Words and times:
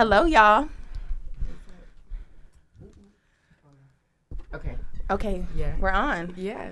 Hello, 0.00 0.24
y'all. 0.24 0.66
Okay. 4.54 4.74
Okay, 5.10 5.46
Yeah. 5.54 5.76
we're 5.78 5.90
on. 5.90 6.32
Yeah. 6.38 6.70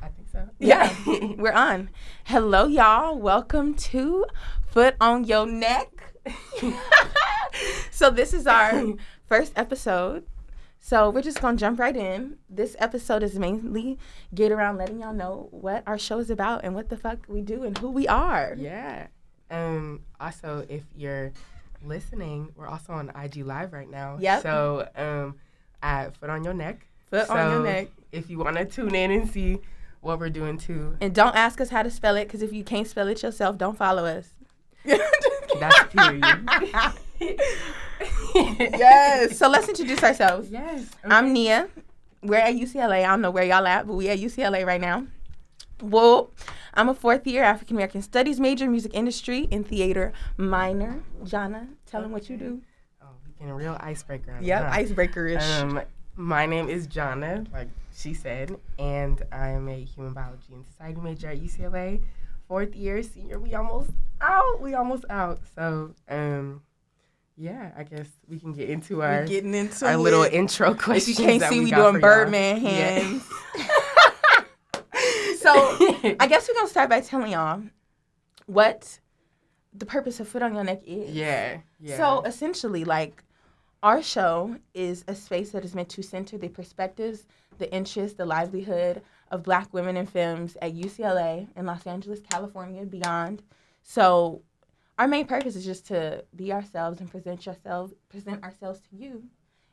I 0.00 0.06
think 0.06 0.28
so. 0.30 0.48
Yeah, 0.60 0.94
we're 1.36 1.50
on. 1.50 1.90
Hello, 2.22 2.68
y'all. 2.68 3.18
Welcome 3.18 3.74
to 3.90 4.26
Foot 4.70 4.94
on 5.00 5.24
Your 5.24 5.44
Neck. 5.44 6.14
so, 7.90 8.10
this 8.10 8.32
is 8.32 8.46
our 8.46 8.94
first 9.26 9.52
episode. 9.56 10.24
So, 10.78 11.10
we're 11.10 11.22
just 11.22 11.40
going 11.40 11.56
to 11.56 11.60
jump 11.60 11.80
right 11.80 11.96
in. 11.96 12.36
This 12.48 12.76
episode 12.78 13.24
is 13.24 13.40
mainly 13.40 13.98
get 14.32 14.52
around 14.52 14.76
letting 14.76 15.00
y'all 15.00 15.12
know 15.12 15.48
what 15.50 15.82
our 15.88 15.98
show 15.98 16.20
is 16.20 16.30
about 16.30 16.62
and 16.62 16.76
what 16.76 16.90
the 16.90 16.96
fuck 16.96 17.26
we 17.26 17.42
do 17.42 17.64
and 17.64 17.76
who 17.78 17.90
we 17.90 18.06
are. 18.06 18.54
Yeah. 18.56 19.08
Um. 19.50 20.02
Also, 20.20 20.64
if 20.68 20.84
you're 20.94 21.32
listening, 21.84 22.52
we're 22.56 22.66
also 22.66 22.92
on 22.92 23.10
IG 23.10 23.44
Live 23.44 23.72
right 23.72 23.90
now. 23.90 24.18
Yep. 24.20 24.42
So, 24.42 24.88
um, 24.96 25.36
at 25.82 26.16
Foot 26.16 26.30
on 26.30 26.44
Your 26.44 26.54
Neck. 26.54 26.86
Foot 27.12 27.28
on 27.28 27.50
your 27.50 27.62
neck. 27.62 27.88
If 28.10 28.30
you 28.30 28.38
want 28.38 28.56
to 28.56 28.64
tune 28.64 28.94
in 28.94 29.10
and 29.10 29.30
see 29.30 29.58
what 30.00 30.18
we're 30.18 30.30
doing 30.30 30.56
too, 30.56 30.96
And 31.00 31.14
don't 31.14 31.36
ask 31.36 31.60
us 31.60 31.68
how 31.68 31.82
to 31.82 31.90
spell 31.90 32.16
it 32.16 32.24
because 32.24 32.40
if 32.40 32.54
you 32.54 32.64
can't 32.64 32.88
spell 32.88 33.06
it 33.08 33.22
yourself, 33.22 33.58
don't 33.58 33.76
follow 33.76 34.06
us. 34.06 34.30
that's 34.84 35.84
period. 35.92 36.24
yes. 38.34 39.36
So 39.36 39.48
let's 39.48 39.68
introduce 39.68 40.02
ourselves. 40.02 40.50
Yes. 40.50 40.88
I'm 41.04 41.34
Nia. 41.34 41.68
We're 42.22 42.36
at 42.38 42.54
UCLA. 42.54 43.04
I 43.04 43.08
don't 43.08 43.20
know 43.20 43.30
where 43.30 43.44
y'all 43.44 43.66
at, 43.66 43.86
but 43.86 43.94
we 43.94 44.08
at 44.08 44.18
UCLA 44.18 44.66
right 44.66 44.80
now. 44.80 45.06
Well, 45.80 46.30
I'm 46.74 46.88
a 46.88 46.94
fourth 46.94 47.26
year 47.26 47.42
African 47.42 47.76
American 47.76 48.02
Studies 48.02 48.38
major, 48.38 48.68
music 48.68 48.92
industry, 48.94 49.48
and 49.50 49.66
theater 49.66 50.12
minor. 50.36 51.02
Jana, 51.24 51.68
tell 51.86 52.02
them 52.02 52.12
what 52.12 52.28
you 52.30 52.36
do. 52.36 52.60
Oh, 53.02 53.06
we 53.26 53.32
getting 53.32 53.50
a 53.50 53.54
real 53.54 53.76
icebreaker. 53.80 54.38
Yep, 54.40 54.62
huh? 54.62 54.70
icebreaker 54.72 55.26
ish. 55.26 55.42
Um, 55.42 55.80
my 56.16 56.46
name 56.46 56.68
is 56.68 56.86
Jana, 56.86 57.44
like 57.52 57.68
she 57.94 58.14
said, 58.14 58.56
and 58.78 59.22
I'm 59.32 59.68
a 59.68 59.82
human 59.84 60.12
biology 60.12 60.52
and 60.54 60.64
society 60.66 61.00
major 61.00 61.28
at 61.28 61.40
UCLA. 61.40 62.02
Fourth 62.48 62.74
year, 62.74 63.02
senior, 63.02 63.38
we 63.38 63.54
almost 63.54 63.90
out. 64.20 64.60
We 64.60 64.74
almost 64.74 65.04
out. 65.08 65.40
So, 65.54 65.94
um, 66.08 66.60
yeah, 67.36 67.70
I 67.76 67.82
guess 67.84 68.06
we 68.28 68.38
can 68.38 68.52
get 68.52 68.68
into 68.68 69.02
our 69.02 69.20
We're 69.20 69.26
getting 69.26 69.54
into 69.54 69.86
our 69.86 69.96
little 69.96 70.22
it. 70.22 70.34
intro 70.34 70.72
If 70.72 70.78
questions. 70.78 71.18
you 71.18 71.24
can't 71.24 71.42
see, 71.44 71.60
we 71.60 71.70
got 71.70 71.90
doing 71.90 72.00
Birdman 72.00 72.60
y'all. 72.60 72.70
Yeah. 72.70 73.18
so 75.42 76.16
I 76.20 76.26
guess 76.26 76.48
we're 76.48 76.54
gonna 76.54 76.68
start 76.68 76.90
by 76.90 77.00
telling 77.00 77.32
y'all 77.32 77.62
what 78.46 78.98
the 79.72 79.86
purpose 79.86 80.20
of 80.20 80.28
Foot 80.28 80.42
on 80.42 80.54
Your 80.54 80.64
Neck 80.64 80.82
is. 80.86 81.10
yeah, 81.10 81.58
yeah. 81.80 81.96
So 81.96 82.22
essentially, 82.22 82.84
like, 82.84 83.24
our 83.82 84.02
show 84.02 84.56
is 84.74 85.04
a 85.08 85.14
space 85.14 85.50
that 85.50 85.64
is 85.64 85.74
meant 85.74 85.88
to 85.90 86.02
center 86.02 86.38
the 86.38 86.48
perspectives, 86.48 87.26
the 87.58 87.72
interests, 87.72 88.16
the 88.16 88.26
livelihood 88.26 89.02
of 89.30 89.42
Black 89.42 89.72
women 89.72 89.96
in 89.96 90.06
films 90.06 90.56
at 90.60 90.74
UCLA 90.74 91.48
in 91.56 91.66
Los 91.66 91.86
Angeles, 91.86 92.20
California, 92.30 92.84
beyond. 92.84 93.42
So, 93.82 94.42
our 94.98 95.08
main 95.08 95.26
purpose 95.26 95.56
is 95.56 95.64
just 95.64 95.86
to 95.88 96.24
be 96.36 96.52
ourselves 96.52 97.00
and 97.00 97.10
present 97.10 97.44
yourselves, 97.46 97.94
present 98.08 98.44
ourselves 98.44 98.80
to 98.90 98.96
you, 98.96 99.24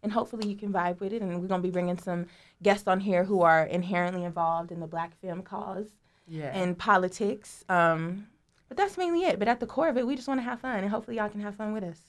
and 0.03 0.11
hopefully 0.11 0.47
you 0.47 0.55
can 0.55 0.71
vibe 0.71 0.99
with 0.99 1.13
it. 1.13 1.21
And 1.21 1.41
we're 1.41 1.47
gonna 1.47 1.61
be 1.63 1.69
bringing 1.71 1.97
some 1.97 2.25
guests 2.63 2.87
on 2.87 2.99
here 2.99 3.23
who 3.23 3.41
are 3.41 3.63
inherently 3.65 4.23
involved 4.23 4.71
in 4.71 4.79
the 4.79 4.87
Black 4.87 5.19
film 5.21 5.41
cause 5.41 5.87
yeah, 6.27 6.51
and 6.53 6.77
politics. 6.77 7.63
Um, 7.69 8.27
but 8.67 8.77
that's 8.77 8.97
mainly 8.97 9.23
it. 9.23 9.39
But 9.39 9.47
at 9.47 9.59
the 9.59 9.65
core 9.65 9.87
of 9.89 9.97
it, 9.97 10.05
we 10.05 10.15
just 10.15 10.27
want 10.27 10.39
to 10.39 10.43
have 10.43 10.59
fun, 10.59 10.79
and 10.79 10.89
hopefully 10.89 11.17
y'all 11.17 11.29
can 11.29 11.41
have 11.41 11.55
fun 11.55 11.73
with 11.73 11.83
us. 11.83 11.99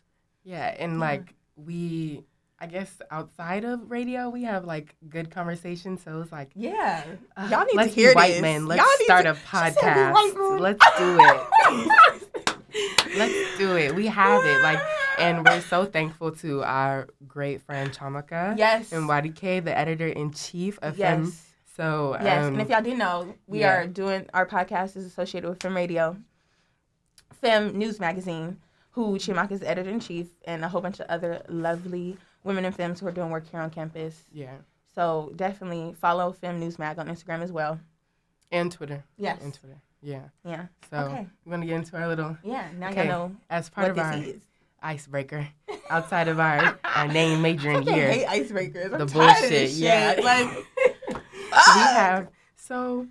yeah, 0.45 0.75
and 0.79 0.93
Yeah. 0.95 0.99
like 0.99 1.35
we, 1.57 2.25
I 2.59 2.67
guess 2.67 3.01
outside 3.11 3.65
of 3.65 3.91
radio, 3.91 4.29
we 4.31 4.43
have 4.45 4.65
like 4.67 4.95
good 5.09 5.31
conversations. 5.31 6.03
So 6.03 6.21
it's 6.21 6.31
like 6.33 6.51
Yeah, 6.55 7.05
Uh, 7.37 7.49
y'all 7.51 7.65
need 7.65 7.75
let's 7.77 7.95
to 7.95 8.01
hear 8.01 8.13
white 8.15 8.33
this. 8.33 8.43
men. 8.43 8.67
Let's 8.67 8.81
Y'all 8.83 9.05
start 9.05 9.25
to- 9.25 9.31
a 9.31 9.35
She 9.41 9.41
said 9.47 9.75
be 9.75 9.81
podcast. 9.81 10.61
Let's 10.61 10.85
do 10.99 11.19
it. 11.21 12.47
Let's 13.17 13.59
do 13.59 13.77
it. 13.77 13.95
We 13.95 14.07
have 14.07 14.45
it. 14.45 14.63
Like, 14.63 14.79
and 15.21 15.45
we're 15.45 15.61
so 15.61 15.85
thankful 15.85 16.33
to 16.37 16.63
our 16.63 17.09
great 17.27 17.63
friend 17.63 17.93
Chamaka 17.93 18.57
yes, 18.59 18.93
and 18.93 19.09
YDK, 19.09 19.65
the 19.65 19.77
editor 19.77 20.09
in 20.09 20.33
chief 20.33 20.79
of 20.83 20.97
Fem. 20.97 21.25
yes, 21.25 21.47
So, 21.77 22.17
yes. 22.21 22.45
um, 22.47 22.55
and 22.55 22.63
if 22.63 22.69
y'all 22.69 22.83
didn't 22.83 22.99
know, 22.99 23.35
we 23.47 23.61
yeah. 23.61 23.73
are 23.83 23.87
doing 23.87 24.27
our 24.35 24.47
podcast 24.47 24.97
is 24.97 25.05
associated 25.05 25.49
with 25.49 25.63
Fem 25.63 25.77
Radio, 25.77 26.17
Fem 27.41 27.77
News 27.77 28.01
Magazine, 28.01 28.59
who 28.93 29.17
Chimaka 29.19 29.53
is 29.53 29.63
editor 29.63 29.91
in 29.91 30.01
chief, 30.01 30.27
and 30.45 30.65
a 30.65 30.69
whole 30.69 30.81
bunch 30.81 31.01
of 31.01 31.07
other 31.09 31.43
lovely 31.49 32.17
women 32.45 32.65
and 32.65 32.75
films 32.75 33.01
who 33.01 33.07
are 33.07 33.13
doing 33.13 33.31
work 33.31 33.49
here 33.51 33.61
on 33.61 33.71
campus. 33.71 34.25
yeah, 34.33 34.57
So 34.95 35.33
definitely 35.37 35.95
follow 35.95 36.33
Fem 36.33 36.59
News 36.59 36.79
Mag 36.79 36.99
on 36.99 37.07
Instagram 37.09 37.43
as 37.43 37.53
well. 37.53 37.79
and 38.53 38.73
Twitter, 38.73 39.05
Yes. 39.17 39.39
and 39.43 39.55
Twitter, 39.55 39.81
yeah. 40.03 40.23
Yeah. 40.45 40.67
So 40.91 40.97
Okay. 40.97 41.25
we're 41.45 41.53
gonna 41.53 41.67
get 41.67 41.77
into 41.77 41.97
our 41.97 42.09
little 42.09 42.37
Yeah. 42.43 42.67
Now 42.77 42.89
Okay. 42.91 43.07
y'all 43.09 43.29
know 43.29 43.37
as 43.49 43.69
part 43.71 43.91
of 43.93 43.99
our 43.99 44.15
is. 44.15 44.41
Icebreaker 44.83 45.49
outside 45.89 46.29
of 46.29 46.41
our 46.41 46.79
our 46.85 47.09
name, 47.09 47.43
major, 47.43 47.71
I 47.71 47.75
and 47.75 47.85
fucking 47.85 48.01
year. 48.01 48.13
hate 48.13 48.27
icebreakers. 48.27 48.93
I'm 48.93 48.99
the 48.99 49.05
of 49.05 49.13
bullshit. 49.13 49.71
Yeah, 49.71 50.17
like 50.23 50.49
we 51.17 51.81
have. 51.81 52.29
So, 52.57 53.07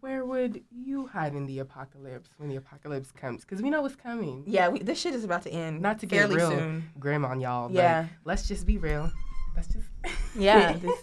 where 0.00 0.24
would 0.24 0.62
you 0.70 1.06
hide 1.06 1.34
in 1.34 1.46
the 1.46 1.60
apocalypse 1.60 2.30
when 2.36 2.48
the 2.48 2.56
apocalypse 2.56 3.10
comes? 3.12 3.42
Because 3.42 3.62
we 3.62 3.70
know 3.70 3.82
what's 3.82 3.96
coming. 3.96 4.44
Yeah, 4.46 4.68
we, 4.68 4.80
this 4.80 5.00
shit 5.00 5.14
is 5.14 5.24
about 5.24 5.42
to 5.42 5.50
end. 5.50 5.80
Not 5.80 6.00
to 6.00 6.06
get 6.06 6.28
real 6.28 6.50
soon. 6.50 6.90
grim 6.98 7.24
on 7.24 7.40
y'all. 7.40 7.70
Yeah. 7.70 8.02
But 8.02 8.30
let's 8.30 8.48
just 8.48 8.66
be 8.66 8.78
real. 8.78 9.10
Let's 9.54 9.68
just. 9.68 9.86
Yeah, 10.36 10.72
this, 10.82 10.98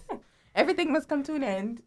everything 0.56 0.92
must 0.92 1.08
come 1.08 1.24
to 1.24 1.36
an 1.36 1.44
end. 1.44 1.82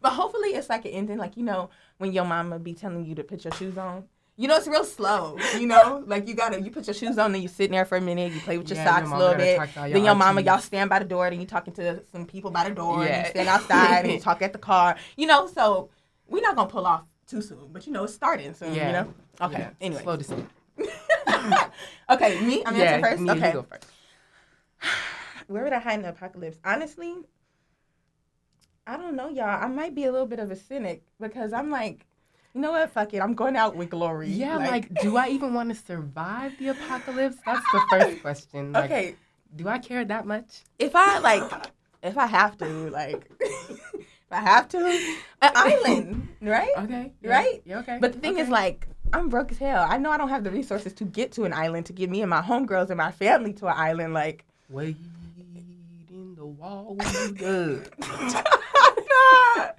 but 0.00 0.10
hopefully, 0.10 0.48
it's 0.48 0.68
like 0.68 0.84
an 0.84 0.90
ending, 0.90 1.16
like 1.16 1.36
you 1.36 1.44
know, 1.44 1.70
when 1.98 2.12
your 2.12 2.24
mama 2.24 2.58
be 2.58 2.74
telling 2.74 3.04
you 3.04 3.14
to 3.14 3.22
put 3.22 3.44
your 3.44 3.52
shoes 3.54 3.78
on. 3.78 4.04
You 4.42 4.48
know, 4.48 4.56
it's 4.56 4.66
real 4.66 4.82
slow. 4.82 5.38
You 5.56 5.68
know, 5.68 6.02
like 6.04 6.26
you 6.26 6.34
gotta 6.34 6.60
you 6.60 6.72
put 6.72 6.88
your 6.88 6.94
shoes 6.94 7.16
on, 7.16 7.30
then 7.30 7.42
you 7.42 7.46
sit 7.46 7.70
there 7.70 7.84
for 7.84 7.96
a 7.96 8.00
minute, 8.00 8.32
you 8.32 8.40
play 8.40 8.58
with 8.58 8.68
your 8.68 8.76
Yeah, 8.76 8.98
your 8.98 9.06
socks 9.06 9.12
a 9.12 9.16
little 9.16 9.36
bit. 9.36 9.56
talk 9.56 9.72
to 9.72 9.78
all 9.78 9.84
Then 9.84 9.96
your 9.98 10.04
your 10.06 10.14
mama, 10.16 10.40
y'all 10.40 10.58
stand 10.58 10.90
by 10.90 10.98
the 10.98 11.04
door, 11.04 11.30
then 11.30 11.40
you 11.40 11.46
talking 11.46 11.72
to 11.74 12.02
some 12.10 12.26
people 12.26 12.50
by 12.50 12.68
the 12.68 12.74
door, 12.74 13.02
and 13.02 13.08
Yeah. 13.08 13.22
you 13.22 13.30
stand 13.30 13.48
outside 13.48 14.04
and 14.04 14.14
you 14.14 14.18
talk 14.28 14.42
at 14.42 14.52
the 14.52 14.58
car. 14.58 14.96
You 15.16 15.28
know, 15.28 15.46
so 15.46 15.90
we're 16.26 16.42
not 16.42 16.56
gonna 16.56 16.68
pull 16.68 16.86
off 16.86 17.04
too 17.28 17.40
soon, 17.40 17.68
but 17.72 17.86
you 17.86 17.92
know, 17.92 18.02
it's 18.02 18.14
starting 18.14 18.52
soon. 18.52 18.74
Yeah. 18.74 18.86
You 18.88 18.92
know. 18.92 19.14
Okay. 19.42 19.58
Yeah. 19.60 19.70
Anyway. 19.80 20.02
Slow 20.02 20.16
descent. 20.16 20.50
okay, 22.10 22.40
me. 22.40 22.64
I'm 22.66 22.74
yeah. 22.74 22.82
answering 22.82 23.04
first. 23.04 23.22
Nia, 23.22 23.32
okay. 23.34 23.46
You 23.46 23.52
go 23.52 23.62
first. 23.62 23.86
Where 25.46 25.62
would 25.62 25.72
I 25.72 25.78
hide 25.78 25.94
in 25.94 26.02
the 26.02 26.08
apocalypse? 26.08 26.58
Honestly, 26.64 27.14
I 28.88 28.96
don't 28.96 29.14
know, 29.14 29.28
y'all. 29.28 29.62
I 29.62 29.68
might 29.68 29.94
be 29.94 30.06
a 30.06 30.10
little 30.10 30.26
bit 30.26 30.40
of 30.40 30.50
a 30.50 30.56
cynic 30.56 31.04
because 31.20 31.52
I'm 31.52 31.70
like, 31.70 32.06
you 32.54 32.60
know 32.60 32.72
what? 32.72 32.90
Fuck 32.90 33.14
it. 33.14 33.20
I'm 33.22 33.34
going 33.34 33.56
out 33.56 33.76
with 33.76 33.90
glory. 33.90 34.28
Yeah, 34.28 34.56
like, 34.56 34.92
do 35.00 35.16
I 35.16 35.28
even 35.28 35.54
want 35.54 35.70
to 35.70 35.74
survive 35.74 36.56
the 36.58 36.68
apocalypse? 36.68 37.36
That's 37.44 37.64
the 37.72 37.80
first 37.90 38.22
question. 38.22 38.72
Like, 38.72 38.84
okay, 38.84 39.14
Do 39.56 39.68
I 39.68 39.78
care 39.78 40.04
that 40.04 40.26
much? 40.26 40.62
if 40.78 40.92
I 40.94 41.18
like, 41.18 41.50
if 42.02 42.18
I 42.18 42.26
have 42.26 42.56
to, 42.58 42.66
like, 42.90 43.30
if 43.40 44.30
I 44.30 44.40
have 44.40 44.68
to, 44.70 44.78
uh, 44.78 44.90
an 45.42 45.52
island, 45.54 46.28
right? 46.40 46.72
Okay. 46.78 47.12
yeah, 47.22 47.30
Right? 47.30 47.62
Yeah. 47.64 47.78
Okay. 47.80 47.98
But 48.00 48.12
the 48.12 48.18
thing 48.18 48.38
is, 48.38 48.48
like, 48.48 48.86
I'm 49.12 49.28
broke 49.28 49.50
as 49.52 49.58
hell. 49.58 49.86
I 49.88 49.98
know 49.98 50.10
I 50.10 50.16
don't 50.18 50.30
have 50.30 50.44
the 50.44 50.50
resources 50.50 50.92
to 50.94 51.04
get 51.04 51.32
to 51.32 51.44
an 51.44 51.52
island 51.52 51.86
to 51.86 51.92
get 51.92 52.08
me 52.10 52.22
and 52.22 52.30
my 52.30 52.40
homegirls 52.40 52.88
and 52.88 52.96
my 52.96 53.12
family 53.12 53.52
to 53.54 53.66
an 53.66 53.74
island. 53.76 54.14
Like, 54.14 54.44
Wade 54.70 54.96
in 56.10 56.34
the 56.34 56.44
water. 59.56 59.74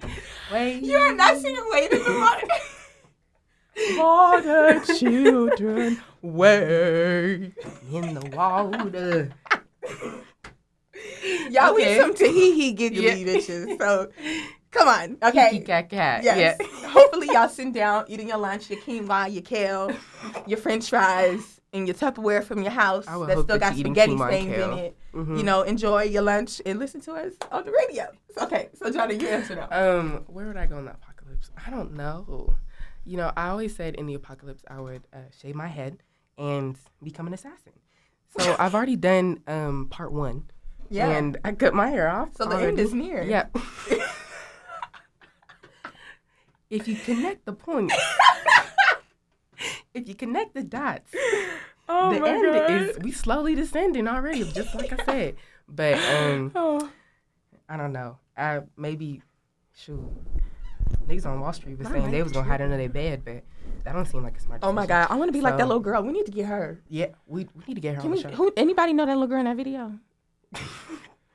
Wade. 0.52 0.84
you 0.84 0.96
are 0.96 1.14
not 1.14 1.36
singing 1.38 1.64
"Wait 1.70 1.92
in 1.92 2.02
the 2.02 2.18
Water." 2.20 2.46
water, 3.96 4.80
children, 4.98 6.00
wait. 6.22 7.52
in 7.92 8.14
the 8.14 8.30
water. 8.32 9.30
Y'all 11.50 11.72
Okay. 11.72 11.96
we 11.96 12.00
some 12.00 12.14
Tahiti 12.14 12.72
giggly 12.72 13.04
Yeah. 13.04 13.14
bitches. 13.34 13.78
So 13.78 14.10
come 14.70 14.88
on. 14.88 15.16
Okay. 15.22 15.60
Cat 15.60 15.88
cat. 15.90 16.22
Yes. 16.22 16.56
Yeah. 16.60 16.66
Hopefully 16.88 17.28
y'all 17.32 17.48
sitting 17.48 17.72
down, 17.72 18.04
eating 18.08 18.28
your 18.28 18.38
lunch, 18.38 18.70
your 18.70 18.78
quinoa, 18.80 19.32
your 19.32 19.42
kale, 19.42 19.90
your 20.46 20.58
french 20.58 20.88
fries, 20.90 21.53
and 21.74 21.86
your 21.86 21.94
Tupperware 21.94 22.42
from 22.42 22.62
your 22.62 22.70
house 22.70 23.04
that 23.04 23.12
still 23.30 23.42
that 23.44 23.60
got 23.60 23.74
spaghetti 23.76 24.16
stains 24.16 24.46
kale. 24.54 24.72
in 24.72 24.78
it. 24.78 24.96
Mhm. 25.12 25.36
You 25.36 25.42
know, 25.42 25.62
enjoy 25.62 26.04
your 26.04 26.22
lunch 26.22 26.62
and 26.64 26.78
listen 26.78 27.00
to 27.02 27.12
us 27.12 27.34
on 27.52 27.64
the 27.66 27.72
radio. 27.72 28.06
Okay, 28.40 28.68
so 28.74 28.90
Johnny, 28.90 29.16
you 29.16 29.28
answer 29.28 29.54
now. 29.56 29.68
Um, 29.70 30.24
where 30.28 30.46
would 30.46 30.56
I 30.56 30.66
go 30.66 30.78
in 30.78 30.86
the 30.86 30.92
apocalypse? 30.92 31.50
I 31.66 31.70
don't 31.70 31.92
know. 31.94 32.54
You 33.04 33.16
know, 33.18 33.32
I 33.36 33.48
always 33.48 33.74
said 33.76 33.96
in 33.96 34.06
the 34.06 34.14
apocalypse 34.14 34.64
I 34.68 34.80
would 34.80 35.02
uh, 35.12 35.18
shave 35.38 35.54
my 35.54 35.66
head 35.68 36.02
and 36.38 36.76
become 37.02 37.26
an 37.26 37.34
assassin. 37.34 37.72
So 38.38 38.56
I've 38.58 38.74
already 38.74 38.96
done 38.96 39.40
um 39.46 39.88
part 39.90 40.12
one. 40.12 40.50
Yeah. 40.90 41.08
And 41.10 41.38
I 41.44 41.52
cut 41.52 41.74
my 41.74 41.88
hair 41.88 42.08
off. 42.08 42.36
so 42.36 42.44
the 42.46 42.56
end 42.56 42.78
is 42.78 42.94
near. 42.94 43.22
Yeah. 43.22 43.46
if 46.70 46.86
you 46.88 46.96
connect 46.96 47.44
the 47.46 47.52
points, 47.52 47.94
if 49.94 50.08
you 50.08 50.14
connect 50.14 50.54
the 50.54 50.62
dots, 50.62 51.12
Oh 51.88 52.10
the 52.10 52.26
end 52.26 52.42
god. 52.42 52.70
is 52.70 52.98
we 53.00 53.12
slowly 53.12 53.54
descending 53.54 54.08
already, 54.08 54.42
just 54.44 54.74
like 54.74 54.98
I 54.98 55.04
said. 55.04 55.36
But 55.68 55.94
um, 55.98 56.52
oh. 56.56 56.90
I 57.68 57.76
don't 57.76 57.92
know. 57.92 58.18
I 58.36 58.60
maybe 58.76 59.22
shoot. 59.76 60.00
Niggas 61.06 61.26
on 61.26 61.40
Wall 61.40 61.52
Street 61.52 61.78
was 61.78 61.88
saying 61.88 62.10
they 62.10 62.22
was 62.22 62.32
gonna 62.32 62.48
hide 62.48 62.62
under 62.62 62.76
their 62.76 62.88
bed, 62.88 63.22
but 63.24 63.42
that 63.84 63.92
don't 63.92 64.06
seem 64.06 64.22
like 64.22 64.36
a 64.36 64.40
smart. 64.40 64.60
Oh 64.62 64.72
my 64.72 64.86
god, 64.86 65.08
I 65.10 65.16
want 65.16 65.28
to 65.28 65.32
be 65.32 65.40
like 65.42 65.58
that 65.58 65.66
little 65.66 65.80
girl. 65.82 66.02
We 66.02 66.12
need 66.12 66.26
to 66.26 66.32
get 66.32 66.46
her. 66.46 66.80
Yeah, 66.88 67.08
we, 67.26 67.46
we 67.54 67.64
need 67.68 67.74
to 67.74 67.80
get 67.80 67.96
her 67.96 68.00
Can 68.00 68.10
on 68.10 68.16
we? 68.16 68.22
the 68.22 68.30
show. 68.30 68.34
Who? 68.36 68.52
Anybody 68.56 68.92
know 68.94 69.04
that 69.04 69.12
little 69.12 69.26
girl 69.26 69.40
in 69.40 69.44
that 69.44 69.56
video? 69.56 69.92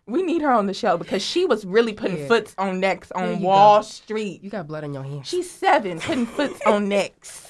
we 0.07 0.23
need 0.23 0.41
her 0.41 0.51
on 0.51 0.65
the 0.65 0.73
show 0.73 0.97
because 0.97 1.21
she 1.21 1.45
was 1.45 1.65
really 1.65 1.93
putting 1.93 2.17
Yeah. 2.17 2.27
foots 2.27 2.55
on 2.57 2.79
necks 2.79 3.11
on 3.11 3.41
Wall 3.41 3.79
go. 3.79 3.83
Street. 3.83 4.43
You 4.43 4.49
got 4.49 4.67
blood 4.67 4.83
on 4.83 4.93
your 4.93 5.03
hands. 5.03 5.27
She's 5.27 5.49
seven, 5.49 5.99
putting 5.99 6.25
foots 6.25 6.59
on 6.65 6.89
necks. 6.89 7.48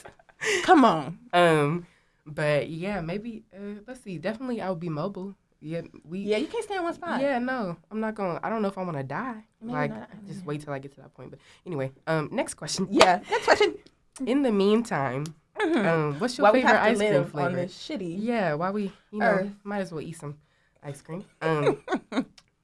Come 0.63 0.85
on. 0.85 1.19
Um, 1.33 1.85
but 2.25 2.69
yeah, 2.69 3.01
maybe 3.01 3.43
uh, 3.53 3.81
let's 3.87 4.01
see. 4.01 4.17
Definitely, 4.17 4.61
I 4.61 4.69
would 4.69 4.79
be 4.79 4.89
mobile. 4.89 5.35
Yeah, 5.61 5.81
we. 6.07 6.19
Yeah, 6.19 6.37
you 6.37 6.47
can't 6.47 6.63
stay 6.63 6.75
in 6.77 6.83
one 6.83 6.93
spot. 6.93 7.19
Yeah, 7.21 7.39
no, 7.39 7.75
I'm 7.91 7.99
not 7.99 8.15
going. 8.15 8.37
to 8.39 8.45
I 8.45 8.49
don't 8.49 8.61
know 8.61 8.69
if 8.69 8.77
I 8.77 8.83
want 8.83 8.97
to 8.97 9.03
die. 9.03 9.43
Maybe 9.61 9.73
like, 9.73 9.91
not. 9.91 10.09
just 10.27 10.45
wait 10.45 10.61
till 10.61 10.71
I 10.73 10.79
get 10.79 10.93
to 10.95 11.01
that 11.01 11.13
point. 11.13 11.31
But 11.31 11.39
anyway, 11.65 11.91
um, 12.07 12.29
next 12.31 12.53
question. 12.53 12.87
Yeah. 12.89 13.19
Next 13.29 13.45
question. 13.45 13.75
In 14.25 14.41
the 14.43 14.51
meantime, 14.51 15.25
Mhm. 15.59 15.85
um, 15.85 16.19
what's 16.19 16.37
your 16.37 16.47
Why 16.47 16.53
favorite 16.53 16.75
ice 16.81 16.97
cream 16.97 17.11
live 17.11 17.25
on 17.25 17.31
flavor? 17.31 17.55
this 17.57 17.73
shitty? 17.73 18.15
Yeah, 18.19 18.53
why 18.53 18.71
we 18.71 18.83
you 19.11 19.19
know 19.19 19.25
Earth. 19.25 19.51
might 19.63 19.79
as 19.79 19.91
well 19.91 20.01
eat 20.01 20.17
some 20.17 20.35
ice 20.83 21.01
cream. 21.01 21.23
Um, 21.41 21.81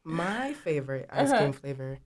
my 0.04 0.54
favorite 0.54 1.10
ice 1.12 1.30
Uh-huh. 1.31 1.38
cream 1.39 1.54
flavor 1.54 2.00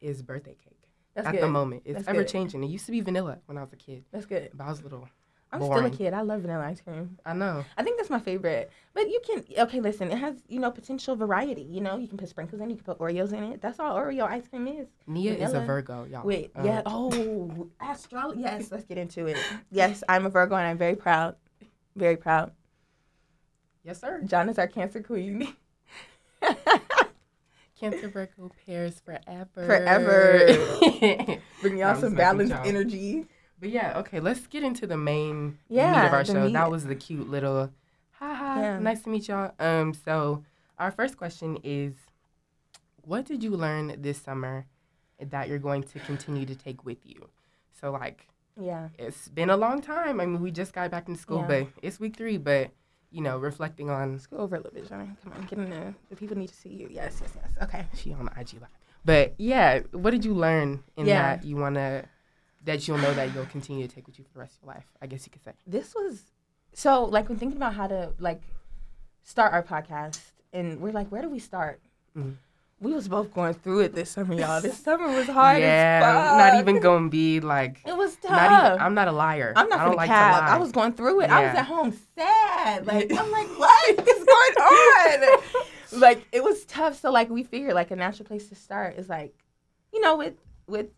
is 0.00 0.22
birthday 0.22 0.56
cake. 0.62 0.78
That's 1.14 1.26
At 1.28 1.32
good. 1.32 1.42
the 1.42 1.48
moment, 1.48 1.82
it's 1.84 1.96
That's 1.98 2.08
ever 2.08 2.18
good. 2.20 2.28
changing. 2.28 2.64
It 2.64 2.68
used 2.68 2.86
to 2.86 2.92
be 2.92 3.00
vanilla 3.00 3.38
when 3.46 3.58
I 3.58 3.62
was 3.62 3.72
a 3.72 3.76
kid, 3.76 4.04
That's 4.12 4.26
good. 4.26 4.50
but 4.54 4.64
I 4.64 4.70
was 4.70 4.80
a 4.80 4.84
little. 4.84 5.08
I'm 5.54 5.58
Boring. 5.60 5.84
still 5.84 5.94
a 5.94 5.96
kid. 6.10 6.14
I 6.14 6.22
love 6.22 6.40
vanilla 6.40 6.64
ice 6.64 6.80
cream. 6.80 7.18
I 7.26 7.34
know. 7.34 7.62
I 7.76 7.82
think 7.82 7.98
that's 7.98 8.08
my 8.08 8.18
favorite. 8.20 8.70
But 8.94 9.10
you 9.10 9.20
can 9.26 9.44
okay, 9.64 9.80
listen, 9.80 10.10
it 10.10 10.16
has, 10.16 10.36
you 10.48 10.58
know, 10.58 10.70
potential 10.70 11.14
variety. 11.14 11.60
You 11.60 11.82
know, 11.82 11.98
you 11.98 12.08
can 12.08 12.16
put 12.16 12.30
sprinkles 12.30 12.62
in 12.62 12.68
it, 12.68 12.70
you 12.70 12.76
can 12.76 12.86
put 12.86 12.98
Oreos 12.98 13.34
in 13.34 13.42
it. 13.44 13.60
That's 13.60 13.78
all 13.78 13.94
Oreo 13.94 14.22
ice 14.26 14.48
cream 14.48 14.66
is. 14.66 14.88
Nia 15.06 15.34
is 15.34 15.52
a 15.52 15.60
Virgo, 15.60 16.04
y'all. 16.04 16.24
Wait, 16.24 16.52
Um, 16.54 16.64
yeah. 16.64 16.80
Oh, 16.86 17.68
astrology. 17.86 18.40
Yes, 18.40 18.72
let's 18.72 18.84
get 18.84 18.96
into 18.96 19.26
it. 19.26 19.36
Yes, 19.70 20.02
I'm 20.08 20.24
a 20.24 20.30
Virgo 20.30 20.54
and 20.54 20.66
I'm 20.66 20.78
very 20.78 20.96
proud. 20.96 21.36
Very 21.96 22.16
proud. 22.16 22.52
Yes, 23.84 24.00
sir. 24.00 24.22
John 24.24 24.48
is 24.48 24.58
our 24.58 24.66
Cancer 24.68 25.02
queen. 25.02 25.54
Cancer 27.82 28.08
Virgo 28.08 28.48
pairs 28.64 29.00
forever. 29.00 29.66
Forever. 29.66 30.46
Bring 31.60 31.78
y'all 31.78 31.94
some 31.96 32.00
just 32.00 32.02
messing 32.02 32.10
with 32.10 32.16
balanced 32.16 32.54
y'all. 32.54 32.66
energy. 32.68 33.26
But 33.58 33.70
yeah, 33.70 33.98
okay, 33.98 34.20
let's 34.20 34.46
get 34.46 34.62
into 34.62 34.86
the 34.86 34.96
main 34.96 35.58
Yeah, 35.68 36.00
meat 36.02 36.06
of 36.06 36.12
our 36.12 36.24
show. 36.24 36.44
meat. 36.46 36.52
That 36.52 36.70
was 36.70 36.84
the 36.84 36.94
cute 36.94 37.28
little 37.28 37.70
ha 38.12 38.34
ha. 38.34 38.60
Yeah. 38.60 38.78
Nice 38.78 39.02
to 39.02 39.08
meet 39.08 39.26
y'all. 39.26 39.52
Um, 39.58 39.94
so 39.94 40.44
our 40.78 40.92
first 40.92 41.16
question 41.16 41.58
is 41.64 41.94
what 43.04 43.24
did 43.26 43.42
you 43.42 43.50
learn 43.50 43.96
this 44.00 44.18
summer 44.22 44.66
that 45.20 45.48
you're 45.48 45.58
going 45.58 45.82
to 45.82 45.98
continue 46.00 46.46
to 46.46 46.54
take 46.54 46.84
with 46.84 47.04
you? 47.04 47.28
So 47.80 47.90
like 47.90 48.28
Yeah. 48.60 48.90
it's 48.96 49.26
been 49.28 49.50
a 49.50 49.56
long 49.56 49.80
time. 49.82 50.20
I 50.20 50.24
mean, 50.26 50.40
we 50.40 50.52
just 50.52 50.72
got 50.72 50.88
back 50.92 51.08
into 51.08 51.20
school, 51.20 51.38
Yeah. 51.40 51.46
but 51.64 51.66
it's 51.82 51.98
week 51.98 52.16
three, 52.16 52.36
but 52.36 52.70
you 53.12 53.20
know, 53.20 53.38
reflecting 53.38 53.90
on 53.90 54.12
Let's 54.12 54.26
go 54.26 54.38
over 54.38 54.56
a 54.56 54.58
little 54.58 54.72
bit, 54.72 54.88
John. 54.88 55.16
Come 55.22 55.32
on, 55.34 55.42
get 55.46 55.58
in 55.58 55.70
there. 55.70 55.94
The 56.10 56.16
people 56.16 56.36
need 56.36 56.48
to 56.48 56.54
see 56.54 56.70
you. 56.70 56.88
Yes, 56.90 57.18
yes, 57.20 57.30
yes. 57.36 57.50
Okay. 57.62 57.86
she 57.94 58.12
on 58.12 58.24
the 58.24 58.32
IG 58.40 58.54
live. 58.54 58.70
But 59.04 59.34
yeah, 59.38 59.80
what 59.92 60.10
did 60.12 60.24
you 60.24 60.34
learn 60.34 60.82
in 60.96 61.06
Yeah. 61.06 61.36
that 61.36 61.44
you 61.44 61.56
wanna 61.56 62.04
that 62.64 62.86
you'll 62.86 62.98
know 62.98 63.12
that 63.14 63.34
you'll 63.34 63.46
continue 63.46 63.86
to 63.88 63.92
take 63.94 64.06
with 64.06 64.18
you 64.18 64.24
for 64.24 64.32
the 64.34 64.38
rest 64.40 64.56
of 64.56 64.62
your 64.66 64.74
life? 64.74 64.86
I 65.02 65.06
guess 65.06 65.26
you 65.26 65.32
could 65.32 65.42
say. 65.44 65.52
This 65.66 65.94
was 65.94 66.22
so 66.72 67.04
like 67.04 67.28
when 67.28 67.38
thinking 67.38 67.56
about 67.58 67.74
how 67.74 67.86
to 67.88 68.12
like 68.18 68.42
start 69.22 69.52
our 69.52 69.62
podcast 69.62 70.20
and 70.52 70.80
we're 70.80 70.92
like, 70.92 71.08
where 71.10 71.22
do 71.22 71.28
we 71.28 71.38
start? 71.38 71.80
Mhm. 72.16 72.36
We 72.82 72.92
was 72.92 73.06
both 73.06 73.32
going 73.32 73.54
through 73.54 73.80
it 73.80 73.94
this 73.94 74.10
summer, 74.10 74.34
y'all. 74.34 74.60
This 74.60 74.76
summer 74.84 75.06
was 75.06 75.28
hard 75.28 75.60
yeah, 75.60 76.00
as 76.02 76.04
fuck. 76.04 76.36
not 76.38 76.60
even 76.60 76.80
gonna 76.82 77.08
be 77.08 77.38
like 77.38 77.80
It 77.86 77.96
was 77.96 78.16
tough. 78.16 78.32
not 78.32 78.72
even. 78.72 78.80
I'm 78.80 78.94
not 78.94 79.06
a 79.06 79.12
liar. 79.12 79.52
I'm 79.54 79.68
not 79.68 79.78
I 79.78 79.84
don't 79.84 79.94
like 79.96 80.08
to 80.10 80.14
lie. 80.14 80.48
I 80.48 80.58
was 80.58 80.72
going 80.72 80.92
through 80.92 81.20
it. 81.20 81.30
I 81.30 81.46
was 81.46 81.54
at 81.56 81.64
home 81.66 81.96
sad. 82.16 82.84
Like 82.84 83.12
I'm 83.12 83.30
like, 83.30 83.46
what 83.56 84.08
is 84.08 84.24
going 84.24 84.56
on? 84.58 85.38
like 86.00 86.26
it 86.32 86.42
was 86.42 86.64
tough. 86.64 87.00
So 87.00 87.12
like 87.12 87.30
we 87.30 87.44
figured 87.44 87.74
like 87.74 87.92
a 87.92 87.96
natural 87.96 88.26
place 88.26 88.48
to 88.48 88.56
start 88.56 88.98
is 88.98 89.08
like, 89.08 89.32
you 89.92 90.00
know, 90.00 90.16
with 90.16 90.34
with 90.66 90.88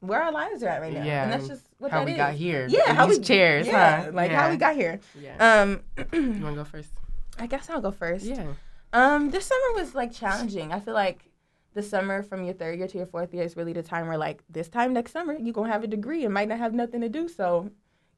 where 0.00 0.20
our 0.20 0.32
lives 0.32 0.64
are 0.64 0.68
at 0.68 0.80
right 0.80 0.92
now. 0.92 1.04
Yeah, 1.04 1.22
And 1.22 1.32
that's 1.32 1.46
just 1.46 1.62
what 1.78 1.92
how 1.92 2.00
that 2.00 2.06
we 2.06 2.12
is. 2.12 2.16
got 2.18 2.34
here. 2.34 2.66
Yeah, 2.68 2.94
how 2.94 3.06
these 3.06 3.18
we 3.20 3.24
chairs. 3.24 3.68
Yeah, 3.68 4.06
huh? 4.06 4.10
like 4.12 4.32
yeah. 4.32 4.42
how 4.42 4.50
we 4.50 4.56
got 4.56 4.74
here. 4.74 4.98
Yeah. 5.20 5.60
Um, 5.62 5.82
you 6.12 6.42
wanna 6.42 6.56
go 6.56 6.64
first? 6.64 6.90
I 7.38 7.46
guess 7.46 7.70
I'll 7.70 7.80
go 7.80 7.92
first. 7.92 8.24
Yeah. 8.24 8.44
Um, 8.92 9.30
this 9.30 9.46
summer 9.46 9.74
was 9.80 9.94
like 9.94 10.12
challenging. 10.12 10.72
I 10.72 10.80
feel 10.80 10.94
like 10.94 11.30
the 11.74 11.82
summer 11.82 12.22
from 12.22 12.44
your 12.44 12.54
third 12.54 12.78
year 12.78 12.88
to 12.88 12.98
your 12.98 13.06
fourth 13.06 13.32
year 13.34 13.44
is 13.44 13.56
really 13.56 13.72
the 13.72 13.82
time 13.82 14.08
where 14.08 14.16
like 14.18 14.42
this 14.48 14.68
time 14.68 14.92
next 14.92 15.12
summer 15.12 15.36
you're 15.38 15.52
gonna 15.52 15.70
have 15.70 15.84
a 15.84 15.86
degree 15.86 16.24
and 16.24 16.32
might 16.34 16.48
not 16.48 16.58
have 16.58 16.74
nothing 16.74 17.00
to 17.02 17.08
do. 17.08 17.28
So 17.28 17.70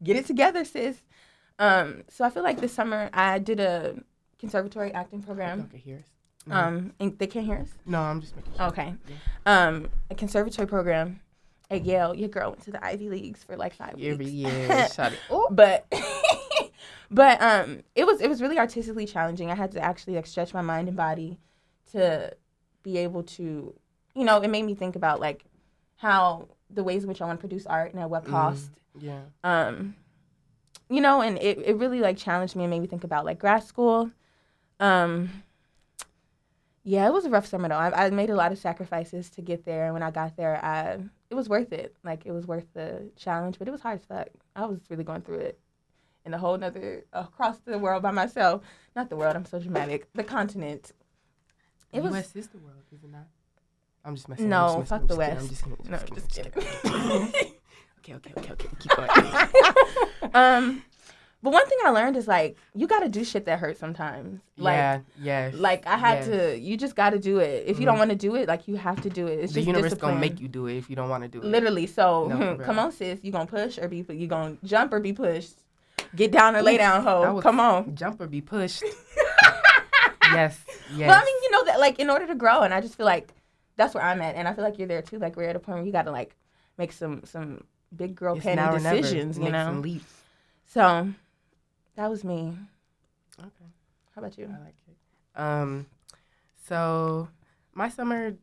get 0.03 0.17
it 0.17 0.27
together, 0.27 0.65
sis. 0.65 0.97
Um, 1.59 2.05
so 2.09 2.25
I 2.25 2.31
feel 2.31 2.43
like 2.43 2.61
this 2.61 2.73
summer 2.73 3.11
I 3.13 3.39
did 3.39 3.61
a 3.61 3.97
conservatory 4.39 4.93
acting 4.93 5.23
program. 5.23 5.69
can 5.69 5.79
hear 5.79 5.97
us. 5.99 6.05
No. 6.47 6.55
Um, 6.57 6.93
and 6.99 7.19
they 7.19 7.27
can't 7.27 7.45
hear 7.45 7.59
us. 7.59 7.69
no, 7.85 8.01
I'm 8.01 8.21
just 8.23 8.35
making 8.35 8.55
sure. 8.57 8.67
Okay. 8.69 8.95
Um, 9.45 9.91
a 10.11 10.15
conservatory 10.15 10.67
program 10.67 11.21
at 11.71 11.85
Yale. 11.85 12.15
Your 12.15 12.31
girl 12.31 12.51
went 12.51 12.63
to 12.63 12.71
the 12.71 12.83
Ivy 12.83 13.11
Leagues 13.11 13.45
for 13.45 13.57
like 13.57 13.75
five 13.75 13.95
Every 14.01 14.17
weeks. 14.17 14.31
year, 14.31 14.89
shot 14.95 15.13
it. 15.13 15.19
Oh, 15.29 15.49
but 15.51 15.87
but 17.11 17.41
um 17.43 17.81
it 17.95 18.07
was 18.07 18.21
it 18.21 18.29
was 18.29 18.41
really 18.43 18.59
artistically 18.59 19.07
challenging. 19.07 19.51
I 19.51 19.55
had 19.55 19.73
to 19.73 19.81
actually 19.81 20.15
like 20.17 20.27
stretch 20.27 20.53
my 20.55 20.63
mind 20.63 20.89
and 20.89 20.97
body 20.97 21.39
to 21.93 22.33
be 22.83 22.99
able 22.99 23.23
to 23.25 23.75
you 24.15 24.25
know 24.25 24.41
it 24.41 24.49
made 24.49 24.65
me 24.65 24.75
think 24.75 24.97
about 24.97 25.21
like 25.21 25.45
how 25.97 26.49
the 26.71 26.83
ways 26.85 27.03
in 27.03 27.09
which 27.09 27.21
i 27.21 27.27
want 27.27 27.39
to 27.39 27.41
produce 27.41 27.67
art 27.67 27.93
and 27.93 28.01
at 28.03 28.09
what 28.09 28.25
Mhm. 28.25 28.31
cost. 28.31 28.71
yeah. 28.99 29.21
um 29.45 29.95
you 30.89 31.01
know 31.01 31.21
and 31.21 31.37
it, 31.39 31.59
it 31.59 31.77
really 31.77 32.01
like 32.01 32.17
challenged 32.17 32.57
me 32.57 32.65
and 32.65 32.71
made 32.71 32.81
me 32.81 32.87
think 32.87 33.05
about 33.05 33.25
like 33.25 33.39
grad 33.39 33.63
school. 33.65 34.11
Um 34.79 35.43
yeah 36.85 37.07
it 37.07 37.13
was 37.13 37.25
a 37.27 37.31
rough 37.31 37.47
summer 37.47 37.69
though. 37.69 37.75
I, 37.77 38.07
I 38.07 38.11
made 38.11 38.31
a 38.31 38.35
lot 38.37 38.53
of 38.53 38.59
sacrifices 38.59 39.29
to 39.31 39.43
get 39.43 39.65
there 39.65 39.85
and 39.85 39.93
when 39.95 40.03
i 40.03 40.11
got 40.11 40.37
there 40.37 40.65
i 40.65 40.99
it 41.29 41.35
was 41.35 41.49
worth 41.49 41.73
it. 41.73 41.95
Like 42.03 42.25
it 42.27 42.33
was 42.33 42.47
worth 42.47 42.67
the 42.73 43.11
challenge 43.17 43.59
but 43.59 43.69
it 43.69 43.71
was 43.73 43.81
hard 43.83 44.01
as 44.01 44.05
fuck. 44.07 44.29
I 44.57 44.65
was 44.67 44.81
really 44.89 45.05
going 45.05 45.23
through 45.23 45.41
it 45.41 45.59
in 46.25 46.35
a 46.35 46.39
whole 46.39 46.57
nother 46.59 47.05
across 47.13 47.59
the 47.61 47.79
world 47.79 48.03
by 48.03 48.11
myself 48.11 48.63
not 48.95 49.09
the 49.09 49.17
world 49.17 49.35
i'm 49.37 49.45
so 49.45 49.59
dramatic 49.59 50.09
the 50.15 50.25
continent 50.25 50.93
it 51.93 51.97
the 51.97 52.03
was 52.03 52.13
U.S. 52.13 52.37
is 52.37 52.47
the 52.49 52.59
world, 52.59 52.85
is 52.95 53.03
it 53.03 53.11
not? 53.11 53.27
I'm 54.05 54.15
just 54.15 54.29
messing. 54.29 54.49
No, 54.49 54.67
I'm 54.77 54.81
just 54.83 54.89
fuck 54.91 55.03
messing, 55.09 55.17
the 55.17 55.41
I'm 55.41 55.49
just 55.49 55.63
kidding, 55.65 55.79
I'm 55.87 55.91
no 55.91 55.99
just 56.15 56.31
kidding, 56.31 56.53
I'm 56.55 56.63
just 56.63 56.83
kidding. 56.83 57.03
okay, 57.99 58.15
okay, 58.15 58.33
okay, 58.39 58.53
okay. 58.53 58.69
Keep 58.79 58.93
going. 58.97 59.11
um 60.35 60.83
but 61.43 61.53
one 61.53 61.67
thing 61.67 61.79
i 61.85 61.91
learned 61.91 62.17
is 62.17 62.29
like 62.29 62.57
you 62.75 62.87
gotta 62.87 63.09
do 63.09 63.25
shit 63.25 63.47
that 63.47 63.59
hurts 63.59 63.81
sometimes 63.81 64.41
like 64.57 64.75
yeah, 64.77 64.99
yeah. 65.21 65.51
Like 65.53 65.85
I 65.87 65.97
had 65.97 66.19
Yes. 66.19 66.27
to, 66.27 66.59
you 66.61 66.77
just 66.77 66.95
got 66.95 67.11
to 67.11 67.19
do 67.19 67.39
it. 67.39 67.65
If 67.67 67.81
you 67.81 67.83
Mhm. 67.83 67.87
don't 67.91 67.99
want 67.99 68.11
to 68.11 68.17
do 68.17 68.37
it, 68.37 68.47
like 68.47 68.69
you 68.69 68.77
have 68.77 69.01
to 69.03 69.11
do 69.11 69.27
it. 69.27 69.41
It's 69.41 69.53
the 69.53 69.61
just 69.61 69.67
universe 69.67 69.91
discipline. 69.91 70.13
gonna 70.13 70.21
make 70.21 70.39
you 70.39 70.47
do 70.47 70.67
it 70.69 70.77
if 70.77 70.89
you 70.89 70.95
don't 70.95 71.09
want 71.09 71.25
to 71.25 71.29
do 71.29 71.39
it. 71.41 71.45
Literally. 71.47 71.87
So 71.89 72.29
No, 72.29 72.57
come 72.59 72.79
on, 72.79 72.93
sis. 72.93 73.19
You 73.25 73.33
gonna 73.33 73.47
push 73.47 73.77
or 73.79 73.89
be? 73.89 74.05
You 74.09 74.29
gonna 74.29 74.59
jump 74.63 74.93
or 74.93 75.01
be 75.01 75.13
pushed? 75.13 75.55
Get 76.17 76.33
down 76.33 76.57
or 76.57 76.63
lay 76.63 76.77
down, 76.77 77.03
ho. 77.05 77.41
Come 77.43 77.61
on. 77.61 77.95
Jump 77.95 78.21
or 78.21 78.27
be 78.27 78.41
pushed. 78.41 78.83
yes, 78.83 80.59
yes. 80.95 81.09
Well, 81.09 81.21
I 81.21 81.25
mean, 81.25 81.35
you 81.43 81.51
know 81.53 81.65
that 81.67 81.79
like 81.81 81.99
in 81.99 82.11
order 82.11 82.27
to 82.27 82.35
grow, 82.35 82.63
and 82.63 82.75
I 82.75 82.81
just 82.81 82.97
feel 82.97 83.07
like 83.07 83.29
that's 83.77 83.95
where 83.95 84.03
I'm 84.05 84.21
at, 84.21 84.35
and 84.37 84.49
I 84.49 84.53
feel 84.53 84.65
like 84.65 84.79
you're 84.79 84.89
there 84.89 85.03
too. 85.03 85.19
Like 85.19 85.37
we're 85.37 85.49
at 85.49 85.57
a 85.57 85.61
point 85.61 85.79
where 85.79 85.87
you 85.87 85.93
got 85.93 86.03
to 86.05 86.11
like 86.11 86.35
make 86.79 86.93
some 86.93 87.23
some 87.25 87.65
big 87.95 88.15
girl 88.15 88.37
It's 88.37 88.45
penny 88.45 88.57
now 88.57 88.75
or 88.75 88.81
never. 88.81 88.97
decisions, 88.97 89.39
you 89.39 89.51
know. 89.51 89.65
some 89.65 89.83
leaps. 89.83 90.13
So 90.67 91.09
that 91.97 92.11
was 92.11 92.25
me. 92.25 92.57
Okay. 93.39 93.71
How 94.15 94.23
about 94.23 94.37
you? 94.39 94.47
I 94.47 94.65
like 94.65 94.75
it. 94.89 95.41
Um, 95.41 95.87
so 96.69 97.29
my 97.75 97.89
summer, 97.89 98.35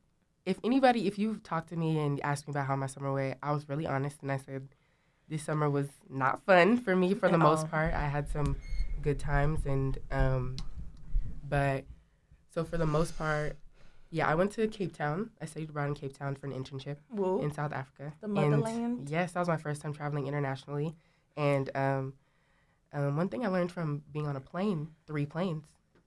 if 0.45 0.57
anybody, 0.63 1.07
if 1.07 1.17
you've 1.19 1.43
talked 1.43 1.69
to 1.69 1.75
me 1.75 1.99
and 1.99 2.19
asked 2.23 2.47
me 2.47 2.51
about 2.51 2.65
how 2.67 2.75
my 2.75 2.87
summer 2.87 3.13
went, 3.13 3.37
I 3.43 3.51
was 3.51 3.67
really 3.69 3.85
honest 3.85 4.21
and 4.21 4.31
I 4.31 4.37
said 4.37 4.67
this 5.29 5.43
summer 5.43 5.69
was 5.69 5.87
not 6.09 6.43
fun 6.45 6.77
for 6.77 6.95
me 6.95 7.13
for 7.13 7.29
the 7.29 7.37
most 7.37 7.69
part. 7.69 7.93
I 7.93 8.07
had 8.07 8.29
some 8.29 8.55
good 9.01 9.19
times 9.19 9.65
and 9.65 9.97
um, 10.11 10.55
but 11.47 11.85
so 12.53 12.63
for 12.63 12.77
the 12.77 12.85
most 12.85 13.17
part, 13.17 13.57
yeah, 14.09 14.27
I 14.27 14.35
went 14.35 14.51
to 14.53 14.67
Cape 14.67 14.95
Town. 14.95 15.29
I 15.41 15.45
studied 15.45 15.69
abroad 15.69 15.87
in 15.89 15.93
Cape 15.95 16.17
Town 16.17 16.35
for 16.35 16.47
an 16.47 16.53
internship 16.53 16.97
Woo. 17.09 17.41
in 17.41 17.51
South 17.53 17.73
Africa. 17.73 18.13
The 18.21 18.27
And 18.27 18.51
motherland. 18.51 19.09
yes, 19.09 19.33
that 19.33 19.39
was 19.39 19.47
my 19.49 19.57
first 19.57 19.81
time 19.81 19.93
traveling 19.93 20.27
internationally. 20.27 20.95
And 21.35 21.69
um, 21.75 22.13
um, 22.93 23.17
one 23.17 23.29
thing 23.29 23.45
I 23.45 23.49
learned 23.49 23.71
from 23.71 24.01
being 24.11 24.27
on 24.27 24.35
a 24.35 24.39
plane, 24.41 24.87
three 25.05 25.25
planes, 25.25 25.65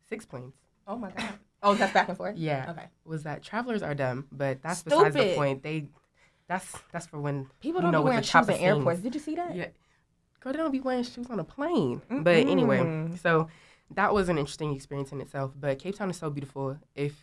six 0.08 0.24
planes, 0.24 0.54
Oh 0.86 0.96
my 0.96 1.10
god. 1.10 1.34
Oh, 1.62 1.74
that's 1.74 1.92
back 1.92 2.08
and 2.08 2.16
forth. 2.16 2.36
yeah, 2.38 2.70
Okay. 2.70 2.86
was 3.04 3.22
that 3.24 3.42
travelers 3.42 3.82
are 3.82 3.94
dumb, 3.94 4.26
but 4.32 4.62
that's 4.62 4.82
besides 4.82 5.14
the 5.14 5.34
point. 5.34 5.62
They, 5.62 5.88
that's 6.50 6.76
that's 6.90 7.06
for 7.06 7.20
when 7.20 7.48
People 7.60 7.80
don't 7.80 7.92
know, 7.92 8.02
be 8.02 8.08
wearing 8.08 8.24
shoes 8.24 8.48
in 8.48 8.56
airports. 8.56 9.00
Did 9.00 9.14
you 9.14 9.20
see 9.20 9.36
that? 9.36 9.54
yeah, 9.54 9.68
girl, 10.40 10.52
they 10.52 10.58
don't 10.58 10.72
be 10.72 10.80
wearing 10.80 11.04
shoes 11.04 11.30
on 11.30 11.38
a 11.38 11.44
plane. 11.44 12.02
But 12.10 12.38
anyway, 12.38 13.08
so 13.22 13.48
that 13.92 14.12
was 14.12 14.28
an 14.28 14.36
interesting 14.36 14.74
experience 14.74 15.12
in 15.12 15.20
itself. 15.20 15.52
But 15.58 15.78
Cape 15.78 15.94
Town 15.94 16.10
is 16.10 16.16
so 16.16 16.28
beautiful. 16.28 16.76
If 16.96 17.14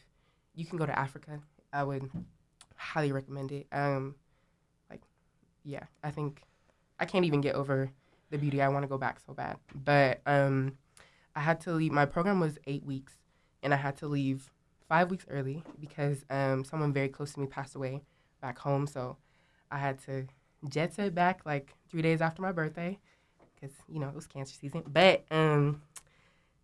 you 0.56 0.66
can 0.66 0.78
go 0.78 0.86
to 0.86 0.98
Africa, 0.98 1.42
I 1.74 1.84
would 1.84 2.10
highly 2.78 3.12
recommend 3.12 3.52
it. 3.52 3.68
Um, 3.74 4.16
like, 4.90 5.02
yeah, 5.66 5.84
I 6.02 6.12
think 6.12 6.42
I 6.98 7.04
can't 7.04 7.26
even 7.26 7.42
get 7.42 7.56
over 7.56 7.92
the 8.30 8.38
beauty. 8.38 8.62
I 8.62 8.70
want 8.70 8.84
to 8.84 8.88
go 8.88 8.98
back 8.98 9.20
so 9.26 9.34
bad. 9.34 9.58
But 9.76 10.22
um, 10.26 10.78
I 11.36 11.42
had 11.42 11.60
to 11.62 11.74
leave. 11.74 11.92
My 11.92 12.06
program 12.06 12.40
was 12.40 12.58
eight 12.66 12.86
weeks, 12.86 13.12
and 13.62 13.74
I 13.74 13.78
had 13.78 13.98
to 13.98 14.08
leave 14.08 14.54
five 14.88 15.12
weeks 15.12 15.26
early 15.30 15.64
because 15.82 16.24
um, 16.30 16.64
someone 16.64 16.94
very 16.94 17.10
close 17.10 17.34
to 17.34 17.42
me 17.42 17.48
passed 17.48 17.76
away 17.76 18.04
back 18.42 18.58
home. 18.60 18.88
So 18.88 19.18
I 19.72 19.78
had 19.78 20.00
to 20.06 20.28
jet 20.70 20.94
set 20.94 21.14
back 21.16 21.42
like 21.46 21.74
three 21.90 22.02
days 22.02 22.22
after 22.22 22.42
my 22.42 22.52
birthday 22.52 22.98
because 23.56 23.76
you 23.88 24.00
know 24.00 24.08
it 24.10 24.16
was 24.16 24.28
cancer 24.28 24.56
season. 24.60 24.84
But 24.88 25.26
um, 25.32 25.82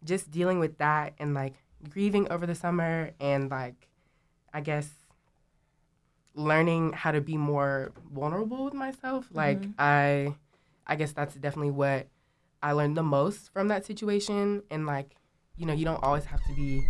just 0.04 0.32
dealing 0.32 0.60
with 0.60 0.78
that 0.80 1.14
and 1.20 1.34
like 1.34 1.54
grieving 1.90 2.30
over 2.32 2.46
the 2.46 2.56
summer 2.56 3.12
and 3.20 3.50
like 3.50 3.88
I 4.54 4.62
guess 4.62 4.90
learning 6.36 6.94
how 6.94 7.12
to 7.12 7.22
be 7.22 7.38
more 7.38 7.92
vulnerable 8.12 8.66
with 8.66 8.74
myself. 8.74 9.28
Like 9.32 9.62
Mhm. 9.62 9.74
I, 9.78 10.36
I 10.88 10.96
guess 10.96 11.12
that's 11.12 11.36
definitely 11.36 11.72
what 11.72 12.08
I 12.62 12.72
learned 12.72 12.98
the 12.98 13.04
most 13.04 13.52
from 13.52 13.68
that 13.68 13.86
situation. 13.86 14.64
And 14.72 14.86
like, 14.88 15.16
you 15.58 15.66
know, 15.66 15.74
you 15.74 15.86
don't 15.86 16.04
always 16.04 16.26
have 16.26 16.44
to 16.46 16.54
be 16.56 16.88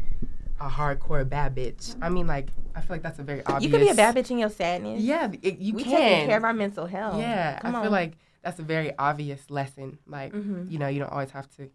a 0.64 0.70
hardcore 0.70 1.28
bad 1.28 1.54
bitch. 1.56 1.96
I 2.02 2.08
mean, 2.10 2.26
like 2.26 2.48
I 2.74 2.80
feel 2.80 2.96
like 2.96 3.04
that's 3.04 3.20
a 3.20 3.24
very 3.24 3.46
obvious. 3.46 3.64
You 3.64 3.70
can 3.70 3.82
be 3.82 3.90
a 3.90 3.96
bad 3.96 4.16
bitch 4.16 4.32
in 4.32 4.38
your 4.40 4.50
sadness. 4.50 5.02
Yeah, 5.02 5.30
it, 5.42 5.58
you 5.60 5.74
we 5.76 5.84
can. 5.84 5.92
taking 5.92 6.28
care 6.28 6.38
of 6.38 6.44
our 6.44 6.54
mental 6.54 6.86
health. 6.86 7.20
Yeah, 7.20 7.60
Come 7.60 7.76
I 7.76 7.80
on. 7.80 7.84
feel 7.84 7.92
like 7.92 8.14
that's 8.44 8.60
a 8.60 8.64
very 8.64 8.98
obvious 8.98 9.50
lesson. 9.50 10.00
Like, 10.08 10.34
Mhm. 10.34 10.72
you 10.72 10.80
know, 10.80 10.88
you 10.88 11.00
don't 11.00 11.12
always 11.12 11.32
have 11.32 11.50
to 11.58 11.70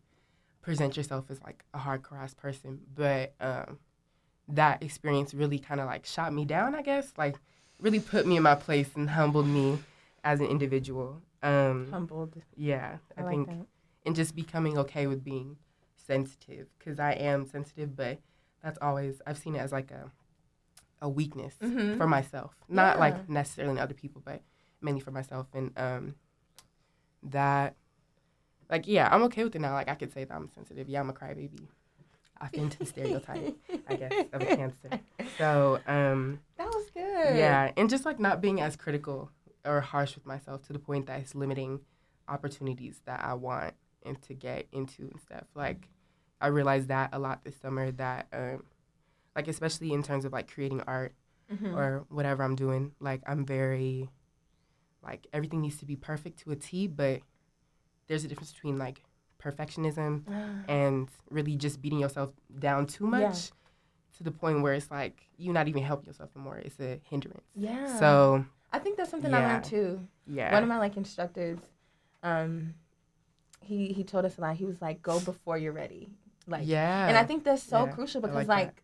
present 0.63 0.97
yourself 0.97 1.31
as 1.31 1.41
like 1.43 1.65
a 1.75 1.79
hardcore 1.79 2.19
ass 2.23 2.35
person, 2.35 2.81
but 2.95 3.35
um, 3.41 3.79
that 4.49 4.83
experience 4.83 5.35
really 5.35 5.59
kind 5.59 5.81
of 5.81 5.87
like 5.87 6.07
shot 6.07 6.33
me 6.33 6.45
down. 6.47 6.75
I 6.75 6.83
guess 6.83 7.13
like 7.19 7.37
really 7.81 8.01
put 8.01 8.27
me 8.27 8.37
in 8.39 8.43
my 8.43 8.55
place 8.55 8.91
and 8.97 9.11
humbled 9.11 9.47
me 9.47 9.79
as 10.25 10.41
an 10.41 10.47
individual. 10.47 11.21
Um, 11.43 11.89
humbled. 11.91 12.35
yeah, 12.57 12.97
I, 13.17 13.21
I, 13.21 13.25
like 13.25 13.33
think 13.35 13.47
that. 13.49 13.67
and 14.07 14.17
just 14.17 14.35
becoming 14.35 14.77
okay 14.79 15.07
with 15.07 15.23
being 15.23 15.57
sensitive 15.97 16.67
because 16.79 16.99
I 16.99 17.13
am 17.13 17.47
sensitive, 17.47 17.95
but 17.95 18.19
that's 18.63 18.79
always 18.83 19.21
I've 19.27 19.39
seen 19.39 19.55
it 19.55 19.59
as 19.61 19.73
like 19.73 19.91
a 19.91 20.11
a 21.01 21.09
weakness 21.09 21.55
Mhm. 21.63 21.97
for 21.97 22.07
myself, 22.09 22.55
not 22.69 22.97
Yeah. 22.97 23.01
like 23.01 23.29
necessarily 23.29 23.73
in 23.73 23.79
other 23.79 23.95
people, 23.95 24.21
but 24.25 24.43
mainly 24.81 25.01
for 25.01 25.13
myself. 25.13 25.47
And 25.55 25.73
um, 25.79 26.15
that, 27.23 27.77
like, 28.71 28.87
yeah, 28.87 29.09
I'm 29.11 29.23
okay 29.25 29.45
with 29.45 29.55
it 29.55 29.61
now. 29.61 29.73
Like, 29.75 29.89
I 29.89 29.95
could 29.95 30.13
say 30.13 30.25
that 30.25 30.35
I'm 30.35 30.49
sensitive. 30.49 30.89
Yeah, 30.89 31.01
I'm 31.01 31.11
a 31.11 31.13
crybaby. 31.13 31.69
I 32.41 32.49
fit 32.49 32.61
into 32.63 32.79
the 32.79 32.87
stereotype, 32.87 33.57
I 33.89 33.95
guess, 33.97 34.13
of 34.33 34.43
a 34.43 34.47
cancer. 34.57 34.91
So, 35.39 35.81
um, 35.87 36.41
That 36.57 36.69
was 36.69 36.91
good. 36.91 37.37
yeah, 37.37 37.73
and 37.77 37.91
just 37.91 38.05
like 38.05 38.21
not 38.21 38.41
being 38.41 38.61
as 38.61 38.77
critical 38.77 39.31
or 39.65 39.81
harsh 39.81 40.15
with 40.15 40.25
myself 40.27 40.63
to 40.67 40.73
the 40.73 40.79
point 40.79 41.07
that 41.07 41.21
it's 41.21 41.35
limiting 41.35 41.81
opportunities 42.29 43.01
that 43.07 43.25
I 43.25 43.35
want 43.35 43.75
and 44.05 44.21
to 44.23 44.35
get 44.35 44.67
into 44.73 45.03
and 45.03 45.21
stuff. 45.21 45.45
Like 45.55 45.89
I 46.41 46.49
realized 46.49 46.89
that 46.89 47.11
a 47.13 47.19
lot 47.19 47.45
this 47.45 47.57
summer 47.57 47.91
that 47.93 48.27
um 48.33 48.65
like 49.37 49.49
especially 49.49 49.93
in 49.93 50.03
terms 50.03 50.25
of 50.25 50.33
like 50.33 50.51
creating 50.53 50.81
art 50.87 51.15
Mhm. 51.51 51.75
or 51.75 52.05
whatever 52.11 52.43
I'm 52.43 52.57
doing, 52.57 52.93
like 53.01 53.23
I'm 53.27 53.45
very 53.47 54.09
like 55.03 55.27
everything 55.33 55.61
needs 55.63 55.79
to 55.79 55.87
be 55.87 55.97
perfect 55.97 56.41
to 56.41 56.51
a 56.51 56.57
T, 56.57 56.87
but 56.87 57.21
there's 58.07 58.25
a 58.25 58.29
difference 58.29 58.53
between 58.53 58.79
like 58.79 59.03
perfectionism 59.43 60.25
and 60.69 61.09
really 61.31 61.57
just 61.57 61.81
beating 61.81 61.99
yourself 62.01 62.31
down 62.59 62.87
too 62.87 63.07
much 63.07 63.21
Yeah. 63.23 63.33
to 64.19 64.23
the 64.25 64.31
point 64.31 64.63
where 64.63 64.75
it's 64.75 64.91
like 64.91 65.29
you're 65.37 65.55
not 65.55 65.69
even 65.69 65.83
helping 65.83 66.07
yourself 66.07 66.31
anymore. 66.37 66.59
It's 66.59 66.79
a 66.81 67.01
hindrance. 67.09 67.45
yeah. 67.55 67.99
So 67.99 68.45
I 68.73 68.79
think 68.79 68.97
that's 68.99 69.11
something 69.11 69.33
I 69.33 69.47
learned 69.47 69.65
too. 69.65 70.07
yeah, 70.27 70.53
One 70.53 70.63
of 70.63 70.69
my 70.69 70.79
like 70.79 70.97
instructors, 70.97 71.59
um, 72.23 72.75
he 73.63 73.93
he 73.93 74.05
told 74.05 74.25
us 74.25 74.37
a 74.39 74.41
lot. 74.43 74.57
He 74.57 74.65
was 74.67 74.81
like, 74.83 75.01
"Go 75.03 75.21
before 75.21 75.57
you're 75.59 75.73
ready." 75.73 76.11
Like, 76.49 76.67
yeah, 76.67 77.09
and 77.09 77.17
I 77.17 77.25
think 77.25 77.45
that's 77.45 77.63
so 77.63 77.85
Yeah, 77.87 77.93
crucial 77.93 78.21
I 78.23 78.27
because 78.27 78.49
like 78.49 78.67
like. 78.67 78.83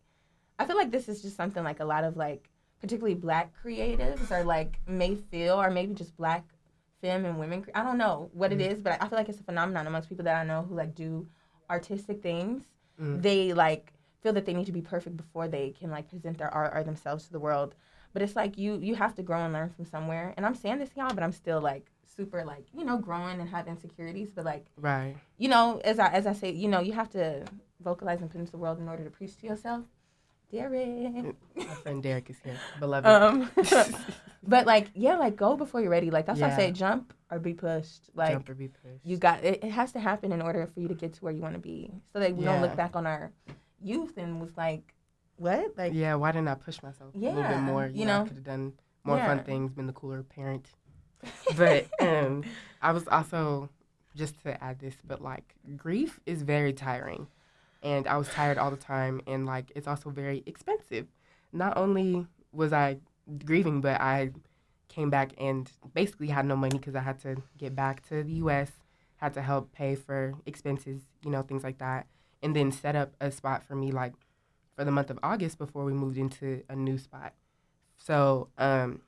I 0.58 0.66
feel 0.66 0.76
like 0.76 0.92
this 0.92 1.08
is 1.08 1.20
just 1.22 1.36
something 1.36 1.64
like 1.64 1.80
a 1.80 1.84
lot 1.84 2.04
of 2.04 2.16
like 2.16 2.48
particularly 2.80 3.14
black 3.16 3.52
creatives 3.60 4.30
are 4.30 4.44
like 4.44 4.78
may 4.86 5.16
feel 5.16 5.60
or 5.60 5.68
maybe 5.70 5.94
just 5.94 6.16
black 6.16 6.44
femme 7.00 7.24
and 7.24 7.38
women 7.40 7.64
I 7.74 7.82
don't 7.82 7.98
know 7.98 8.30
what 8.32 8.52
it 8.52 8.58
Mm. 8.60 8.70
is 8.70 8.78
but 8.80 9.02
I 9.02 9.08
feel 9.08 9.18
like 9.18 9.28
it's 9.28 9.40
a 9.40 9.44
phenomenon 9.44 9.86
amongst 9.88 10.08
people 10.08 10.24
that 10.26 10.36
I 10.40 10.44
know 10.44 10.62
who 10.62 10.76
like 10.76 10.94
do 10.94 11.26
artistic 11.70 12.22
things 12.22 12.62
Mm. 13.00 13.22
they 13.22 13.52
like 13.52 13.92
feel 14.22 14.32
that 14.34 14.46
they 14.46 14.54
need 14.54 14.66
to 14.66 14.72
be 14.72 14.80
perfect 14.80 15.16
before 15.16 15.48
they 15.48 15.70
can 15.70 15.90
like 15.90 16.08
present 16.08 16.38
their 16.38 16.52
art 16.54 16.72
or 16.76 16.84
themselves 16.84 17.26
to 17.26 17.32
the 17.32 17.40
world 17.40 17.74
but 18.12 18.22
it's 18.22 18.36
like 18.36 18.56
you 18.56 18.78
you 18.80 18.94
have 18.94 19.14
to 19.16 19.22
grow 19.24 19.40
and 19.44 19.52
learn 19.52 19.70
from 19.70 19.84
somewhere 19.84 20.32
and 20.36 20.46
I'm 20.46 20.54
saying 20.54 20.78
this 20.78 20.90
y'all 20.96 21.12
but 21.14 21.24
I'm 21.24 21.32
still 21.32 21.60
like 21.60 21.90
super 22.16 22.44
like 22.44 22.66
you 22.76 22.84
know 22.84 22.98
growing 22.98 23.40
and 23.40 23.48
have 23.48 23.66
insecurities 23.66 24.28
but 24.34 24.44
like 24.44 24.66
right. 24.78 25.16
you 25.38 25.48
know, 25.48 25.80
as 25.84 25.98
I 25.98 26.08
as 26.08 26.26
I 26.26 26.32
say, 26.32 26.50
you 26.50 26.68
know, 26.68 26.80
you 26.80 26.92
have 26.92 27.10
to 27.10 27.44
vocalize 27.80 28.20
and 28.20 28.30
put 28.30 28.38
into 28.40 28.52
the 28.52 28.58
world 28.58 28.78
in 28.78 28.88
order 28.88 29.04
to 29.04 29.10
preach 29.10 29.36
to 29.38 29.46
yourself. 29.46 29.84
Derek. 30.52 31.34
My 31.56 31.64
friend 31.82 32.02
Derek 32.02 32.30
is 32.30 32.36
here, 32.44 32.56
beloved. 32.78 33.06
Um, 33.06 33.50
but 34.46 34.66
like, 34.66 34.88
yeah, 34.94 35.16
like 35.16 35.34
go 35.34 35.56
before 35.56 35.80
you're 35.80 35.90
ready. 35.90 36.10
Like 36.10 36.26
that's 36.26 36.40
why 36.40 36.52
I 36.52 36.56
say 36.56 36.70
jump 36.70 37.12
or 37.30 37.40
be 37.40 37.54
pushed. 37.54 38.10
Like 38.14 38.30
Jump 38.32 38.48
or 38.48 38.54
be 38.54 38.68
pushed. 38.68 39.04
you 39.04 39.16
got 39.16 39.42
it, 39.42 39.64
it 39.64 39.70
has 39.72 39.92
to 39.92 40.00
happen 40.00 40.30
in 40.32 40.40
order 40.40 40.66
for 40.66 40.78
you 40.78 40.88
to 40.88 40.94
get 40.94 41.14
to 41.14 41.24
where 41.24 41.32
you 41.32 41.40
want 41.40 41.54
to 41.54 41.60
be. 41.60 41.90
So 42.12 42.20
that 42.20 42.36
we 42.36 42.44
don't 42.44 42.60
look 42.60 42.76
back 42.76 42.94
on 42.94 43.06
our 43.06 43.32
youth 43.82 44.16
and 44.16 44.40
was 44.40 44.56
like, 44.56 44.94
what? 45.36 45.76
Like 45.76 45.92
yeah, 45.92 46.14
why 46.14 46.30
didn't 46.30 46.48
I 46.48 46.54
push 46.54 46.80
myself 46.82 47.14
a 47.14 47.18
little 47.18 47.42
bit 47.42 47.58
more? 47.58 47.86
You, 47.86 48.00
you 48.00 48.06
know, 48.06 48.22
I 48.22 48.28
could 48.28 48.36
have 48.36 48.44
done 48.44 48.74
more 49.02 49.16
Yeah. 49.16 49.26
fun 49.26 49.44
things, 49.44 49.72
been 49.72 49.86
the 49.86 49.92
cooler 49.92 50.22
parent. 50.22 50.68
But 51.56 51.86
um, 52.00 52.44
I 52.82 52.92
was 52.92 53.06
also 53.08 53.68
just 54.16 54.42
to 54.42 54.62
add 54.62 54.78
this, 54.78 54.94
but 55.06 55.22
like 55.22 55.54
grief 55.76 56.20
is 56.26 56.42
very 56.42 56.72
tiring, 56.72 57.26
and 57.82 58.06
I 58.06 58.16
was 58.16 58.28
tired 58.28 58.58
all 58.58 58.70
the 58.70 58.76
time, 58.76 59.20
and 59.26 59.46
like 59.46 59.72
it's 59.74 59.88
also 59.88 60.10
very 60.10 60.42
expensive. 60.46 61.06
Not 61.52 61.76
only 61.76 62.26
was 62.52 62.72
I 62.72 62.98
grieving, 63.44 63.80
but 63.80 64.00
I 64.00 64.32
came 64.88 65.10
back 65.10 65.32
and 65.38 65.70
basically 65.92 66.28
had 66.28 66.46
no 66.46 66.56
money 66.56 66.78
because 66.78 66.94
I 66.94 67.00
had 67.00 67.20
to 67.22 67.36
get 67.58 67.74
back 67.74 68.06
to 68.08 68.22
the 68.22 68.32
U.S. 68.34 68.70
Had 69.16 69.34
to 69.34 69.42
help 69.42 69.72
pay 69.72 69.94
for 69.94 70.34
expenses, 70.46 71.02
you 71.24 71.30
know, 71.30 71.42
things 71.42 71.64
like 71.64 71.78
that, 71.78 72.06
and 72.42 72.54
then 72.54 72.70
set 72.70 72.94
up 72.94 73.14
a 73.20 73.30
spot 73.30 73.62
for 73.62 73.74
me 73.74 73.90
like 73.90 74.12
for 74.76 74.84
the 74.84 74.90
month 74.90 75.10
of 75.10 75.18
August 75.22 75.58
before 75.58 75.84
we 75.84 75.92
moved 75.92 76.18
into 76.18 76.62
a 76.68 76.76
new 76.76 76.98
spot. 76.98 77.32
So, 77.96 78.48
um, 78.58 79.00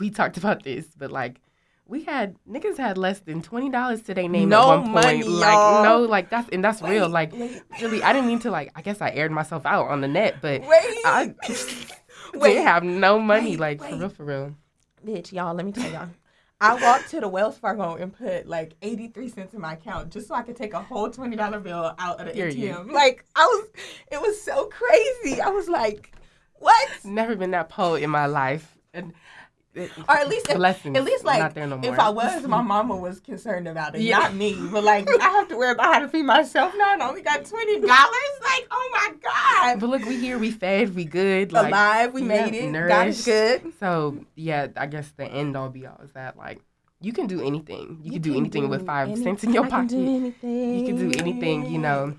we 0.00 0.10
talked 0.10 0.36
about 0.36 0.62
this, 0.62 0.86
but 0.96 1.10
like 1.10 1.40
we 1.88 2.02
had 2.02 2.36
niggas 2.48 2.76
had 2.78 2.98
less 2.98 3.20
than 3.20 3.42
twenty 3.42 3.70
dollars 3.70 4.02
to 4.02 4.14
their 4.14 4.28
name 4.28 4.48
No 4.48 4.72
at 4.72 4.80
one 4.82 4.90
money, 4.92 5.22
point. 5.22 5.34
Like 5.34 5.52
y'all. 5.54 5.84
no, 5.84 6.00
like 6.02 6.30
that's 6.30 6.48
and 6.50 6.64
that's 6.64 6.82
real. 6.82 7.08
Like 7.08 7.32
wait. 7.32 7.62
really, 7.80 8.02
I 8.02 8.12
didn't 8.12 8.28
mean 8.28 8.40
to 8.40 8.50
like. 8.50 8.72
I 8.74 8.82
guess 8.82 9.00
I 9.00 9.10
aired 9.10 9.30
myself 9.32 9.64
out 9.66 9.88
on 9.88 10.00
the 10.00 10.08
net, 10.08 10.36
but 10.42 10.62
Wait. 10.62 10.68
I 11.04 11.34
Wait. 12.34 12.54
they 12.54 12.62
have 12.62 12.82
no 12.82 13.18
money. 13.18 13.56
Wait, 13.56 13.60
like 13.60 13.80
for 13.80 13.96
real, 13.96 14.08
for 14.08 14.24
real. 14.24 14.54
Bitch, 15.06 15.32
y'all, 15.32 15.54
let 15.54 15.64
me 15.64 15.72
tell 15.72 15.90
y'all. 15.90 16.08
I 16.60 16.74
walked 16.82 17.10
to 17.10 17.20
the 17.20 17.28
Wells 17.28 17.58
Fargo 17.58 17.96
and 17.96 18.16
put 18.16 18.46
like 18.48 18.72
83 18.80 19.28
cents 19.28 19.54
in 19.54 19.60
my 19.60 19.74
account 19.74 20.10
just 20.10 20.26
so 20.26 20.34
I 20.34 20.40
could 20.42 20.56
take 20.56 20.72
a 20.72 20.80
whole 20.80 21.10
$20 21.10 21.62
bill 21.62 21.94
out 21.98 22.18
of 22.18 22.26
the 22.26 22.32
Period. 22.32 22.56
ATM. 22.56 22.90
Like, 22.92 23.26
I 23.36 23.44
was, 23.44 23.68
it 24.10 24.20
was 24.22 24.40
so 24.40 24.64
crazy. 24.64 25.38
I 25.40 25.50
was 25.50 25.68
like, 25.68 26.12
what? 26.54 26.88
Never 27.04 27.36
been 27.36 27.50
that 27.50 27.68
poor 27.68 27.98
in 27.98 28.08
my 28.08 28.24
life, 28.24 28.78
and 28.94 29.12
it, 29.76 29.90
Or 30.08 30.16
at 30.16 30.28
least, 30.28 30.48
if, 30.48 30.56
blessings. 30.56 30.96
at 30.96 31.04
least 31.04 31.24
like, 31.24 31.38
not 31.38 31.54
there 31.54 31.66
no 31.66 31.76
more. 31.78 31.92
if 31.92 31.98
I 31.98 32.08
was, 32.08 32.46
my 32.46 32.62
mama 32.62 32.96
was 32.96 33.20
concerned 33.20 33.68
about 33.68 33.94
it, 33.94 34.00
Yeah. 34.02 34.18
not 34.18 34.34
me. 34.34 34.56
But 34.72 34.84
like, 34.84 35.08
I 35.20 35.24
have 35.30 35.48
to 35.48 35.56
worry 35.56 35.72
about 35.72 35.92
how 35.94 36.00
to 36.00 36.08
feed 36.08 36.24
myself 36.24 36.72
now 36.76 36.92
and 36.94 37.02
I 37.02 37.08
only 37.08 37.22
got 37.22 37.44
$20. 37.44 37.82
Like, 37.86 38.66
oh 38.70 38.90
my 38.92 39.12
God. 39.22 39.80
but 39.80 39.88
look, 39.88 40.04
we 40.04 40.16
here, 40.16 40.38
we 40.38 40.50
fed, 40.50 40.94
we 40.94 41.04
good. 41.04 41.52
Like, 41.52 41.68
Alive, 41.68 42.12
we 42.14 42.22
yeah, 42.22 42.28
made 42.28 42.54
it. 42.54 42.72
God 42.72 43.08
is 43.08 43.24
nourished. 43.24 43.24
good. 43.26 43.72
So 43.80 44.18
yeah, 44.34 44.68
I 44.76 44.86
guess 44.86 45.10
the 45.16 45.26
end 45.26 45.56
all 45.56 45.68
be 45.68 45.86
all 45.86 46.00
is 46.02 46.12
that 46.12 46.36
like 46.38 46.60
you 47.00 47.12
can 47.12 47.26
do 47.26 47.42
anything. 47.44 47.98
You, 48.02 48.12
can 48.12 48.22
do 48.22 48.30
can 48.32 48.40
anything 48.40 48.68
with 48.68 48.86
five 48.86 49.08
any- 49.10 49.22
cents 49.22 49.44
in 49.44 49.52
your 49.52 49.64
I 49.66 49.68
can 49.68 49.88
pocket. 49.88 49.88
do 49.90 50.16
anything. 50.16 50.78
You 50.80 50.86
can 50.86 50.96
do 51.10 51.18
anything, 51.18 51.66
you 51.66 51.78
know. 51.78 52.16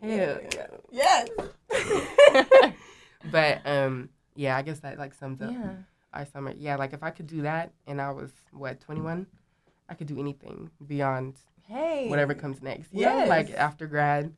Hell 0.00 0.38
yeah. 0.54 0.66
Yes. 0.90 1.28
But 3.30 3.60
um, 3.66 4.08
yeah, 4.34 4.56
I 4.56 4.62
guess 4.62 4.80
that 4.80 4.98
like 4.98 5.12
sums 5.14 5.42
up 5.42 5.50
yeah. 5.52 5.72
Our 6.12 6.24
summer. 6.26 6.52
Yeah, 6.56 6.76
like 6.76 6.92
if 6.92 7.02
I 7.02 7.10
could 7.10 7.26
do 7.26 7.42
that 7.42 7.72
and 7.86 8.00
I 8.00 8.10
was 8.10 8.30
what 8.52 8.80
twenty 8.80 9.00
one, 9.00 9.26
I 9.88 9.94
could 9.94 10.06
do 10.06 10.18
anything 10.18 10.70
beyond 10.86 11.34
Hey. 11.68 12.08
whatever 12.08 12.34
comes 12.34 12.60
next. 12.62 12.88
Yeah, 12.92 13.26
like 13.26 13.50
after 13.52 13.86
grad, 13.86 14.32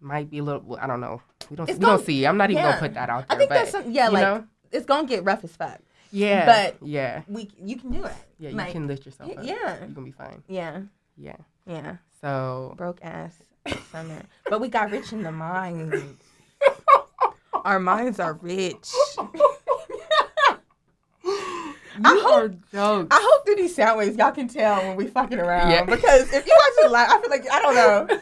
might 0.00 0.30
be 0.30 0.38
a 0.38 0.42
little. 0.42 0.62
well, 0.62 0.78
I 0.80 0.86
don't 0.86 1.00
know. 1.00 1.20
We 1.50 1.56
don't. 1.56 1.68
It's 1.68 1.78
we 1.78 1.84
don't 1.84 2.04
see. 2.04 2.26
I'm 2.26 2.36
not 2.38 2.50
even 2.50 2.62
yeah. 2.62 2.70
gonna 2.70 2.80
put 2.80 2.94
that 2.94 3.10
out 3.10 3.28
there. 3.28 3.36
I 3.36 3.38
think 3.38 3.50
but, 3.50 3.54
that's 3.56 3.70
some, 3.70 3.90
yeah, 3.90 4.08
like 4.08 4.22
know, 4.22 4.44
it's 4.72 4.86
gonna 4.86 5.06
get 5.06 5.24
rough 5.24 5.44
as 5.44 5.54
fuck. 5.54 5.78
yeah, 6.10 6.46
but- 6.46 6.86
yeah, 6.86 7.22
We 7.28 7.50
you 7.62 7.76
can 7.76 7.90
do 7.90 8.04
it. 8.04 8.12
yeah. 8.38 8.50
You 8.50 8.56
like, 8.56 8.72
can 8.72 8.86
lift 8.86 9.04
yourself 9.04 9.30
up. 9.36 9.44
yeah. 9.44 9.78
you're 9.80 9.88
gonna 9.88 10.06
be 10.06 10.10
fine. 10.12 10.42
Yeah. 10.48 10.80
Yeah. 11.16 11.36
Yeah, 11.66 11.96
So 12.20 12.74
broke 12.76 12.98
ass 13.02 13.34
summer, 13.90 14.22
but 14.50 14.60
we 14.60 14.68
got 14.68 14.90
rich 14.90 15.12
in 15.12 15.22
the 15.22 15.32
mind. 15.32 15.94
Our 17.64 17.78
minds 17.78 18.20
are 18.20 18.34
rich. 18.34 18.90
you 19.16 19.30
hope- 22.04 22.23
are 22.34 22.48
jokes. 22.72 23.08
I 23.10 23.20
hope 23.22 23.46
through 23.46 23.56
these 23.56 23.74
sound 23.74 23.98
waves 23.98 24.16
y'all 24.16 24.30
can 24.32 24.48
tell 24.48 24.76
when 24.78 24.96
we 24.96 25.06
fucking 25.06 25.38
around. 25.38 25.70
Yeah. 25.70 25.84
Because 25.84 26.32
if 26.32 26.46
you 26.46 26.56
watch 26.56 26.84
it 26.86 26.90
live, 26.90 27.08
I 27.10 27.20
feel 27.20 27.30
like 27.30 27.50
I 27.50 27.62
don't 27.62 27.74
know. 27.74 28.20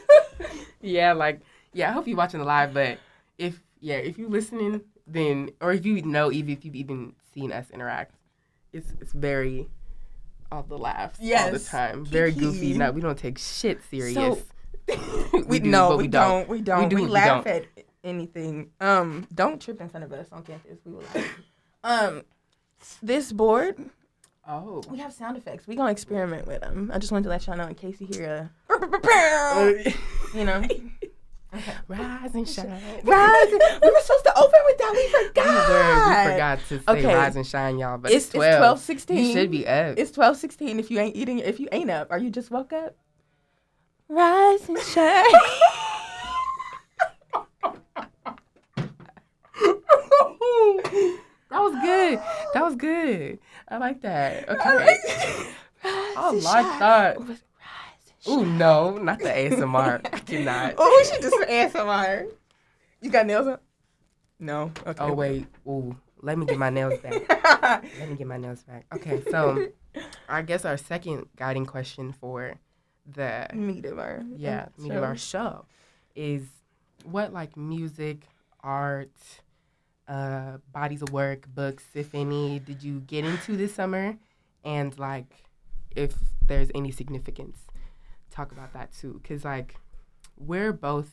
yeah, 0.80 1.12
like 1.12 1.40
yeah, 1.72 1.88
I 1.90 1.92
hope 1.92 2.06
you're 2.06 2.16
watching 2.16 2.40
the 2.40 2.46
live, 2.46 2.72
but 2.74 2.98
if 3.38 3.60
yeah, 3.80 3.96
if 3.96 4.18
you 4.18 4.28
listening, 4.28 4.82
then 5.06 5.50
or 5.60 5.72
if 5.72 5.84
you 5.86 6.02
know, 6.02 6.30
even 6.32 6.50
if 6.50 6.64
you've 6.64 6.74
even 6.76 7.14
seen 7.34 7.52
us 7.52 7.70
interact, 7.70 8.14
it's 8.72 8.92
it's 9.00 9.12
very 9.12 9.68
all 10.50 10.62
the 10.62 10.76
laughs 10.78 11.18
all 11.18 11.24
the 11.24 11.28
Yes. 11.30 11.68
time, 11.68 12.04
very 12.04 12.30
goofy. 12.32 12.60
Kiki. 12.68 12.78
No, 12.78 12.92
we 12.92 13.00
don't 13.00 13.18
take 13.18 13.38
shit 13.38 13.80
serious. 13.90 14.38
we, 15.46 15.60
do, 15.60 15.70
no, 15.70 15.90
but 15.90 15.98
we, 15.98 16.08
don't. 16.08 16.48
We 16.48 16.60
don't. 16.60 16.88
do, 16.88 16.96
We, 16.96 17.02
but 17.02 17.06
we 17.06 17.12
laugh 17.12 17.44
don't. 17.44 17.54
at 17.56 17.64
anything. 18.04 18.70
Um, 18.80 19.26
don't 19.34 19.60
trip 19.62 19.80
in 19.80 19.88
front 19.88 20.04
of 20.04 20.12
us 20.12 20.26
on 20.32 20.42
campus. 20.42 20.78
We 20.84 20.92
will. 20.92 21.04
Laugh. 21.14 21.40
um, 21.84 22.22
this 23.02 23.32
board, 23.32 23.78
Oh. 24.48 24.82
we 24.90 24.98
have 24.98 25.12
sound 25.12 25.36
effects. 25.36 25.68
We 25.68 25.76
gonna 25.76 25.92
experiment 25.92 26.48
with 26.48 26.62
them. 26.62 26.90
I 26.92 26.98
just 26.98 27.12
wanted 27.12 27.24
to 27.24 27.28
let 27.30 27.46
y'all 27.46 27.56
know 27.56 27.68
in 27.68 27.76
case 27.76 28.00
you 28.00 28.08
hear 28.08 28.50
a, 28.68 28.78
you 30.34 30.44
know. 30.44 30.64
Rise 31.86 32.34
and 32.34 32.48
shine. 32.48 32.66
Rise. 33.04 33.46
We 33.50 33.90
were 33.90 34.00
supposed 34.00 34.24
to 34.24 34.32
open 34.38 34.58
with 34.64 34.78
that. 34.78 34.90
We 34.92 35.04
We 35.04 35.28
forgot. 35.28 35.68
were. 35.68 36.24
We 36.24 36.30
forgot 36.32 36.58
to 36.60 36.78
say 36.78 36.84
Okay. 36.88 37.14
rise 37.14 37.36
and 37.36 37.46
shine, 37.46 37.78
y'all. 37.78 37.98
But 37.98 38.10
It's 38.10 38.24
it's, 38.24 38.34
12. 38.34 38.48
it's 38.52 38.58
twelve 38.58 38.78
sixteen. 38.80 39.26
You 39.26 39.32
should 39.32 39.50
be 39.50 39.66
up. 39.66 39.98
It's 39.98 40.10
twelve 40.10 40.36
sixteen. 40.38 40.80
If 40.80 40.90
you 40.90 40.98
ain't 40.98 41.14
eating, 41.14 41.38
if 41.40 41.60
you 41.60 41.68
ain't 41.70 41.90
up, 41.90 42.08
or 42.10 42.16
you 42.18 42.30
just 42.30 42.50
woke 42.50 42.72
up. 42.72 42.96
Rise 44.08 44.66
and 44.68 44.78
shine. 44.78 45.24
that 51.52 51.60
was 51.60 51.72
good. 51.82 52.18
That 52.54 52.64
was 52.64 52.76
good. 52.76 53.38
I 53.68 53.76
like 53.78 54.00
that. 54.02 54.48
Okay. 54.48 54.98
I 55.84 56.30
like 56.30 56.78
that. 56.78 57.18
Ooh, 58.28 58.44
no, 58.46 58.98
not 58.98 59.18
the 59.18 59.28
ASMR. 59.28 60.00
I 60.12 60.18
cannot. 60.20 60.74
Oh, 60.78 60.96
we 60.98 61.04
should 61.10 61.22
just 61.22 61.36
ASMR. 61.48 62.28
You 63.00 63.10
got 63.10 63.26
nails 63.26 63.48
on? 63.48 63.58
No. 64.38 64.72
Okay. 64.86 65.04
Oh, 65.04 65.12
wait. 65.12 65.46
Ooh, 65.66 65.96
let 66.20 66.38
me 66.38 66.46
get 66.46 66.58
my 66.58 66.70
nails 66.70 66.98
back. 67.00 67.82
Let 67.98 68.08
me 68.08 68.16
get 68.16 68.26
my 68.26 68.36
nails 68.36 68.62
back. 68.62 68.86
Okay, 68.94 69.22
so 69.30 69.68
I 70.28 70.42
guess 70.42 70.64
our 70.64 70.76
second 70.76 71.26
guiding 71.36 71.66
question 71.66 72.12
for 72.12 72.54
the 73.12 73.48
meat 73.52 73.84
of 73.84 73.98
our 73.98 74.22
yeah 74.36 74.66
meat 74.78 74.92
of 74.92 75.02
our 75.02 75.16
show 75.16 75.66
is 76.14 76.42
what 77.04 77.32
like 77.32 77.56
music, 77.56 78.28
art, 78.60 79.10
uh, 80.12 80.58
bodies 80.72 81.00
of 81.02 81.10
work, 81.10 81.48
books, 81.54 81.84
if 81.94 82.14
any, 82.14 82.58
did 82.58 82.82
you 82.82 83.00
get 83.00 83.24
into 83.24 83.56
this 83.56 83.74
summer, 83.74 84.16
and 84.62 84.96
like 84.98 85.30
if 85.96 86.14
there's 86.46 86.70
any 86.74 86.90
significance, 86.90 87.58
talk 88.30 88.52
about 88.52 88.72
that 88.74 88.92
too, 88.92 89.18
because 89.22 89.42
like 89.44 89.74
we're 90.36 90.72
both 90.72 91.10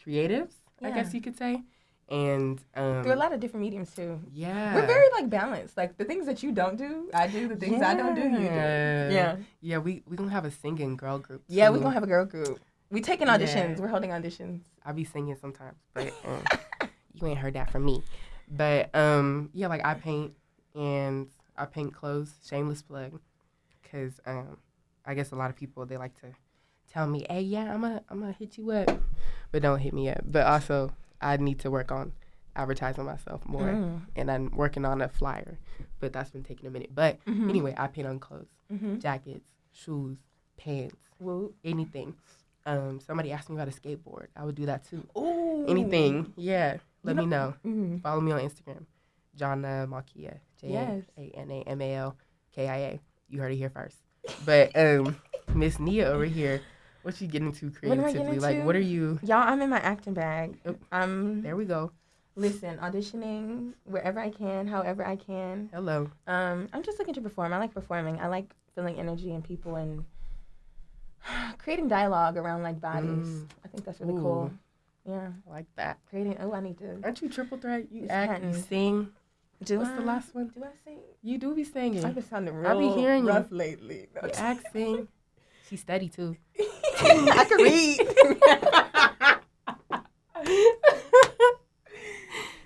creatives, 0.00 0.54
I 0.82 0.90
guess 0.90 1.14
you 1.14 1.20
could 1.20 1.38
say, 1.38 1.62
and 2.08 2.58
um, 2.74 3.02
There 3.02 3.12
are 3.12 3.14
a 3.14 3.24
lot 3.26 3.32
of 3.32 3.38
different 3.40 3.64
mediums 3.66 3.90
too. 3.94 4.20
yeah, 4.32 4.74
We're 4.74 4.86
very 4.86 5.08
like 5.12 5.30
balanced. 5.30 5.76
Like 5.76 5.96
the 5.96 6.04
things 6.04 6.26
that 6.26 6.42
you 6.42 6.50
don't 6.50 6.76
do, 6.76 7.10
I 7.14 7.28
do. 7.28 7.46
The 7.48 7.56
things 7.56 7.82
I 7.82 7.94
don't 7.94 8.16
do, 8.16 8.22
you 8.22 8.36
do. 8.38 8.42
Yeah. 8.42 9.10
Yeah. 9.10 9.36
Yeah, 9.60 9.78
we 9.78 10.02
we 10.08 10.16
gonna 10.16 10.30
have 10.30 10.44
a 10.44 10.50
singing 10.50 10.96
girl 10.96 11.18
group. 11.18 11.42
Yeah, 11.48 11.70
we're 11.70 11.76
too. 11.76 11.82
gonna 11.84 11.94
have 11.94 12.02
a 12.02 12.12
girl 12.14 12.26
group. 12.26 12.58
We 12.90 13.00
taking 13.00 13.28
auditions. 13.28 13.76
Yeah. 13.76 13.80
We're 13.80 13.88
holding 13.88 14.10
auditions. 14.10 14.60
I 14.84 14.92
be 14.92 15.04
singing 15.04 15.36
sometimes, 15.40 15.78
but 15.94 16.12
um, 16.26 16.42
you 17.14 17.26
ain't 17.26 17.38
heard 17.38 17.54
that 17.54 17.70
from 17.70 17.84
me. 17.84 18.02
But 18.50 18.94
um, 18.94 19.50
yeah, 19.54 19.68
like 19.68 19.84
I 19.84 19.94
paint 19.94 20.34
and 20.74 21.28
I 21.56 21.64
paint 21.66 21.94
clothes. 21.94 22.32
Shameless 22.46 22.82
plug, 22.82 23.18
cause 23.90 24.20
um, 24.26 24.58
I 25.06 25.14
guess 25.14 25.30
a 25.32 25.36
lot 25.36 25.50
of 25.50 25.56
people 25.56 25.86
they 25.86 25.96
like 25.96 26.18
to 26.20 26.28
tell 26.92 27.06
me, 27.06 27.24
"Hey, 27.30 27.40
yeah, 27.42 27.72
I'm 27.72 27.80
gonna 27.80 28.02
I'm 28.08 28.20
gonna 28.20 28.32
hit 28.32 28.58
you 28.58 28.70
up," 28.72 28.90
but 29.52 29.62
don't 29.62 29.78
hit 29.78 29.92
me 29.94 30.08
up. 30.10 30.20
But 30.26 30.46
also, 30.46 30.92
I 31.20 31.36
need 31.38 31.60
to 31.60 31.70
work 31.70 31.90
on 31.92 32.12
advertising 32.56 33.04
myself 33.04 33.46
more, 33.46 33.66
Mm. 33.68 34.02
and 34.14 34.30
I'm 34.30 34.50
working 34.54 34.84
on 34.84 35.00
a 35.02 35.08
flyer, 35.08 35.58
but 36.00 36.12
that's 36.12 36.30
been 36.30 36.44
taking 36.44 36.66
a 36.66 36.70
minute. 36.70 36.94
But 36.94 37.18
Mhm. 37.24 37.48
anyway, 37.48 37.74
I 37.76 37.86
paint 37.88 38.06
on 38.06 38.18
clothes, 38.20 38.46
Mhm. 38.72 39.00
jackets, 39.00 39.50
shoes, 39.72 40.18
pants, 40.56 41.10
Woo. 41.18 41.54
anything. 41.64 42.14
Um, 42.66 43.00
somebody 43.00 43.32
asked 43.32 43.50
me 43.50 43.56
about 43.56 43.68
a 43.68 43.72
skateboard. 43.72 44.28
I 44.36 44.44
would 44.44 44.54
do 44.54 44.66
that 44.66 44.84
too. 44.84 45.04
Ooh. 45.18 45.66
Anything. 45.66 46.32
Yeah. 46.36 46.76
Let 47.04 47.16
me 47.16 47.26
know. 47.26 47.54
Mhm. 47.64 48.00
Follow 48.02 48.20
me 48.20 48.32
on 48.32 48.40
Instagram. 48.40 48.84
Jana 49.36 49.86
Malkia. 49.88 50.38
J. 50.60 51.02
A 51.18 51.22
N 51.36 51.50
A 51.50 51.62
M 51.62 51.80
A 51.82 51.94
L 51.94 52.16
K 52.52 52.68
I 52.68 52.76
A. 52.76 53.00
You 53.28 53.40
heard 53.40 53.52
it 53.52 53.56
here 53.56 53.70
first. 53.70 53.98
But 54.44 54.76
um 54.76 55.16
Miss 55.54 55.78
Nia 55.78 56.06
over 56.06 56.24
here, 56.24 56.60
what 57.02 57.20
you 57.20 57.28
getting 57.28 57.48
What 57.52 57.74
creatively? 57.74 58.12
getting 58.12 58.40
Like 58.40 58.54
into? 58.56 58.66
what 58.66 58.74
are 58.76 58.80
you 58.80 59.18
Y'all, 59.22 59.36
I'm 59.46 59.60
in 59.60 59.70
my 59.70 59.78
acting 59.80 60.14
bag. 60.14 60.56
Oh, 60.66 60.76
I'm 60.90 61.42
there 61.42 61.56
we 61.56 61.64
go. 61.66 61.92
listen 62.36 62.78
auditioning 62.78 63.74
wherever 63.84 64.18
I 64.18 64.30
can, 64.30 64.66
however 64.66 65.06
I 65.06 65.16
can. 65.16 65.68
Hello. 65.72 66.10
Um, 66.26 66.68
I'm 66.72 66.82
just 66.82 66.98
looking 66.98 67.14
to 67.14 67.20
perform. 67.20 67.52
I 67.52 67.58
like 67.58 67.74
performing. 67.74 68.18
I 68.20 68.28
like 68.28 68.54
feeling 68.74 68.98
energy 68.98 69.32
in 69.32 69.42
people 69.42 69.76
and 69.76 70.04
creating 71.58 71.88
dialogue 71.88 72.36
around 72.36 72.62
like 72.62 72.80
bodies. 72.80 73.26
Mm. 73.28 73.48
I 73.64 73.68
think 73.68 73.84
that's 73.84 74.00
really 74.00 74.14
Ooh. 74.14 74.20
cool. 74.22 74.52
Yeah, 75.06 75.28
like 75.46 75.66
that. 75.76 75.98
creating. 76.08 76.36
Oh, 76.40 76.52
I 76.52 76.60
need 76.60 76.78
to. 76.78 76.98
Aren't 77.04 77.20
you 77.22 77.28
triple 77.28 77.58
threat? 77.58 77.86
You 77.90 78.04
It's 78.04 78.10
act, 78.12 78.42
you 78.42 78.54
sing. 78.54 79.08
Do 79.62 79.78
What's 79.78 79.90
I? 79.90 79.96
the 79.96 80.02
last 80.02 80.34
one? 80.34 80.48
Do 80.48 80.64
I 80.64 80.68
sing? 80.84 80.98
You 81.22 81.38
do 81.38 81.54
be 81.54 81.64
singing. 81.64 82.04
I've 82.04 82.14
been 82.14 82.24
sounding 82.24 82.54
real 82.54 82.70
I 82.70 82.74
be 82.74 82.88
hearing 83.00 83.24
you. 83.24 83.28
rough 83.30 83.50
lately. 83.50 84.08
You 84.22 84.30
act, 84.34 84.66
sing. 84.72 85.08
She's 85.68 85.80
steady 85.80 86.08
too. 86.08 86.36
I 87.00 87.44
can 87.48 87.58
read. 87.58 88.00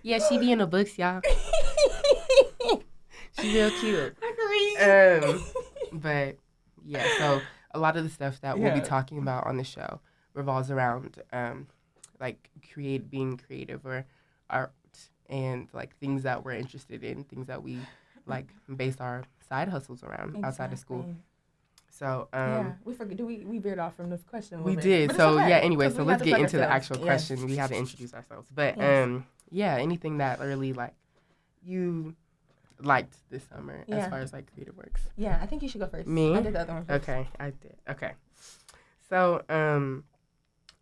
Yeah, 0.03 0.19
she 0.29 0.39
be 0.39 0.53
in 0.53 0.59
the 0.59 0.67
books, 0.67 0.97
y'all. 0.99 1.21
She 3.41 3.55
real 3.55 3.71
cute. 3.71 4.17
I 4.23 4.33
can 4.37 5.23
read. 5.23 5.35
Um, 5.35 5.45
but 6.01 6.37
yeah, 6.85 7.07
so 7.19 7.41
a 7.73 7.79
lot 7.79 7.97
of 7.97 8.05
the 8.05 8.11
stuff 8.11 8.41
that 8.41 8.59
we'll 8.59 8.75
be 8.75 8.81
talking 8.81 9.19
about 9.19 9.47
on 9.47 9.57
the 9.59 9.65
show 9.65 10.01
revolves 10.35 10.71
around 10.71 11.21
um, 11.33 11.67
like 12.21 12.51
create 12.73 13.11
being 13.11 13.37
creative 13.37 13.85
or 13.85 14.05
art 14.51 14.73
and 15.29 15.69
like 15.73 15.97
things 15.99 16.23
that 16.23 16.45
we're 16.45 16.53
interested 16.53 17.05
in, 17.05 17.25
things 17.25 17.47
that 17.47 17.63
we 17.63 17.81
like 18.27 18.47
base 18.77 18.97
our 19.01 19.25
side 19.49 19.69
hustles 19.69 20.03
around 20.03 20.37
outside 20.45 20.73
of 20.73 20.79
school. 20.79 21.07
So 21.91 22.29
um, 22.33 22.51
yeah, 22.51 22.73
we 22.85 22.95
forget. 22.95 23.17
Do 23.17 23.27
we 23.27 23.45
we 23.45 23.59
veered 23.59 23.79
off 23.79 23.97
from 23.97 24.11
this 24.11 24.23
question? 24.23 24.63
we 24.63 24.77
did. 24.77 25.13
So 25.17 25.39
okay, 25.39 25.49
yeah. 25.49 25.57
Anyway, 25.59 25.91
so 25.91 26.03
let's 26.05 26.23
get 26.23 26.39
into 26.39 26.59
the 26.59 26.71
actual 26.71 26.99
Yes. 26.99 27.05
question. 27.27 27.47
We 27.47 27.57
have 27.57 27.71
to 27.71 27.77
introduce 27.77 28.15
ourselves, 28.15 28.49
but 28.55 28.77
Yes. 28.79 29.05
um, 29.05 29.27
yeah, 29.51 29.77
anything 29.77 30.19
that 30.19 30.39
really 30.41 30.73
like 30.73 30.95
you 31.65 32.15
liked 32.81 33.17
this 33.31 33.43
summer 33.49 33.85
as 33.89 34.07
far 34.09 34.21
as 34.21 34.33
like 34.33 34.53
creative 34.53 34.77
works. 34.77 35.09
Yeah, 35.17 35.39
I 35.43 35.47
think 35.47 35.63
you 35.63 35.69
should 35.69 35.81
go 35.81 35.89
first. 35.89 36.07
Me? 36.09 36.37
I 36.37 36.41
did 36.41 36.53
the 36.55 36.61
other 36.61 36.75
one 36.75 36.85
first. 36.85 37.09
Okay, 37.09 37.27
I 37.41 37.51
did. 37.51 37.77
Okay. 37.89 38.13
So, 39.09 39.43
um, 39.49 40.05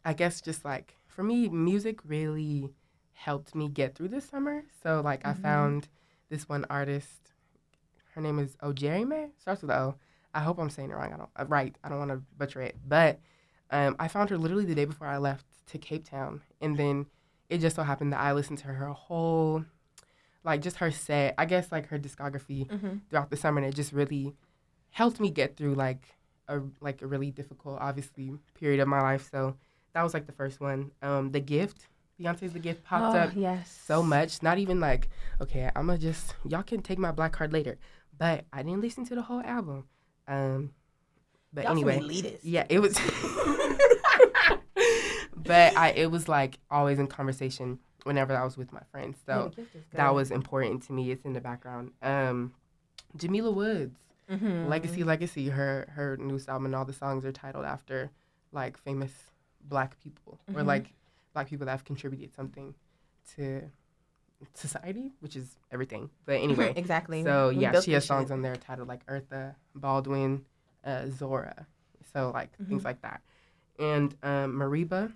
I 0.05 0.13
guess 0.13 0.41
just 0.41 0.65
like 0.65 0.97
for 1.17 1.23
me, 1.23 1.49
music 1.49 2.01
really 2.05 2.71
helped 3.15 3.55
me 3.55 3.69
get 3.71 3.95
through 3.95 4.09
this 4.09 4.29
summer. 4.29 4.63
So, 4.83 5.01
like, 5.01 5.27
I 5.27 5.33
Mhm. 5.33 5.41
found 5.43 5.89
this 6.29 6.47
one 6.49 6.67
artist. 6.69 7.33
Her 8.15 8.21
name 8.21 8.39
is 8.39 8.55
Ojerime. 8.57 9.31
Starts 9.39 9.63
with 9.63 9.71
O. 9.71 9.95
I 10.35 10.41
hope 10.41 10.59
I'm 10.59 10.69
saying 10.69 10.91
it 10.91 10.95
wrong. 10.95 11.15
I 11.15 11.17
don't. 11.17 11.31
Uh, 11.35 11.47
right. 11.47 11.75
I 11.83 11.89
don't 11.89 11.99
want 11.99 12.11
to 12.11 12.19
butcher 12.37 12.61
it. 12.61 12.77
But 12.87 13.19
um, 13.71 13.97
I 13.99 14.09
found 14.09 14.29
her 14.31 14.37
literally 14.37 14.67
the 14.67 14.75
day 14.75 14.85
before 14.85 15.07
I 15.07 15.17
left 15.17 15.47
to 15.69 15.79
Cape 15.79 16.05
Town, 16.09 16.43
and 16.61 16.77
then 16.77 17.07
it 17.49 17.59
just 17.59 17.75
so 17.77 17.83
happened 17.83 18.13
that 18.13 18.21
I 18.21 18.33
listened 18.33 18.59
to 18.59 18.67
her 18.69 18.89
whole, 18.91 19.65
like, 20.45 20.61
just 20.61 20.77
her 20.77 20.91
set. 20.91 21.35
I 21.39 21.47
guess 21.47 21.73
like 21.73 21.87
her 21.89 21.99
discography 21.99 22.71
Mm-hmm. 22.71 22.99
throughout 23.09 23.31
the 23.31 23.37
summer 23.37 23.59
and 23.61 23.67
it 23.67 23.75
just 23.75 23.93
really 23.93 24.37
helped 24.91 25.19
me 25.21 25.31
get 25.31 25.57
through 25.57 25.75
like 25.75 26.17
a 26.49 26.61
like 26.81 27.03
a 27.03 27.07
really 27.07 27.31
difficult 27.31 27.79
obviously 27.81 28.33
period 28.55 28.81
of 28.81 28.89
my 28.89 29.01
life 29.01 29.29
so 29.31 29.57
that 29.97 30.03
was 30.03 30.13
like 30.13 30.27
the 30.27 30.33
first 30.33 30.61
one 30.61 30.91
um 31.01 31.33
the 31.33 31.41
gift 31.41 31.89
beyonce's 32.21 32.53
the 32.53 32.59
gift 32.59 32.85
popped 32.85 33.17
oh, 33.17 33.19
up 33.19 33.31
yes. 33.35 33.83
so 33.87 34.03
much 34.03 34.43
not 34.43 34.59
even 34.59 34.79
like 34.79 35.09
okay 35.41 35.71
i'm 35.75 35.87
gonna 35.87 35.99
just 35.99 36.35
y'all 36.45 36.63
can 36.63 36.83
take 36.83 36.99
my 36.99 37.11
black 37.11 37.33
card 37.33 37.51
later 37.51 37.79
but 38.19 38.45
i 38.53 38.63
didn't 38.63 38.83
listen 38.83 39.07
to 39.07 39.15
the 39.15 39.23
whole 39.23 39.41
album 39.41 39.85
um 40.29 40.71
but 41.51 41.65
Y'all 41.65 41.73
anyway 41.73 41.99
elitist. 41.99 42.41
yeah 42.43 42.67
it 42.69 42.79
was 42.81 42.93
but 45.35 45.75
i 45.79 45.93
it 45.97 46.11
was 46.11 46.29
like 46.29 46.59
always 46.71 46.99
in 46.99 47.07
conversation 47.07 47.79
whenever 48.03 48.37
i 48.37 48.45
was 48.45 48.59
with 48.59 48.71
my 48.75 48.83
friends 48.93 49.17
so 49.25 49.33
Yeah, 49.33 49.49
the 49.49 49.57
gift 49.63 49.77
is 49.77 49.85
that 49.93 50.15
was 50.15 50.31
important 50.31 50.83
to 50.83 50.93
me. 50.93 51.11
It's 51.11 51.25
in 51.25 51.33
the 51.33 51.41
background. 51.41 51.93
Um, 52.03 52.53
Jamila 53.17 53.51
Woods. 53.51 53.99
Mhm. 54.31 54.69
Legacy, 54.69 55.03
Legacy. 55.05 55.49
Her 55.49 55.89
her 55.95 56.17
new 56.19 56.39
album 56.49 56.67
and 56.67 56.75
all 56.75 56.85
the 56.85 56.93
songs 56.93 57.25
are 57.25 57.33
titled 57.33 57.65
after 57.65 58.11
like 58.53 58.77
famous 58.77 59.13
black 59.69 59.99
people 60.01 60.39
or 60.55 60.63
Mhm. 60.63 60.67
like 60.67 60.93
black 61.33 61.49
people 61.49 61.67
that 61.67 61.73
have 61.73 61.85
contributed 61.85 62.35
something 62.35 62.75
to 63.35 63.71
society, 64.55 65.13
which 65.21 65.37
is 65.37 65.59
everything. 65.71 66.11
But 66.25 66.41
anyway, 66.41 66.73
exactly. 66.77 67.23
so 67.23 67.49
We 67.49 67.57
yeah, 67.57 67.81
she 67.81 67.93
has 67.93 68.05
songs 68.05 68.29
shit. 68.29 68.33
on 68.33 68.43
there 68.43 68.57
titled 68.57 68.89
like 68.89 69.05
Eartha, 69.07 69.55
Baldwin, 69.75 70.45
uh, 70.85 71.07
Zora. 71.09 71.67
So 72.13 72.31
like 72.33 72.57
things 72.69 72.83
Mhm. 72.83 72.85
like 72.85 73.03
that. 73.03 73.23
And 73.79 74.15
um, 74.23 74.55
Mariba, 74.59 75.13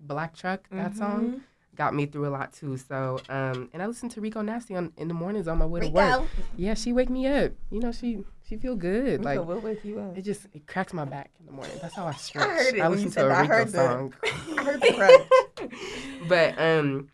Black 0.00 0.34
Truck, 0.34 0.68
that 0.70 0.94
song 0.96 1.30
Mhm. 1.30 1.40
Got 1.74 1.94
me 1.94 2.06
through 2.06 2.26
a 2.26 2.30
lot 2.30 2.52
too. 2.52 2.76
So 2.76 3.18
um, 3.28 3.70
and 3.72 3.82
I 3.82 3.86
listen 3.86 4.08
to 4.10 4.20
Rico 4.20 4.42
Nasty 4.42 4.74
on 4.76 4.92
in 4.96 5.08
the 5.08 5.14
mornings 5.14 5.48
on 5.48 5.58
my 5.58 5.66
way 5.66 5.80
to 5.80 5.88
work. 5.88 6.22
Yeah, 6.56 6.74
she 6.74 6.92
wake 6.92 7.08
me 7.10 7.26
up. 7.26 7.52
You 7.70 7.80
know, 7.80 7.92
she 7.92 8.24
she 8.46 8.56
feel 8.56 8.76
good. 8.76 9.20
Rico 9.20 9.40
like 9.40 9.46
will 9.48 9.60
wake 9.60 9.84
you 9.84 9.98
up. 10.00 10.16
it 10.16 10.22
just 10.22 10.46
it 10.52 10.66
cracks 10.66 10.92
my 10.92 11.04
back 11.04 11.30
in 11.40 11.46
the 11.46 11.52
morning. 11.52 11.76
That's 11.80 11.94
how 11.94 12.06
I 12.06 12.12
stretch. 12.12 12.46
heard 12.48 12.74
it 12.74 12.80
I 12.80 12.88
when 12.88 12.98
listen 12.98 13.12
to 13.12 13.26
a 13.26 13.28
that. 13.28 13.50
I 13.50 13.58
Rico 13.58 13.64
the- 13.64 13.70
song. 13.70 14.14
I 14.58 14.64
heard 14.64 14.80
the 14.80 14.92
crunch. 14.92 15.72
but 16.28 16.58
um, 16.60 17.08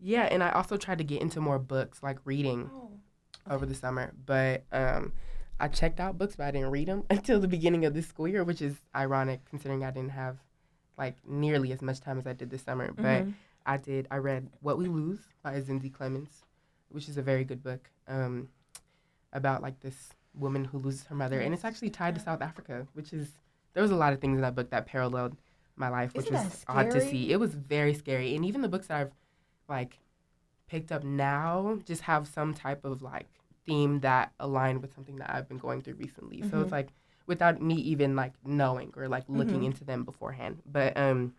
yeah, 0.00 0.22
and 0.24 0.42
I 0.42 0.50
also 0.50 0.76
tried 0.76 0.98
to 0.98 1.04
get 1.04 1.22
into 1.22 1.40
more 1.40 1.58
books, 1.58 2.02
like 2.02 2.18
reading 2.24 2.70
Oh. 2.72 2.90
over 3.50 3.64
the 3.66 3.74
summer. 3.74 4.12
But 4.26 4.64
um, 4.72 5.12
I 5.58 5.68
checked 5.68 6.00
out 6.00 6.18
books, 6.18 6.36
but 6.36 6.44
I 6.46 6.50
didn't 6.50 6.70
read 6.70 6.88
them 6.88 7.04
until 7.10 7.40
the 7.40 7.48
beginning 7.48 7.84
of 7.86 7.94
this 7.94 8.06
school 8.06 8.28
year, 8.28 8.44
which 8.44 8.60
is 8.60 8.76
ironic 8.94 9.40
considering 9.48 9.84
I 9.84 9.90
didn't 9.90 10.10
have 10.10 10.36
like 10.98 11.16
nearly 11.26 11.72
as 11.72 11.80
much 11.82 12.00
time 12.00 12.18
as 12.18 12.26
I 12.26 12.32
did 12.34 12.50
this 12.50 12.62
summer. 12.62 12.90
But 12.94 13.24
Mhm. 13.24 13.34
I 13.66 13.76
did. 13.76 14.06
I 14.10 14.16
read 14.18 14.48
What 14.60 14.78
We 14.78 14.86
Lose 14.86 15.20
by 15.42 15.60
Zinzi 15.60 15.90
Clemmons, 15.92 16.44
which 16.88 17.08
is 17.08 17.16
a 17.18 17.22
very 17.22 17.44
good 17.44 17.62
book 17.62 17.90
um, 18.08 18.48
about 19.32 19.62
like 19.62 19.80
this 19.80 20.10
woman 20.34 20.64
who 20.64 20.78
loses 20.78 21.04
her 21.04 21.14
mother, 21.14 21.40
and 21.40 21.52
it's 21.52 21.64
actually 21.64 21.90
tied 21.90 22.14
to 22.14 22.20
South 22.20 22.40
Africa, 22.42 22.86
which 22.94 23.12
is 23.12 23.32
there 23.74 23.82
was 23.82 23.90
a 23.90 23.96
lot 23.96 24.12
of 24.12 24.20
things 24.20 24.36
in 24.36 24.42
that 24.42 24.54
book 24.54 24.70
that 24.70 24.86
paralleled 24.86 25.36
my 25.76 25.88
life, 25.88 26.14
which 26.14 26.26
Isn't 26.30 26.44
was 26.44 26.64
odd 26.68 26.90
to 26.92 27.00
see. 27.00 27.32
It 27.32 27.40
was 27.40 27.54
very 27.54 27.92
scary, 27.94 28.34
and 28.36 28.44
even 28.44 28.62
the 28.62 28.68
books 28.68 28.86
that 28.86 29.00
I've 29.00 29.12
like 29.68 29.98
picked 30.68 30.92
up 30.92 31.04
now 31.04 31.78
just 31.84 32.02
have 32.02 32.26
some 32.26 32.54
type 32.54 32.84
of 32.84 33.02
like 33.02 33.26
theme 33.66 34.00
that 34.00 34.32
aligned 34.38 34.80
with 34.80 34.94
something 34.94 35.16
that 35.16 35.30
I've 35.30 35.48
been 35.48 35.58
going 35.58 35.82
through 35.82 35.94
recently. 35.94 36.42
So 36.42 36.58
Mhm. 36.58 36.62
it's 36.62 36.72
like 36.72 36.88
without 37.26 37.60
me 37.60 37.74
even 37.74 38.14
like 38.14 38.32
knowing 38.44 38.92
or 38.96 39.08
like 39.08 39.24
looking 39.28 39.62
Mhm. 39.62 39.66
into 39.66 39.84
them 39.84 40.04
beforehand. 40.04 40.62
But 40.64 40.96
um 40.96 41.34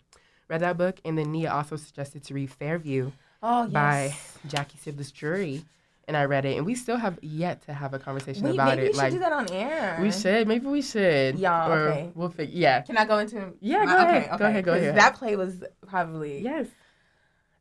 read 0.47 0.61
that 0.61 0.77
book 0.77 0.99
and 1.05 1.17
then 1.17 1.31
Nia 1.31 1.51
also 1.51 1.75
suggested 1.75 2.23
to 2.25 2.33
read 2.33 2.51
Fairview 2.51 3.11
Oh 3.43 3.63
yes. 3.63 3.71
by 3.71 4.15
Jackie 4.47 4.77
Sibblies 4.77 5.13
Drury. 5.13 5.63
And 6.07 6.15
I 6.15 6.23
read 6.23 6.45
it 6.45 6.55
and 6.55 6.65
we 6.65 6.73
still 6.73 6.95
have 6.95 7.19
yet 7.21 7.63
to 7.65 7.73
have 7.73 7.93
a 7.93 7.99
conversation 7.99 8.43
we, 8.43 8.51
about 8.51 8.77
maybe 8.77 8.83
it. 8.83 8.85
we 8.87 8.93
should 8.93 8.97
Like 9.03 9.11
do 9.13 9.19
that 9.19 9.33
on 9.33 9.51
air. 9.51 9.99
we 10.01 10.09
should, 10.11 10.47
maybe 10.47 10.65
we 10.67 10.81
should. 10.81 11.37
Yeah, 11.37 11.67
Or 11.69 11.89
okay. 11.89 12.11
We'll 12.15 12.29
figure 12.29 12.55
yeah. 12.57 12.81
Can 12.81 12.97
I 12.97 13.03
go 13.05 13.17
into? 13.19 13.53
Yeah, 13.59 13.83
my- 13.83 13.85
go 13.85 14.01
okay, 14.03 14.17
ahead. 14.17 14.39
Go 14.39 14.45
ahead, 14.45 14.65
go 14.65 14.73
ahead. 14.73 14.95
That 14.95 15.15
play 15.15 15.35
was 15.35 15.63
probably 15.85 16.39
Yes. 16.39 16.67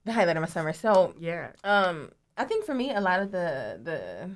the 0.05 0.12
highlight 0.12 0.37
of 0.37 0.42
my 0.42 0.46
summer. 0.49 0.72
So, 0.72 1.12
Yeah. 1.18 1.49
um, 1.64 2.12
I 2.38 2.44
think 2.44 2.64
for 2.64 2.75
me, 2.75 2.92
a 2.94 3.01
lot 3.01 3.20
of 3.20 3.33
the 3.33 3.81
the 3.83 4.31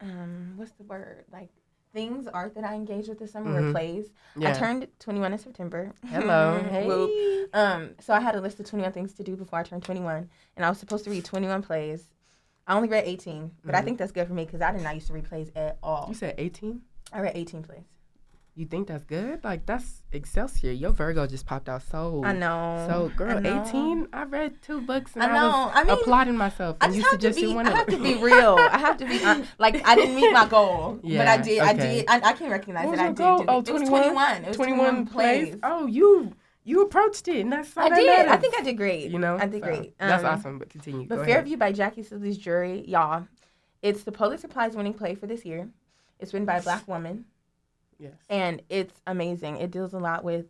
um, 0.00 0.54
what's 0.56 0.72
the 0.72 0.84
word 0.84 1.24
like 1.32 1.50
things 1.98 2.28
art 2.28 2.54
that 2.54 2.62
I 2.64 2.74
engaged 2.74 3.08
with 3.08 3.18
this 3.18 3.32
summer 3.32 3.50
were 3.52 3.62
Mhm. 3.62 3.72
plays. 3.72 4.06
Yeah. 4.36 4.50
I 4.50 4.52
turned 4.52 4.86
21 5.00 5.32
in 5.32 5.38
September. 5.38 5.92
Hello. 6.06 6.62
Hey. 6.76 7.46
Um, 7.52 7.80
so 8.00 8.14
I 8.14 8.20
had 8.20 8.34
a 8.36 8.40
list 8.40 8.60
of 8.60 8.66
21 8.66 8.92
things 8.92 9.12
to 9.14 9.24
do 9.24 9.34
before 9.36 9.58
I 9.58 9.64
turned 9.64 9.82
21, 9.82 10.28
and 10.56 10.64
I 10.64 10.68
was 10.68 10.78
supposed 10.78 11.04
to 11.04 11.10
read 11.10 11.24
21 11.24 11.62
plays. 11.62 12.08
I 12.68 12.76
only 12.76 12.88
read 12.88 13.04
18, 13.04 13.50
but 13.64 13.74
I 13.74 13.80
Mhm. 13.80 13.84
think 13.84 13.98
that's 13.98 14.12
good 14.12 14.28
for 14.28 14.34
me 14.34 14.44
because 14.44 14.60
I 14.60 14.70
did 14.70 14.82
not 14.82 14.94
used 14.94 15.08
to 15.08 15.12
read 15.14 15.24
plays 15.24 15.50
at 15.56 15.78
all. 15.82 16.04
You 16.08 16.14
said 16.14 16.34
18? 16.38 16.82
I 17.12 17.20
read 17.20 17.32
18 17.34 17.62
plays. 17.64 17.84
You 18.58 18.66
think 18.66 18.88
that's 18.88 19.04
good? 19.04 19.44
Like 19.44 19.66
that's 19.66 20.02
Excelsior. 20.10 20.72
Your 20.72 20.90
Virgo 20.90 21.28
just 21.28 21.46
popped 21.46 21.68
out 21.68 21.80
so 21.80 22.22
I 22.24 22.32
know. 22.32 22.84
So 22.88 23.12
girl, 23.16 23.36
I 23.36 23.40
know. 23.40 23.64
18, 23.68 24.08
I 24.12 24.24
read 24.24 24.60
two 24.62 24.80
books 24.80 25.12
and 25.14 25.22
I 25.22 25.28
I, 25.28 25.46
was 25.46 25.70
I 25.74 25.84
mean, 25.84 25.92
applauding 25.92 26.36
myself 26.36 26.76
I 26.80 26.86
and 26.86 26.94
you 26.96 27.02
just 27.02 27.12
have 27.12 27.20
to 27.20 27.26
suggested 27.32 27.50
be. 27.50 27.54
one 27.54 27.68
I 27.68 27.76
have 27.76 27.86
to 27.86 27.96
be 28.02 28.14
real. 28.20 28.56
I 28.58 28.78
have 28.78 28.96
to 28.96 29.04
be 29.06 29.18
hon- 29.18 29.46
like 29.58 29.86
I 29.86 29.94
didn't 29.94 30.16
meet 30.16 30.32
my 30.32 30.48
goal, 30.48 30.98
but 31.04 31.28
I 31.28 31.36
did. 31.36 31.60
I 31.60 31.72
did. 31.72 32.04
I, 32.08 32.20
I 32.30 32.32
can 32.32 32.50
recognize 32.50 32.86
What 32.86 32.96
that 32.96 33.04
I 33.04 33.08
did. 33.08 33.16
do 33.16 33.22
goal? 33.22 33.40
it. 33.42 33.46
Oh, 33.48 33.58
it 33.60 33.70
was 33.70 33.88
21? 33.88 34.02
21. 34.02 34.36
It 34.42 34.48
was 34.48 34.56
21 34.56 35.06
plays. 35.06 35.48
plays. 35.50 35.60
Oh, 35.62 35.86
you 35.86 36.34
you 36.64 36.82
approached 36.82 37.28
it 37.28 37.40
and 37.40 37.52
that's 37.52 37.76
all 37.76 37.84
I 37.84 37.90
that 37.90 37.96
did. 37.96 38.26
I 38.26 38.36
think 38.38 38.58
I 38.58 38.62
did 38.62 38.76
great. 38.76 39.10
You 39.12 39.20
know? 39.20 39.36
I 39.38 39.46
did 39.46 39.60
So, 39.62 39.68
great. 39.68 39.96
that's 39.98 40.24
Um, 40.24 40.30
awesome, 40.34 40.58
but 40.58 40.68
continue. 40.68 41.06
But 41.06 41.14
Go 41.16 41.22
ahead. 41.22 41.34
Fairview 41.34 41.56
by 41.58 41.70
Jackie 41.70 42.02
Sibblies 42.02 42.42
Drury, 42.42 42.84
y'all. 42.88 43.28
It's 43.82 44.02
the 44.02 44.10
Pulitzer 44.10 44.48
Prize 44.48 44.74
winning 44.74 44.94
play 44.94 45.14
for 45.14 45.28
this 45.28 45.44
year. 45.44 45.68
It's 46.18 46.32
written 46.34 46.44
by 46.46 46.56
a 46.56 46.62
black 46.62 46.88
woman, 46.88 47.26
Yes. 47.98 48.14
and 48.30 48.62
it's 48.68 49.00
amazing. 49.06 49.56
It 49.58 49.70
deals 49.70 49.92
a 49.92 49.98
lot 49.98 50.22
with, 50.24 50.46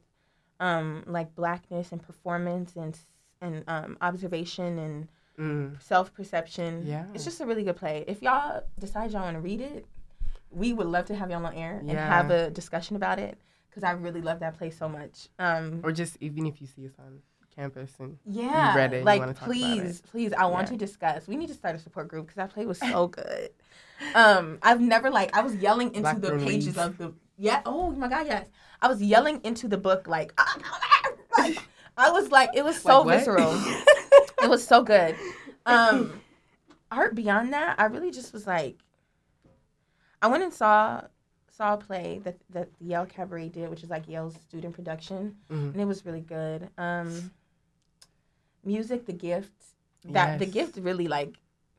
um, 0.60 1.04
like 1.06 1.34
blackness 1.34 1.92
and 1.92 2.02
performance 2.02 2.76
and 2.76 2.98
and 3.40 3.62
um, 3.68 3.96
observation 4.00 4.78
and 4.78 5.08
Mm. 5.38 5.80
self 5.80 6.12
perception. 6.12 6.82
Yeah. 6.84 7.04
It's 7.14 7.24
just 7.24 7.40
a 7.40 7.46
really 7.46 7.62
good 7.62 7.76
play. 7.76 8.04
If 8.08 8.22
y'all 8.22 8.64
decide 8.80 9.12
y'all 9.12 9.22
want 9.22 9.36
to 9.36 9.40
read 9.40 9.60
it, 9.60 9.86
we 10.50 10.72
would 10.72 10.88
love 10.88 11.04
to 11.06 11.14
have 11.14 11.30
y'all 11.30 11.46
on 11.46 11.54
air 11.54 11.78
and 11.78 11.90
have 11.92 12.30
a 12.30 12.50
discussion 12.50 12.96
about 12.96 13.20
it 13.20 13.38
because 13.70 13.84
I 13.84 13.92
really 13.92 14.20
love 14.20 14.40
that 14.40 14.58
play 14.58 14.70
so 14.70 14.88
much. 14.88 15.28
Um, 15.38 15.80
Or 15.84 15.92
just 15.92 16.16
even 16.20 16.44
if 16.46 16.60
you 16.60 16.66
see 16.66 16.86
us 16.86 16.94
on 16.98 17.20
campus 17.54 17.92
and 18.00 18.18
yeah, 18.26 18.74
read 18.74 18.92
it 18.94 19.04
like 19.04 19.20
wanna 19.20 19.30
about 19.30 19.42
it. 19.42 19.46
please, 19.52 20.00
please, 20.10 20.32
I 20.32 20.46
want 20.46 20.66
Yeah. 20.66 20.72
to 20.72 20.76
discuss. 20.78 21.28
We 21.28 21.36
need 21.36 21.48
to 21.48 21.54
start 21.54 21.76
a 21.76 21.78
support 21.78 22.08
group 22.08 22.26
because 22.26 22.36
that 22.36 22.50
play 22.52 22.66
was 22.66 22.80
so 22.80 23.06
good. 23.20 23.50
Um, 24.16 24.58
I've 24.62 24.80
never 24.80 25.08
like 25.08 25.36
I 25.36 25.42
was 25.42 25.54
yelling 25.54 25.94
into 25.94 26.18
the 26.18 26.32
pages 26.38 26.76
Leaves. 26.76 26.78
of 26.78 26.98
the 26.98 27.14
yeah. 27.38 27.62
Oh 27.64 27.90
my 27.90 28.08
god, 28.08 28.26
yes. 28.26 28.48
I 28.82 28.88
was 28.88 29.02
yelling 29.02 29.40
into 29.44 29.68
the 29.68 29.78
book 29.78 30.06
like, 30.06 30.38
like 31.38 31.58
I 31.96 32.10
was 32.10 32.30
like 32.30 32.50
it 32.54 32.64
was 32.64 32.80
so 32.80 33.02
Like 33.02 33.18
visceral. 33.20 33.52
it 34.42 34.48
was 34.48 34.66
so 34.66 34.82
good. 34.82 35.16
Um, 35.66 36.20
art 36.90 37.14
beyond 37.14 37.52
that, 37.52 37.78
I 37.78 37.86
really 37.86 38.10
just 38.10 38.32
was 38.32 38.46
like, 38.46 38.76
I 40.22 40.26
went 40.28 40.42
and 40.42 40.52
saw 40.52 41.02
saw 41.50 41.74
a 41.74 41.76
play 41.76 42.20
that 42.24 42.36
that 42.50 42.68
Yale 42.80 43.06
Cabaret 43.06 43.48
did, 43.48 43.68
which 43.68 43.82
is 43.82 43.90
like 43.90 44.08
Yale's 44.08 44.34
student 44.48 44.74
production, 44.74 45.36
Mhm. 45.50 45.72
and 45.72 45.80
it 45.80 45.84
was 45.86 46.04
really 46.06 46.20
good. 46.20 46.68
Um, 46.78 47.30
music, 48.64 49.06
The 49.06 49.12
Gift, 49.12 49.52
that 50.04 50.38
The 50.38 50.46
Gift 50.46 50.76
really 50.76 51.08
like, 51.08 51.36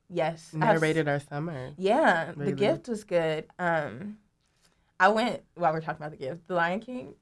yes, 0.09 0.53
narrated 0.53 1.07
our 1.07 1.19
summer. 1.19 1.71
Yeah, 1.77 2.33
The 2.35 2.51
Gift 2.51 2.87
was 2.89 3.03
good. 3.03 3.45
Um, 3.57 4.17
I 4.99 5.09
went 5.09 5.41
while 5.55 5.71
we're 5.73 5.81
talking 5.81 6.01
about 6.01 6.11
The 6.11 6.17
Gift, 6.17 6.47
The 6.47 6.55
Lion 6.55 6.79
King. 6.79 7.13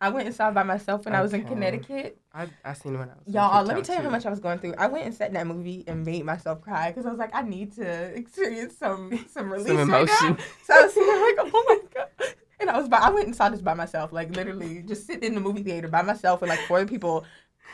I 0.00 0.10
went 0.10 0.26
and 0.26 0.36
saw 0.36 0.50
it 0.50 0.54
by 0.54 0.62
myself 0.62 1.06
when 1.06 1.14
I 1.14 1.22
was 1.22 1.32
in 1.32 1.44
Connecticut. 1.44 2.18
I 2.34 2.48
I 2.64 2.74
seen 2.74 2.94
it 2.94 2.98
when 2.98 3.08
I 3.08 3.14
was 3.14 3.34
Y'all, 3.34 3.64
let 3.64 3.76
me 3.76 3.82
tell 3.82 3.96
you 3.96 4.02
how 4.02 4.10
much 4.10 4.26
I 4.26 4.30
was 4.30 4.40
going 4.40 4.58
through. 4.58 4.74
I 4.76 4.88
went 4.88 5.06
and 5.06 5.14
sat 5.14 5.28
in 5.28 5.34
that 5.34 5.46
movie 5.46 5.84
and 5.86 6.04
made 6.04 6.24
myself 6.24 6.60
cry 6.60 6.90
because 6.90 7.06
I 7.06 7.10
was 7.10 7.18
like, 7.18 7.34
I 7.34 7.42
need 7.42 7.72
to 7.76 8.14
experience 8.14 8.76
some 8.76 9.24
some 9.30 9.50
release 9.50 9.68
some 9.68 9.90
right 9.90 10.02
emotion. 10.02 10.38
So 10.64 10.74
I 10.74 10.82
was 10.82 10.92
sitting 10.92 11.08
there 11.08 11.26
like, 11.26 11.52
oh 11.54 11.64
my 11.68 11.78
god. 11.94 12.34
And 12.58 12.70
I 12.70 12.78
was 12.78 12.88
by, 12.88 12.98
I 12.98 13.10
went 13.10 13.26
and 13.26 13.36
saw 13.36 13.48
this 13.48 13.60
by 13.60 13.74
myself, 13.74 14.12
like 14.12 14.34
literally 14.34 14.82
just 14.82 15.06
sitting 15.06 15.24
in 15.24 15.34
the 15.34 15.40
movie 15.40 15.62
theater 15.62 15.88
by 15.88 16.02
myself 16.02 16.40
with 16.40 16.50
like 16.50 16.60
four 16.60 16.84
people, 16.86 17.24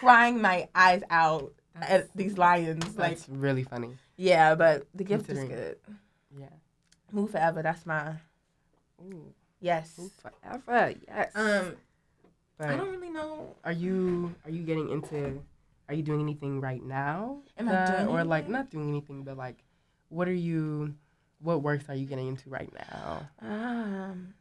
crying 0.01 0.41
my 0.41 0.69
eyes 0.75 1.03
out 1.11 1.53
at 1.81 2.15
these 2.17 2.37
lions. 2.37 2.97
Like, 2.99 3.17
That's 3.17 3.29
really 3.29 3.63
funny. 3.63 3.97
yeah, 4.17 4.55
but 4.55 4.87
the 4.95 5.05
gift 5.05 5.29
is 5.29 5.43
good. 5.45 5.77
Yeah. 6.39 6.47
Move 7.13 7.31
forever. 7.31 7.63
That's 7.63 7.87
my 7.87 8.17
Ooh, 9.01 9.33
yes. 9.63 9.99
ooh, 9.99 10.11
forever. 10.21 10.93
Yes. 11.09 11.33
Um, 11.35 11.77
but 12.59 12.69
I 12.69 12.77
don't 12.77 12.91
really 12.91 13.09
know. 13.11 13.55
are 13.65 13.73
you 13.73 14.35
are 14.45 14.51
you 14.51 14.63
getting 14.63 14.91
into? 14.91 15.41
Are 15.89 15.95
you 15.95 16.03
doing 16.03 16.21
anything 16.21 16.61
right 16.61 16.83
now? 16.83 17.39
Am 17.59 17.69
I 17.69 17.73
that- 17.73 18.05
doing 18.05 18.09
or 18.09 18.25
like 18.25 18.49
not 18.49 18.71
doing 18.71 18.89
anything, 18.89 19.25
but 19.25 19.37
like, 19.37 19.65
what 20.11 20.29
are 20.29 20.33
you? 20.35 20.95
What 21.41 21.63
works 21.63 21.89
are 21.89 21.95
you 21.97 22.07
getting 22.07 22.29
into 22.29 22.49
right 22.51 22.73
now? 22.73 23.29
Um, 23.41 24.35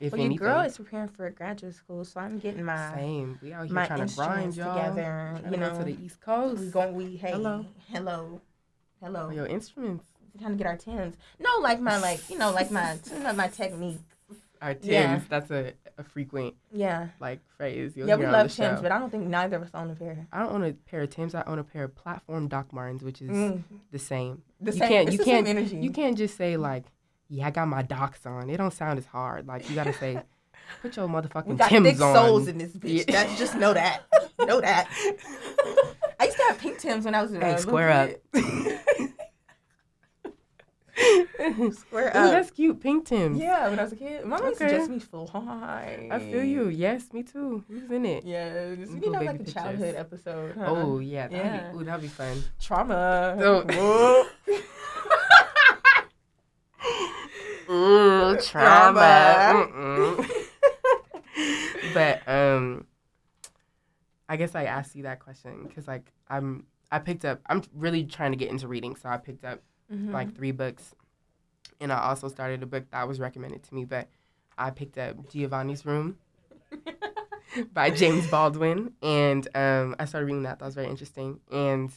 If 0.00 0.12
well, 0.12 0.20
your 0.20 0.34
girl 0.34 0.60
is 0.62 0.76
preparing 0.76 1.08
for 1.08 1.30
graduate 1.30 1.74
school, 1.76 2.04
so 2.04 2.20
I'm 2.20 2.38
getting 2.40 2.64
my 2.64 2.92
Same. 2.94 3.38
We 3.40 3.52
out 3.52 3.66
here 3.66 3.74
my 3.74 3.86
trying 3.86 4.08
to 4.08 4.14
grind, 4.14 4.56
y'all. 4.56 4.74
together. 4.74 5.36
Trying 5.40 5.44
You 5.52 5.58
to 5.58 5.72
know, 5.72 5.78
to 5.78 5.84
the 5.84 5.96
East 6.04 6.20
Coast. 6.20 6.60
we 6.60 6.70
going. 6.70 6.94
We 6.94 7.16
hey, 7.16 7.30
Hello. 7.30 7.64
hello, 7.92 8.40
hello. 9.00 9.28
For 9.28 9.34
your 9.34 9.46
instruments. 9.46 10.04
We're 10.34 10.40
trying 10.40 10.58
to 10.58 10.58
get 10.58 10.66
our 10.66 10.76
tens. 10.76 11.14
No, 11.38 11.58
like 11.60 11.80
my 11.80 11.96
like 11.98 12.28
you 12.28 12.36
know 12.36 12.50
like 12.50 12.70
my 12.72 12.98
my 13.36 13.46
technique. 13.48 14.00
Our 14.62 14.74
Tims. 14.74 14.86
Yeah. 14.86 15.20
That's 15.28 15.50
a, 15.50 15.72
a 15.98 16.02
frequent 16.04 16.54
Yeah, 16.72 17.08
like 17.20 17.40
phrase 17.56 17.92
you'll 17.96 18.08
yeah. 18.08 18.16
We 18.16 18.26
love 18.26 18.48
the 18.48 18.54
Tims, 18.54 18.80
but 18.80 18.92
I 18.92 18.98
don't 18.98 19.10
think 19.10 19.24
neither 19.26 19.56
of 19.56 19.62
us 19.62 19.70
own 19.74 19.90
a 19.90 19.94
pair. 19.94 20.26
I 20.32 20.40
don't 20.40 20.52
own 20.52 20.64
a 20.64 20.72
pair 20.72 21.02
of 21.02 21.10
Tims. 21.10 21.34
I 21.34 21.42
own 21.46 21.58
a 21.58 21.64
pair 21.64 21.84
of 21.84 21.94
platform 21.94 22.48
Doc 22.48 22.72
Martens, 22.72 23.02
which 23.02 23.20
is 23.22 23.30
Mm, 23.30 23.62
the 23.92 23.98
same. 23.98 24.42
the 24.60 24.72
You 24.72 24.78
same. 24.78 24.88
can't- 24.88 25.12
you 25.12 25.18
can't- 25.18 25.46
energy. 25.48 25.76
You 25.78 25.90
can't 25.90 26.16
just 26.18 26.36
say 26.36 26.56
like, 26.56 26.84
"Yeah, 27.28 27.46
I 27.46 27.50
got 27.50 27.66
my 27.68 27.82
Docs 27.82 28.24
on." 28.26 28.50
It 28.50 28.56
don't 28.56 28.72
sound 28.72 28.98
as 28.98 29.06
hard. 29.06 29.46
Like 29.46 29.68
you 29.68 29.74
gotta 29.74 29.92
say, 29.92 30.22
"Put 30.82 30.96
your 30.96 31.08
motherfucking 31.08 31.46
We 31.46 31.54
got 31.56 31.68
Tims 31.70 31.86
thick 31.88 32.00
on." 32.00 32.14
souls 32.14 32.48
in 32.48 32.58
this 32.58 32.72
bitch. 32.72 33.06
Yeah. 33.08 33.24
That's 33.24 33.38
just 33.38 33.56
know 33.56 33.72
that. 33.74 34.02
know 34.40 34.60
that. 34.60 34.88
I 36.20 36.24
used 36.24 36.36
to 36.38 36.42
have 36.44 36.58
pink 36.58 36.78
Tims 36.78 37.04
when 37.04 37.14
I 37.14 37.22
was 37.22 37.32
in 37.32 37.40
Hey, 37.40 37.52
uh, 37.54 37.56
square 37.58 37.90
up. 37.90 38.10
Square 41.72 42.04
Ooh, 42.16 42.18
up. 42.18 42.30
that's 42.32 42.50
cute. 42.50 42.80
Pink 42.80 43.04
Tims. 43.06 43.38
Yeah, 43.38 43.68
when 43.68 43.78
I 43.78 43.82
was 43.82 43.92
a 43.92 43.96
kid, 43.96 44.24
used 44.24 44.58
to 44.58 44.64
Okay. 44.64 44.68
dress 44.76 44.88
me 44.88 44.98
fly. 44.98 46.08
I 46.10 46.18
feel 46.18 46.42
you. 46.42 46.68
Yes, 46.68 47.12
me 47.12 47.22
too. 47.22 47.64
Who's 47.68 47.90
in 47.90 48.06
it? 48.06 48.24
Little 48.24 49.04
you 49.04 49.10
know, 49.12 49.20
like 49.20 49.38
baby 49.38 49.50
a 49.50 49.52
childhood 49.52 49.94
episode. 49.94 50.54
Huh? 50.56 50.64
Oh 50.68 50.98
yeah, 50.98 51.28
that'd 51.28 51.46
Yeah. 51.46 51.72
be 51.72 51.78
ooh, 51.78 51.84
that'd 51.84 52.00
be 52.02 52.08
fun. 52.08 52.42
trauma. 52.60 53.36
So- 53.38 54.26
Ooh, 57.70 58.36
Trauma. 58.40 60.24
But 61.94 62.26
um, 62.28 62.86
I 64.28 64.36
guess 64.36 64.54
I 64.54 64.64
asked 64.64 64.94
you 64.96 65.04
that 65.04 65.18
question 65.20 65.64
because 65.66 65.86
like 65.88 66.12
I'm 66.28 66.66
I 66.90 66.98
picked 66.98 67.24
up 67.24 67.40
I'm 67.46 67.62
really 67.74 68.04
trying 68.04 68.32
to 68.32 68.36
get 68.36 68.50
into 68.50 68.68
reading, 68.68 68.96
so 68.96 69.08
I 69.08 69.16
picked 69.16 69.44
up 69.46 69.62
Mhm. 69.92 70.12
like 70.12 70.34
three 70.34 70.52
books, 70.52 70.94
and 71.80 71.92
I 71.92 71.98
also 72.08 72.28
started 72.28 72.62
a 72.62 72.66
book 72.66 72.84
that 72.90 73.06
was 73.08 73.20
recommended 73.20 73.62
to 73.64 73.74
me, 73.74 73.84
but 73.84 74.08
I 74.58 74.70
picked 74.70 74.98
up 74.98 75.28
Giovanni's 75.30 75.84
Room 75.86 76.18
by 77.72 77.90
James 77.90 78.26
Baldwin, 78.26 78.92
and 79.02 79.46
um, 79.54 79.94
I 79.98 80.04
started 80.04 80.26
reading 80.26 80.42
that. 80.44 80.58
That 80.58 80.64
was 80.66 80.74
very 80.74 80.88
interesting, 80.88 81.40
and 81.50 81.90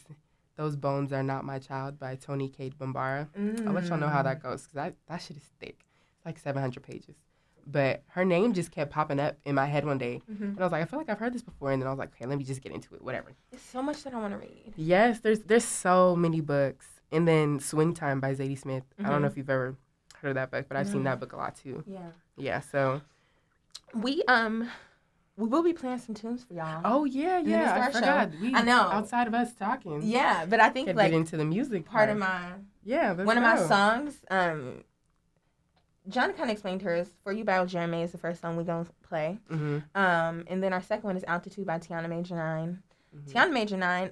Those 0.56 0.76
Bones 0.76 1.12
Are 1.14 1.24
Not 1.24 1.46
My 1.46 1.60
Child 1.60 2.00
by 2.00 2.16
Toni 2.16 2.50
Cade 2.50 2.78
Bambara. 2.78 3.28
I'll 3.66 3.74
let 3.74 3.88
y'all 3.88 3.98
know 3.98 4.08
how 4.10 4.22
Mm. 4.22 4.26
that 4.26 4.44
goes 4.44 4.62
because 4.64 4.74
that, 4.76 4.96
that 5.08 5.18
shit 5.22 5.38
is 5.38 5.44
thick. 5.60 5.86
It's 6.18 6.26
like 6.26 6.38
700 6.38 6.84
pages. 6.84 7.16
But 7.66 8.04
her 8.10 8.26
name 8.26 8.54
just 8.54 8.72
kept 8.72 8.92
popping 8.92 9.20
up 9.20 9.38
in 9.46 9.54
my 9.56 9.68
head 9.68 9.86
one 9.86 9.98
day. 10.00 10.22
Mhm. 10.32 10.42
And 10.42 10.60
I 10.60 10.64
was 10.64 10.72
like, 10.72 10.82
I 10.82 10.86
feel 10.86 10.98
like 11.00 11.10
I've 11.10 11.20
heard 11.20 11.34
this 11.34 11.44
before. 11.44 11.72
And 11.72 11.80
then 11.82 11.88
I 11.88 11.92
was 11.92 12.00
like, 12.00 12.10
okay, 12.16 12.26
let 12.26 12.38
me 12.38 12.44
just 12.44 12.62
get 12.62 12.72
into 12.72 12.96
it, 12.96 13.02
whatever. 13.04 13.32
There's 13.52 13.62
so 13.62 13.82
much 13.84 14.04
that 14.04 14.14
I 14.14 14.18
want 14.20 14.34
to 14.34 14.40
read. 14.40 14.74
Yes, 14.76 15.20
there's 15.20 15.42
there's 15.42 15.64
so 15.66 16.16
many 16.16 16.42
books. 16.42 16.88
And 17.12 17.28
then 17.28 17.60
Swing 17.60 17.94
Time 17.94 18.20
by 18.20 18.34
Zadie 18.36 18.58
Smith. 18.58 18.84
I 19.00 19.10
don't 19.10 19.22
know 19.22 19.28
Mhm. 19.28 19.32
if 19.32 19.38
you've 19.38 19.50
ever 19.50 19.76
heard 20.22 20.30
of 20.30 20.36
that 20.36 20.52
book, 20.52 20.66
but 20.68 20.78
I've 20.78 20.88
seen 20.88 21.04
that 21.04 21.20
book 21.20 21.34
a 21.34 21.38
lot 21.38 21.56
too. 21.56 21.84
Yeah. 21.88 22.12
Yeah, 22.38 22.60
so. 22.60 23.02
We 23.94 24.22
um, 24.28 24.70
we 25.36 25.48
will 25.48 25.64
be 25.64 25.74
playing 25.74 25.98
some 26.00 26.14
tunes 26.14 26.44
for 26.44 26.54
y'all. 26.54 26.82
Oh, 26.84 27.06
yeah, 27.06 27.40
yeah. 27.40 27.88
I 27.88 27.92
forgot. 27.92 28.32
We, 28.40 28.54
I 28.54 28.62
know. 28.62 28.82
Outside 28.82 29.28
of 29.28 29.34
us 29.34 29.54
talking. 29.56 30.02
Yeah, 30.04 30.46
but 30.46 30.60
I 30.60 30.70
think 30.70 30.88
Could 30.88 30.96
like 30.98 31.12
get 31.12 31.18
into 31.18 31.38
the 31.38 31.46
music 31.46 31.86
part 31.86 32.10
of 32.10 32.18
my 32.18 32.52
Yeah, 32.84 33.14
one 33.14 33.38
of 33.38 33.44
my 33.44 33.58
songs. 33.58 34.22
Um, 34.30 34.84
John 36.08 36.32
kind 36.34 36.50
of 36.50 36.54
explained 36.54 36.82
hers. 36.82 37.10
For 37.24 37.32
You 37.32 37.44
by 37.44 37.54
Ojerime 37.58 38.04
is 38.04 38.12
the 38.12 38.18
first 38.18 38.42
song 38.42 38.58
we 38.58 38.64
gonna 38.64 38.88
play. 39.04 39.40
Mhm, 39.50 39.84
Um, 39.96 40.44
and 40.48 40.62
then 40.64 40.74
our 40.74 40.82
second 40.82 41.06
one 41.08 41.18
is 41.18 41.24
Altitude 41.26 41.66
by 41.68 41.78
Tiana 41.80 42.10
Major 42.10 42.36
9 42.36 42.82
mhm. 43.16 43.32
Tiana 43.32 43.52
Major 43.52 43.78
Nine 43.78 44.12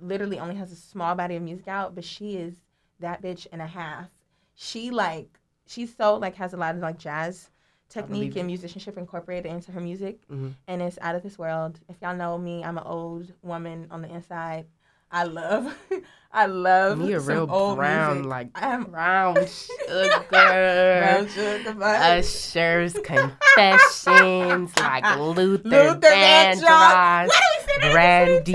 literally 0.00 0.38
only 0.38 0.54
has 0.56 0.72
a 0.72 0.76
small 0.76 1.14
body 1.14 1.36
of 1.36 1.42
music 1.42 1.68
out, 1.68 1.94
but 1.94 2.04
she 2.04 2.36
is 2.36 2.54
that 3.00 3.22
bitch 3.22 3.46
and 3.52 3.62
a 3.62 3.66
half. 3.66 4.06
She 4.54 4.90
like 4.90 5.38
she's 5.66 5.94
so 5.96 6.16
like 6.16 6.34
has 6.36 6.52
a 6.54 6.56
lot 6.56 6.74
of 6.74 6.80
like 6.80 6.98
jazz 6.98 7.50
technique 7.88 8.36
and 8.36 8.46
musicianship 8.46 8.98
incorporated 8.98 9.50
into 9.50 9.72
her 9.72 9.80
music, 9.80 10.20
Mhm. 10.28 10.52
and 10.66 10.82
it's 10.82 10.98
out 11.00 11.14
of 11.14 11.22
this 11.22 11.38
world. 11.38 11.80
If 11.88 11.96
y'all 12.02 12.14
know 12.14 12.36
me, 12.36 12.62
I'm 12.64 12.76
an 12.76 12.84
old 12.84 13.32
woman 13.42 13.86
on 13.90 14.02
the 14.02 14.08
inside. 14.14 14.66
I 15.10 15.24
love, 15.24 15.74
I 16.32 16.44
love 16.44 16.98
Me 16.98 17.14
a 17.14 17.20
real 17.20 17.46
old 17.50 17.76
brown, 17.78 18.16
music. 18.16 18.28
like 18.30 18.48
I'm 18.54 18.84
brown 18.84 19.36
sugar. 19.46 20.24
brown 20.28 21.28
sugar, 21.28 21.82
Usher's 21.82 22.92
confessions, 23.04 24.76
like 24.76 25.18
Luther, 25.18 25.66
Luther 25.66 25.98
Vandross. 26.00 26.60
Vandross, 26.60 27.28
Why 27.28 27.28
do 27.28 27.30
we 27.30 27.66
say 27.66 27.78
that 27.80 27.92
Brandy. 27.92 28.52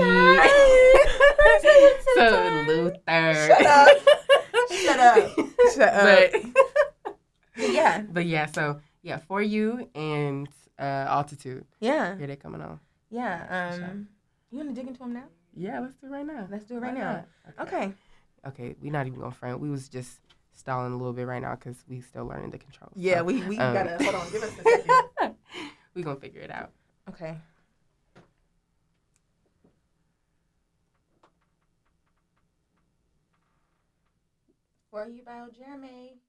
At 1.74 1.98
the 1.98 2.12
same 2.14 2.30
time? 2.30 2.66
so 2.66 2.72
Luther. 2.72 3.46
Shut 3.48 3.66
up. 3.66 3.88
Shut 4.70 5.00
up. 5.00 5.36
Shut 5.74 5.94
up. 5.94 6.32
But, 6.32 7.16
yeah, 7.72 8.02
but 8.10 8.26
yeah, 8.26 8.46
so 8.46 8.80
yeah, 9.02 9.18
for 9.18 9.42
you 9.42 9.88
and 9.94 10.48
uh, 10.78 10.82
altitude. 10.82 11.64
yeah, 11.80 12.16
Here 12.16 12.26
they 12.26 12.36
coming 12.36 12.60
on. 12.60 12.80
Yeah. 13.10 13.76
Um, 13.80 14.08
you 14.50 14.58
want 14.58 14.70
to 14.70 14.74
dig 14.74 14.88
into 14.88 15.00
them 15.00 15.14
now? 15.14 15.24
Yeah, 15.56 15.80
let's 15.80 15.94
do 15.94 16.06
it 16.06 16.10
right 16.10 16.26
now. 16.26 16.48
Let's 16.50 16.64
do 16.64 16.76
it 16.76 16.80
right 16.80 16.94
now. 16.94 17.24
not? 17.56 17.68
Okay. 17.68 17.92
Okay, 18.46 18.74
we're 18.82 18.92
not 18.92 19.06
even 19.06 19.20
gonna 19.20 19.32
front. 19.32 19.60
We 19.60 19.70
was 19.70 19.88
just 19.88 20.20
stalling 20.52 20.92
a 20.92 20.96
little 20.96 21.12
bit 21.12 21.26
right 21.26 21.42
now 21.42 21.54
because 21.54 21.76
we 21.88 22.00
still 22.00 22.26
learning 22.26 22.50
the 22.50 22.58
controls. 22.58 22.92
Yeah, 22.94 23.18
so, 23.18 23.24
we 23.24 23.42
we 23.44 23.58
um, 23.58 23.72
gotta 23.72 24.02
hold 24.02 24.14
on. 24.14 24.30
Give 24.30 24.42
us 24.42 24.52
a 24.58 24.62
second. 24.62 25.34
we 25.94 26.02
gonna 26.02 26.20
figure 26.20 26.40
it 26.40 26.50
out. 26.50 26.70
Okay. 27.08 27.36
For 34.94 35.08
you, 35.08 35.24
by 35.24 35.40
Ojerime. 35.40 36.20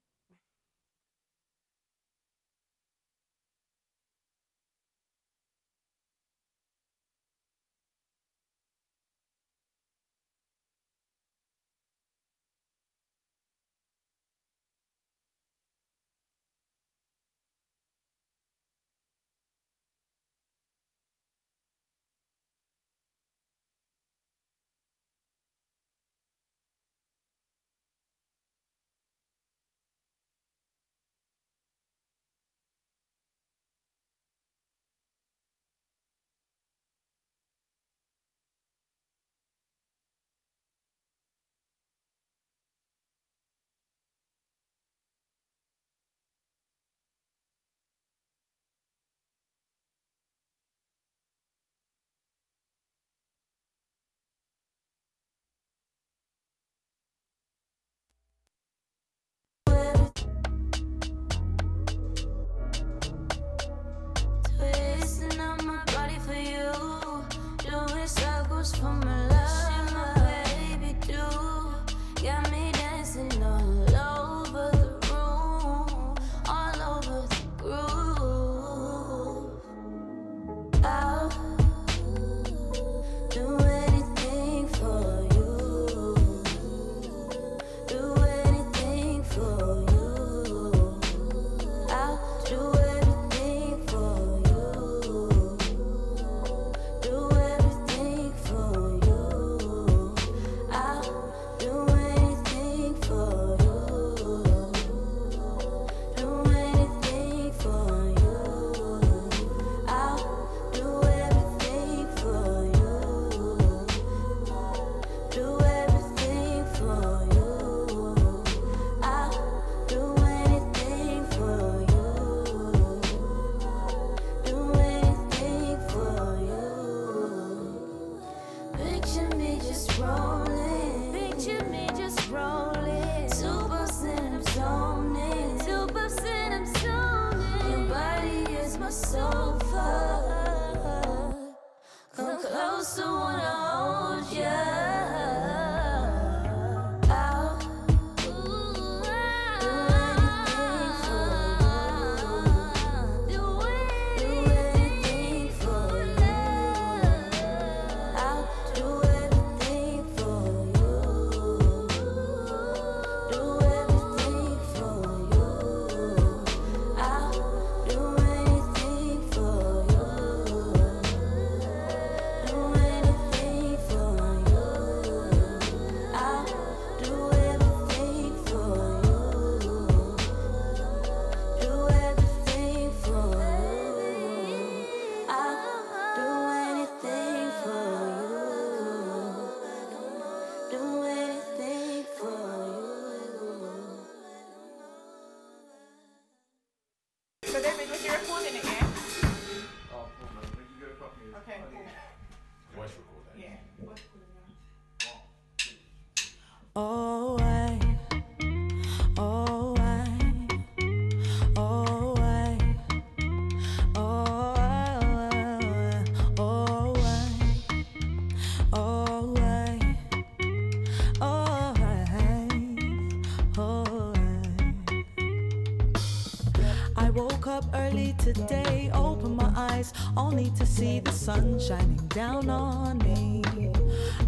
Today, 228.34 228.90
opened 228.92 229.36
my 229.36 229.52
eyes, 229.54 229.92
only 230.16 230.50
to 230.58 230.66
see 230.66 230.98
the 230.98 231.12
sun 231.12 231.60
shining 231.60 232.08
down 232.08 232.50
on 232.50 232.98
me. 232.98 233.42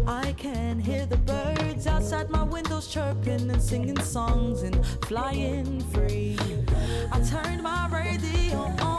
I 0.07 0.31
can 0.33 0.79
hear 0.79 1.05
the 1.05 1.17
birds 1.17 1.85
outside 1.85 2.29
my 2.29 2.43
windows 2.43 2.87
chirping 2.87 3.51
and 3.51 3.61
singing 3.61 3.99
songs 3.99 4.61
and 4.61 4.85
flying 5.05 5.81
free. 5.91 6.37
I 7.11 7.19
turned 7.21 7.61
my 7.61 7.89
radio 7.89 8.59
on 8.59 8.98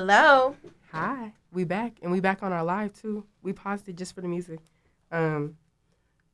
Hello. 0.00 0.56
Hi, 0.92 1.34
we 1.52 1.64
back, 1.64 1.98
and 2.00 2.10
we 2.10 2.20
back 2.20 2.42
on 2.42 2.54
our 2.54 2.64
live 2.64 2.94
too. 2.94 3.26
We 3.42 3.52
paused 3.52 3.86
it 3.86 3.96
just 3.98 4.14
for 4.14 4.22
the 4.22 4.28
music, 4.28 4.60
um, 5.12 5.58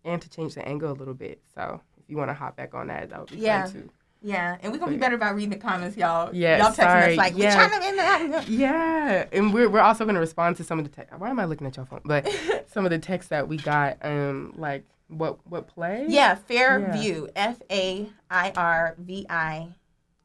and 0.04 0.22
to 0.22 0.30
change 0.30 0.54
the 0.54 0.64
angle 0.64 0.92
a 0.92 0.94
little 0.94 1.14
bit. 1.14 1.40
So 1.52 1.80
if 1.98 2.04
you 2.08 2.16
want 2.16 2.30
to 2.30 2.34
hop 2.34 2.54
back 2.56 2.76
on 2.76 2.86
that, 2.86 3.10
that 3.10 3.18
would 3.18 3.30
be 3.30 3.38
Yeah. 3.38 3.64
fun 3.64 3.72
too. 3.72 3.90
Yeah, 4.22 4.56
and 4.62 4.70
we're 4.72 4.78
gonna 4.78 4.92
be 4.92 4.98
better 4.98 5.16
about 5.16 5.34
reading 5.34 5.50
the 5.50 5.56
comments, 5.56 5.96
y'all. 5.96 6.32
Yeah, 6.32 6.58
y'all 6.58 6.68
texting 6.70 6.74
sorry. 6.76 7.12
us 7.14 7.18
like, 7.18 7.36
Yeah. 7.36 7.56
we're 7.58 7.66
trying 7.68 7.80
to 7.82 7.88
in 7.88 7.96
that. 7.96 8.48
Yeah, 8.48 9.26
and 9.32 9.52
we're 9.52 9.68
we're 9.68 9.80
also 9.80 10.04
gonna 10.06 10.20
respond 10.20 10.58
to 10.58 10.62
some 10.64 10.78
of 10.78 10.84
the 10.84 10.90
text. 10.92 11.18
Why 11.18 11.28
am 11.28 11.40
I 11.40 11.44
looking 11.46 11.66
at 11.66 11.76
your 11.76 11.86
phone? 11.86 12.02
But 12.04 12.28
some 12.68 12.84
of 12.84 12.92
the 12.92 13.00
texts 13.00 13.30
that 13.30 13.48
we 13.48 13.56
got, 13.56 13.96
um, 14.02 14.52
like 14.56 14.84
what 15.08 15.44
what 15.44 15.66
play? 15.66 16.06
Yeah, 16.08 16.36
Fair 16.36 16.78
Yeah. 16.78 16.92
View. 17.00 17.28
F 17.34 17.60
A 17.68 18.08
I 18.30 18.52
R 18.56 18.94
V 18.96 19.26
I 19.28 19.70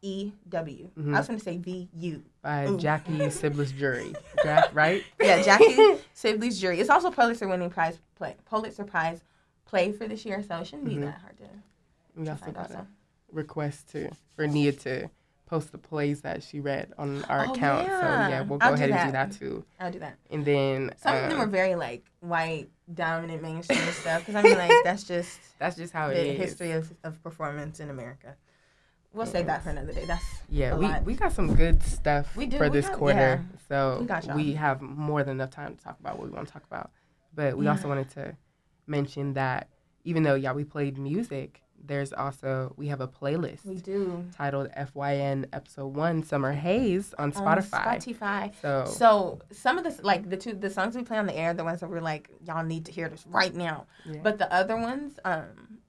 E 0.04 0.32
W. 0.48 0.92
Mhm. 0.96 1.16
I 1.16 1.18
was 1.18 1.26
gonna 1.28 1.39
say 1.39 1.58
V 1.58 1.89
U. 1.96 2.24
by 2.42 2.68
Ooh. 2.68 2.78
Jackie 2.78 3.12
Sibblies 3.30 3.76
Drury, 3.78 4.14
Ja- 4.44 4.64
right? 4.74 5.04
Yeah, 5.22 5.42
Jackie 5.42 5.76
Sibblies 6.16 6.60
Drury. 6.60 6.80
It's 6.80 6.89
also 6.89 7.12
Pulitzer 7.12 7.48
winning 7.48 7.70
prize 7.70 8.00
play 8.16 8.36
Pulitzer 8.46 8.84
Prize 8.84 9.22
play 9.66 9.92
for 9.92 10.08
this 10.08 10.26
year, 10.26 10.44
so 10.44 10.58
it 10.60 10.68
shouldn't 10.68 10.86
be 10.88 10.96
Mhm. 10.96 11.02
that 11.06 11.20
hard 11.22 11.38
to, 11.38 11.44
We 12.16 12.26
to 12.26 12.32
also 12.32 12.46
find 12.46 12.58
out. 12.58 12.70
got 12.70 12.80
a 12.82 12.88
request 13.32 13.89
to 13.92 14.10
for 14.36 14.48
Nia 14.48 14.72
to 14.74 15.10
post 15.46 15.72
the 15.72 15.78
plays 15.78 16.22
that 16.22 16.42
she 16.44 16.60
read 16.62 16.94
on 16.98 17.24
our 17.26 17.46
Oh, 17.48 17.54
account. 17.54 17.86
So 17.88 17.92
yeah. 17.94 18.30
yeah, 18.30 18.42
we'll 18.42 18.58
go 18.58 18.66
I'll 18.68 18.72
do 18.76 18.84
ahead 18.84 18.92
and 18.92 19.08
do 19.10 19.12
that. 19.12 19.32
too. 19.34 19.66
I'll 19.80 19.92
do 19.92 20.00
that. 20.00 20.18
And 20.30 20.46
then 20.46 20.92
Some 20.98 21.16
of 21.16 21.30
them 21.30 21.39
um, 21.39 21.42
are 21.42 21.50
very 21.50 21.76
like 21.76 22.06
white 22.22 22.70
dominant 22.94 23.42
mainstream 23.42 23.80
stuff 23.92 24.26
because 24.26 24.36
I 24.36 24.42
mean 24.44 24.58
like 24.58 24.72
that's 24.84 25.04
just 25.04 25.39
that's 25.60 25.76
just 25.76 25.94
how 25.94 26.08
it 26.10 26.16
the 26.16 26.32
is. 26.34 26.38
history 26.39 26.72
of, 26.72 26.92
of 27.04 27.22
performance 27.22 27.80
in 27.80 27.89
America. 27.89 28.36
We'll 29.14 29.26
save 29.26 29.45
that 29.47 29.64
for 29.64 29.70
another 29.72 29.91
day. 29.91 30.05
That's 30.05 30.24
Yeah, 30.49 30.76
we, 30.76 30.86
lot. 30.88 31.03
we 31.03 31.16
got 31.16 31.34
some 31.34 31.53
good 31.55 31.84
stuff 31.84 32.36
We 32.36 32.45
do, 32.45 32.57
for 32.57 32.70
we 32.70 32.70
this 32.70 32.89
quarter. 32.89 33.43
yeah. 33.43 33.57
So 33.68 34.07
We 34.28 34.34
we 34.43 34.53
have 34.53 34.82
more 34.82 35.24
than 35.24 35.38
enough 35.38 35.49
time 35.51 35.76
to 35.76 35.84
talk 35.84 35.99
about 35.99 36.18
what 36.18 36.28
we 36.30 36.34
want 36.34 36.47
to 36.47 36.53
talk 36.53 36.64
about. 36.64 36.91
But 37.36 37.57
we 37.57 37.66
Yeah. 37.66 37.72
also 37.72 37.88
wanted 37.89 38.09
to 38.12 38.36
mention 38.88 39.34
that 39.34 39.68
even 40.03 40.24
though 40.24 40.36
yeah 40.36 40.53
we 40.53 40.64
played 40.64 40.97
music, 40.97 41.62
there's 41.84 42.14
also 42.14 42.74
we 42.78 42.88
have 42.88 43.01
a 43.01 43.07
playlist 43.07 43.66
we 43.66 43.76
do 43.76 44.24
titled 44.36 44.70
FYN 44.78 45.45
Episode 45.51 45.88
One 45.95 46.24
Summer 46.24 46.53
Haze 46.53 47.14
on 47.18 47.34
on 47.34 47.57
Spotify. 47.57 47.97
Spotify. 47.97 48.53
So, 48.62 48.86
So 48.86 49.39
some 49.51 49.78
of 49.78 49.84
the 49.84 50.03
like 50.05 50.30
the 50.30 50.38
two 50.38 50.53
the 50.53 50.70
songs 50.70 50.95
we 50.95 51.03
play 51.03 51.18
on 51.18 51.26
the 51.26 51.36
air, 51.36 51.53
the 51.53 51.64
ones 51.66 51.82
that 51.82 51.89
we're 51.89 51.99
like 51.99 52.30
y'all 52.45 52.64
need 52.64 52.86
to 52.86 52.91
hear 52.91 53.09
this 53.09 53.26
right 53.28 53.53
now. 53.53 53.88
yeah. 54.05 54.22
But 54.24 54.38
the 54.38 54.51
other 54.53 54.78
ones 54.78 55.20
um 55.26 55.80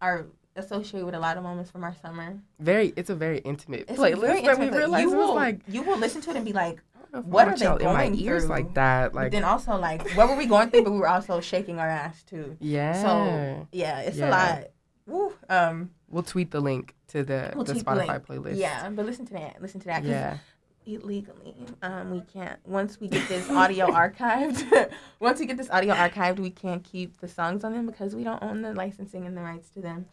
are 0.00 0.26
associated 0.56 1.04
with 1.06 1.14
a 1.14 1.18
lot 1.18 1.36
of 1.36 1.42
moments 1.42 1.70
from 1.70 1.84
our 1.84 1.94
summer. 2.02 2.38
very 2.60 2.92
it's 2.96 3.10
a 3.10 3.14
very 3.14 3.38
intimate 3.38 3.86
It's 3.88 3.98
playlist 3.98 4.20
very 4.20 4.42
that 4.42 4.58
we 4.58 4.64
intimate. 4.66 4.78
realized 4.78 5.10
you 5.10 5.16
will, 5.16 5.34
like 5.34 5.60
you 5.68 5.82
will 5.82 5.98
listen 5.98 6.20
to 6.22 6.30
it 6.30 6.36
and 6.36 6.44
be 6.44 6.52
like, 6.52 6.80
I 6.94 6.98
don't 7.00 7.12
know 7.12 7.18
if 7.20 7.24
I 7.24 7.28
what 7.28 7.48
are 7.48 7.56
they 7.56 7.64
y'all 7.64 7.76
in 7.78 7.84
my 7.86 8.08
going 8.08 8.14
ears 8.20 8.42
through? 8.44 8.50
like 8.50 8.74
that. 8.74 9.12
but 9.12 9.22
Like 9.22 9.32
then 9.32 9.44
also 9.44 9.76
like 9.78 10.10
what 10.12 10.28
were 10.28 10.36
we 10.36 10.46
going 10.46 10.70
through? 10.70 10.84
But 10.84 10.92
we 10.92 10.98
were 10.98 11.08
also 11.08 11.40
shaking 11.40 11.78
our 11.78 11.88
ass 11.88 12.22
too. 12.22 12.56
yeah. 12.60 13.02
So 13.02 13.68
yeah, 13.72 14.00
it's 14.00 14.16
Yeah. 14.18 14.28
a 14.28 14.30
lot. 14.30 14.64
Woo. 15.06 15.32
Um, 15.48 15.90
We'll 16.08 16.22
tweet 16.22 16.50
the 16.50 16.60
link 16.60 16.94
to 17.08 17.24
the, 17.24 17.52
we'll 17.54 17.64
the 17.64 17.72
Spotify 17.72 18.20
playlist. 18.20 18.58
Yeah, 18.58 18.90
but 18.90 19.06
listen 19.06 19.24
to 19.26 19.32
that. 19.32 19.62
Listen 19.62 19.80
to 19.80 19.86
that. 19.86 20.04
Yeah. 20.04 20.36
illegally. 20.84 21.54
Um, 21.82 22.10
we 22.10 22.20
can't 22.20 22.58
once 22.66 23.00
we 23.00 23.08
get 23.08 23.26
this 23.28 23.48
audio 23.50 23.86
archived. 24.02 24.90
once 25.20 25.40
we 25.40 25.46
get 25.46 25.56
this 25.56 25.70
audio 25.70 25.94
archived, 25.94 26.38
we 26.38 26.50
can't 26.50 26.84
keep 26.84 27.20
the 27.20 27.28
songs 27.28 27.64
on 27.64 27.72
them 27.72 27.86
because 27.86 28.14
we 28.14 28.24
don't 28.24 28.42
own 28.42 28.62
the 28.62 28.74
licensing 28.74 29.26
and 29.26 29.36
the 29.36 29.40
rights 29.42 29.70
to 29.70 29.80
them. 29.80 30.06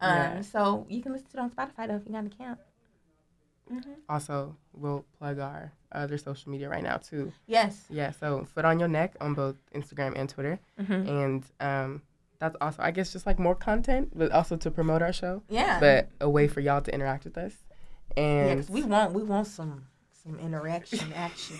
Um, 0.00 0.10
Yeah. 0.10 0.40
so 0.42 0.86
you 0.88 1.02
can 1.02 1.12
listen 1.12 1.28
to 1.30 1.36
it 1.38 1.40
on 1.40 1.50
Spotify 1.50 1.88
though 1.88 1.96
if 1.96 2.06
you 2.06 2.12
got 2.12 2.18
an 2.18 2.26
account. 2.26 2.58
hmm 3.68 3.80
Also, 4.08 4.56
we'll 4.74 5.04
plug 5.18 5.38
our 5.38 5.72
other 5.92 6.18
social 6.18 6.52
media 6.52 6.68
right 6.68 6.82
now 6.82 6.96
too. 6.98 7.32
Yes. 7.46 7.84
Yeah, 7.88 8.10
so 8.10 8.44
Foot 8.54 8.64
on 8.64 8.78
Your 8.78 8.88
Neck 8.88 9.14
on 9.20 9.34
both 9.34 9.56
Instagram 9.74 10.12
and 10.16 10.28
Twitter. 10.28 10.58
hmm 10.78 10.92
And 10.92 11.44
um, 11.60 12.02
that's 12.38 12.56
also, 12.60 12.82
I 12.82 12.90
guess, 12.90 13.12
just 13.12 13.24
like 13.26 13.38
more 13.38 13.54
content, 13.54 14.10
but 14.14 14.30
also 14.32 14.56
to 14.58 14.70
promote 14.70 15.00
our 15.02 15.12
show, 15.12 15.42
Yeah. 15.48 15.80
but 15.80 16.08
a 16.20 16.28
way 16.28 16.46
for 16.48 16.60
y'all 16.60 16.82
to 16.82 16.92
interact 16.94 17.24
with 17.24 17.38
us. 17.38 17.54
yeah, 18.16 18.60
we 18.68 18.82
want 18.82 19.12
we 19.14 19.22
want 19.22 19.46
some 19.46 19.86
some 20.24 20.38
interaction 20.38 21.12
action. 21.14 21.56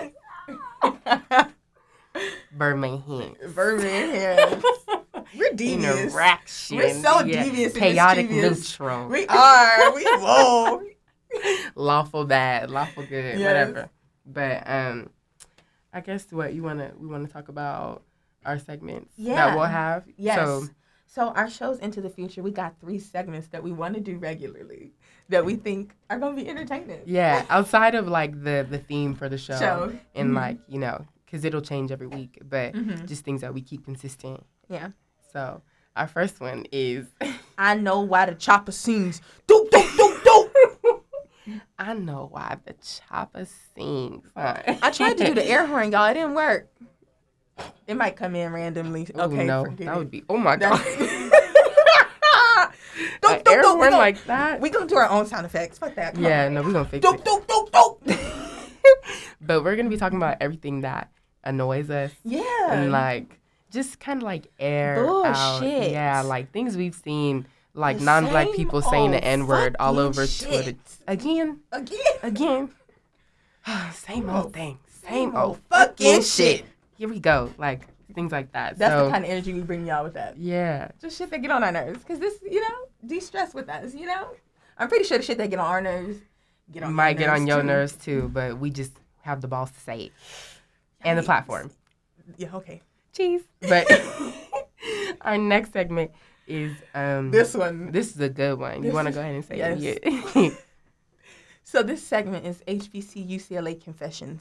Birmingham. 2.52 3.34
Birmingham. 3.54 4.62
We're 5.36 5.52
devious. 5.54 6.12
Interaction. 6.12 6.76
We're 6.76 6.94
so 6.94 7.20
yeah. 7.24 7.44
devious 7.44 7.72
and 7.74 7.82
Chaotic 7.82 8.30
neutral. 8.30 9.08
We 9.08 9.26
are. 9.28 9.94
We 9.94 10.04
whoa. 10.04 10.82
lawful 11.74 12.24
bad, 12.24 12.70
lawful 12.70 13.04
good, 13.06 13.38
Yes. 13.38 13.46
whatever. 13.46 13.90
But 14.24 14.68
um, 14.68 15.10
I 15.92 16.00
guess 16.00 16.30
what 16.30 16.54
you 16.54 16.62
wanna 16.62 16.92
we 16.98 17.06
wanna 17.08 17.28
talk 17.28 17.48
about 17.48 18.02
our 18.44 18.58
segments 18.58 19.12
Yeah. 19.16 19.34
that 19.34 19.56
we'll 19.56 19.64
have. 19.66 20.04
Yes. 20.16 20.36
So 20.38 20.66
So 21.06 21.28
our 21.30 21.48
shows 21.48 21.78
into 21.78 22.00
the 22.00 22.10
future, 22.10 22.42
we 22.42 22.50
got 22.50 22.78
three 22.80 22.98
segments 22.98 23.48
that 23.48 23.62
we 23.62 23.72
want 23.72 23.94
to 23.94 24.00
do 24.00 24.18
regularly 24.18 24.92
that 25.28 25.44
we 25.44 25.54
think 25.56 25.94
are 26.10 26.18
gonna 26.18 26.36
be 26.36 26.48
entertaining. 26.48 27.00
yeah, 27.06 27.44
outside 27.50 27.94
of 27.94 28.08
like 28.08 28.32
the 28.42 28.66
the 28.68 28.78
theme 28.78 29.14
for 29.14 29.28
the 29.28 29.38
show, 29.38 29.58
Show. 29.58 29.92
and 30.14 30.30
Mhm. 30.30 30.34
like 30.34 30.58
you 30.68 30.78
know, 30.78 31.04
because 31.24 31.44
it'll 31.44 31.60
change 31.60 31.90
every 31.92 32.06
week, 32.06 32.38
but 32.48 32.72
Mhm. 32.74 33.06
just 33.06 33.24
things 33.24 33.40
that 33.40 33.52
we 33.54 33.60
keep 33.62 33.84
consistent. 33.84 34.44
Yeah. 34.68 34.90
So 35.36 35.60
our 35.94 36.06
first 36.06 36.40
one 36.40 36.64
is 36.72 37.04
I 37.58 37.74
know 37.74 38.00
why 38.00 38.24
the 38.24 38.34
chopper 38.34 38.72
sings. 38.72 39.20
Doop 39.46 39.68
doop 39.68 39.86
doop 39.98 40.22
doop. 40.22 41.00
I 41.78 41.92
know 41.92 42.28
why 42.32 42.56
the 42.64 42.74
chopper 42.82 43.46
sings. 43.74 44.24
Huh? 44.34 44.62
I 44.80 44.90
tried 44.90 45.18
to 45.18 45.26
do 45.26 45.34
the 45.34 45.44
air 45.46 45.66
horn, 45.70 45.92
y'all. 45.92 46.06
It 46.06 46.14
didn't 46.14 46.32
work. 46.32 46.70
It 47.86 47.96
might 47.98 48.16
come 48.16 48.34
in 48.34 48.50
randomly. 48.50 49.06
Ooh, 49.14 49.20
Okay, 49.20 49.44
no, 49.44 49.64
that 49.66 49.80
it. 49.94 49.98
would 49.98 50.10
be. 50.10 50.24
Oh 50.30 50.38
my 50.38 50.56
god. 50.56 50.80
Doop, 53.20 53.42
doop, 53.44 53.48
air 53.52 53.62
doop. 53.62 53.74
We 53.74 53.78
horn 53.78 53.90
gonna- 53.90 53.96
like 53.98 54.24
that. 54.24 54.60
We 54.60 54.70
gonna 54.70 54.86
do 54.86 54.96
our 54.96 55.10
own 55.10 55.26
sound 55.26 55.44
effects. 55.44 55.78
Fuck 55.78 55.96
that. 55.96 56.14
Come 56.14 56.24
yeah, 56.24 56.46
on. 56.46 56.54
no, 56.54 56.62
we're 56.62 56.72
gonna 56.72 56.88
fix 56.88 57.06
Doop 57.06 57.16
it. 57.16 57.24
doop 57.26 57.44
doop 57.46 57.70
doop. 57.70 58.16
but 59.42 59.62
we're 59.62 59.76
gonna 59.76 59.90
be 59.90 59.98
talking 59.98 60.16
about 60.16 60.38
everything 60.40 60.80
that 60.80 61.10
annoys 61.44 61.90
us 61.90 62.12
Yeah. 62.24 62.42
and 62.72 62.90
like 62.90 63.38
just 63.70 64.00
kind 64.00 64.20
of 64.22 64.24
like 64.24 64.48
air 64.58 65.06
out. 65.06 65.62
Yeah, 65.62 66.22
like 66.22 66.52
things 66.52 66.76
we've 66.76 66.94
seen, 66.94 67.46
like 67.74 67.98
The 67.98 68.04
non-black 68.04 68.46
same 68.48 68.56
people 68.56 68.82
saying 68.82 69.10
the 69.10 69.22
N 69.22 69.46
word 69.46 69.76
all 69.78 69.98
over 69.98 70.26
shit. 70.26 70.48
Twitter 70.48 70.74
again, 71.06 71.60
Again. 71.72 71.98
again. 72.22 72.70
same 73.92 74.30
old 74.30 74.46
oh, 74.46 74.48
thing, 74.50 74.78
same 75.06 75.34
old 75.36 75.58
fucking 75.70 76.22
shit. 76.22 76.64
Here 76.96 77.08
we 77.08 77.20
go, 77.20 77.52
like 77.58 77.86
things 78.14 78.32
like 78.32 78.52
that. 78.52 78.78
That's 78.78 78.92
so, 78.92 79.06
the 79.06 79.10
kind 79.10 79.24
of 79.24 79.30
energy 79.30 79.52
we 79.52 79.60
bring 79.60 79.86
y'all 79.86 80.04
with 80.04 80.14
that. 80.14 80.36
yeah, 80.38 80.88
Just 81.00 81.18
shit 81.18 81.30
that 81.30 81.42
get 81.42 81.50
on 81.50 81.62
our 81.62 81.72
nerves. 81.72 82.02
Cause 82.04 82.18
this, 82.18 82.38
you 82.42 82.60
know, 82.60 82.76
de-stress 83.06 83.52
with 83.54 83.68
us. 83.68 83.94
You 83.94 84.06
know, 84.06 84.28
I'm 84.78 84.88
pretty 84.88 85.04
sure 85.04 85.18
the 85.18 85.24
shit 85.24 85.38
that 85.38 85.50
get 85.50 85.58
on 85.58 85.66
our 85.66 85.80
nerves 85.80 86.18
get 86.72 86.82
on 86.82 86.94
might 86.94 87.18
get 87.18 87.28
on 87.28 87.46
your 87.46 87.60
too. 87.60 87.66
nerves 87.66 87.92
too, 87.92 88.30
but 88.32 88.58
we 88.58 88.70
just 88.70 88.92
have 89.22 89.40
the 89.40 89.48
balls 89.48 89.70
to 89.72 89.80
say 89.80 90.00
it 90.04 90.12
and 91.02 91.18
the 91.18 91.22
platform. 91.22 91.70
Yeah. 92.38 92.54
Okay. 92.54 92.80
Cheese. 93.16 93.42
But 93.60 93.86
our 95.22 95.38
next 95.38 95.72
segment 95.72 96.10
is 96.46 96.72
um 96.94 97.30
This 97.30 97.54
one. 97.54 97.90
This 97.92 98.14
is 98.14 98.20
a 98.20 98.28
good 98.28 98.58
one. 98.58 98.82
You 98.82 98.92
want 98.92 99.08
to 99.08 99.14
go 99.14 99.20
ahead 99.20 99.34
and 99.34 99.44
say 99.44 99.56
yes. 99.58 99.80
it? 99.80 100.00
Yeah. 100.34 100.50
So 101.68 101.82
this 101.82 102.00
segment 102.00 102.46
is 102.46 102.62
HBC 102.68 103.28
UCLA 103.28 103.82
confessions. 103.82 104.40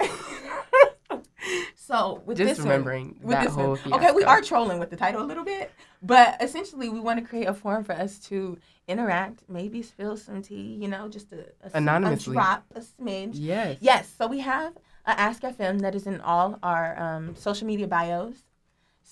so 1.75 2.21
with 2.23 2.37
Just 2.37 2.49
this 2.49 2.57
one- 2.59 2.67
remembering 2.67 3.15
with 3.19 3.31
that 3.31 3.45
this 3.45 3.53
whole 3.55 3.77
one, 3.77 3.93
okay, 3.95 4.11
we 4.11 4.23
are 4.23 4.41
trolling 4.41 4.77
with 4.77 4.91
the 4.91 4.95
title 4.95 5.23
a 5.23 5.25
little 5.25 5.43
bit, 5.43 5.71
but 6.03 6.39
essentially 6.39 6.87
we 6.87 6.99
want 6.99 7.19
to 7.19 7.25
create 7.25 7.45
a 7.47 7.53
forum 7.53 7.83
for 7.83 7.93
us 7.93 8.19
to 8.29 8.59
interact, 8.87 9.41
maybe 9.49 9.81
spill 9.81 10.15
some 10.15 10.43
tea, 10.43 10.77
you 10.79 10.87
know, 10.87 11.09
just 11.09 11.31
a, 11.33 11.45
a, 11.63 11.71
Anonymously. 11.73 12.33
a 12.33 12.35
drop, 12.35 12.63
a 12.75 12.81
smidge. 12.81 13.31
Yes. 13.33 13.77
Yes, 13.81 14.13
so 14.15 14.27
we 14.27 14.41
have 14.41 14.73
a 15.07 15.19
Ask 15.19 15.41
FM 15.41 15.81
that 15.81 15.95
is 15.95 16.05
in 16.05 16.21
all 16.21 16.59
our 16.61 16.95
um, 17.01 17.35
social 17.35 17.65
media 17.65 17.87
bios. 17.87 18.35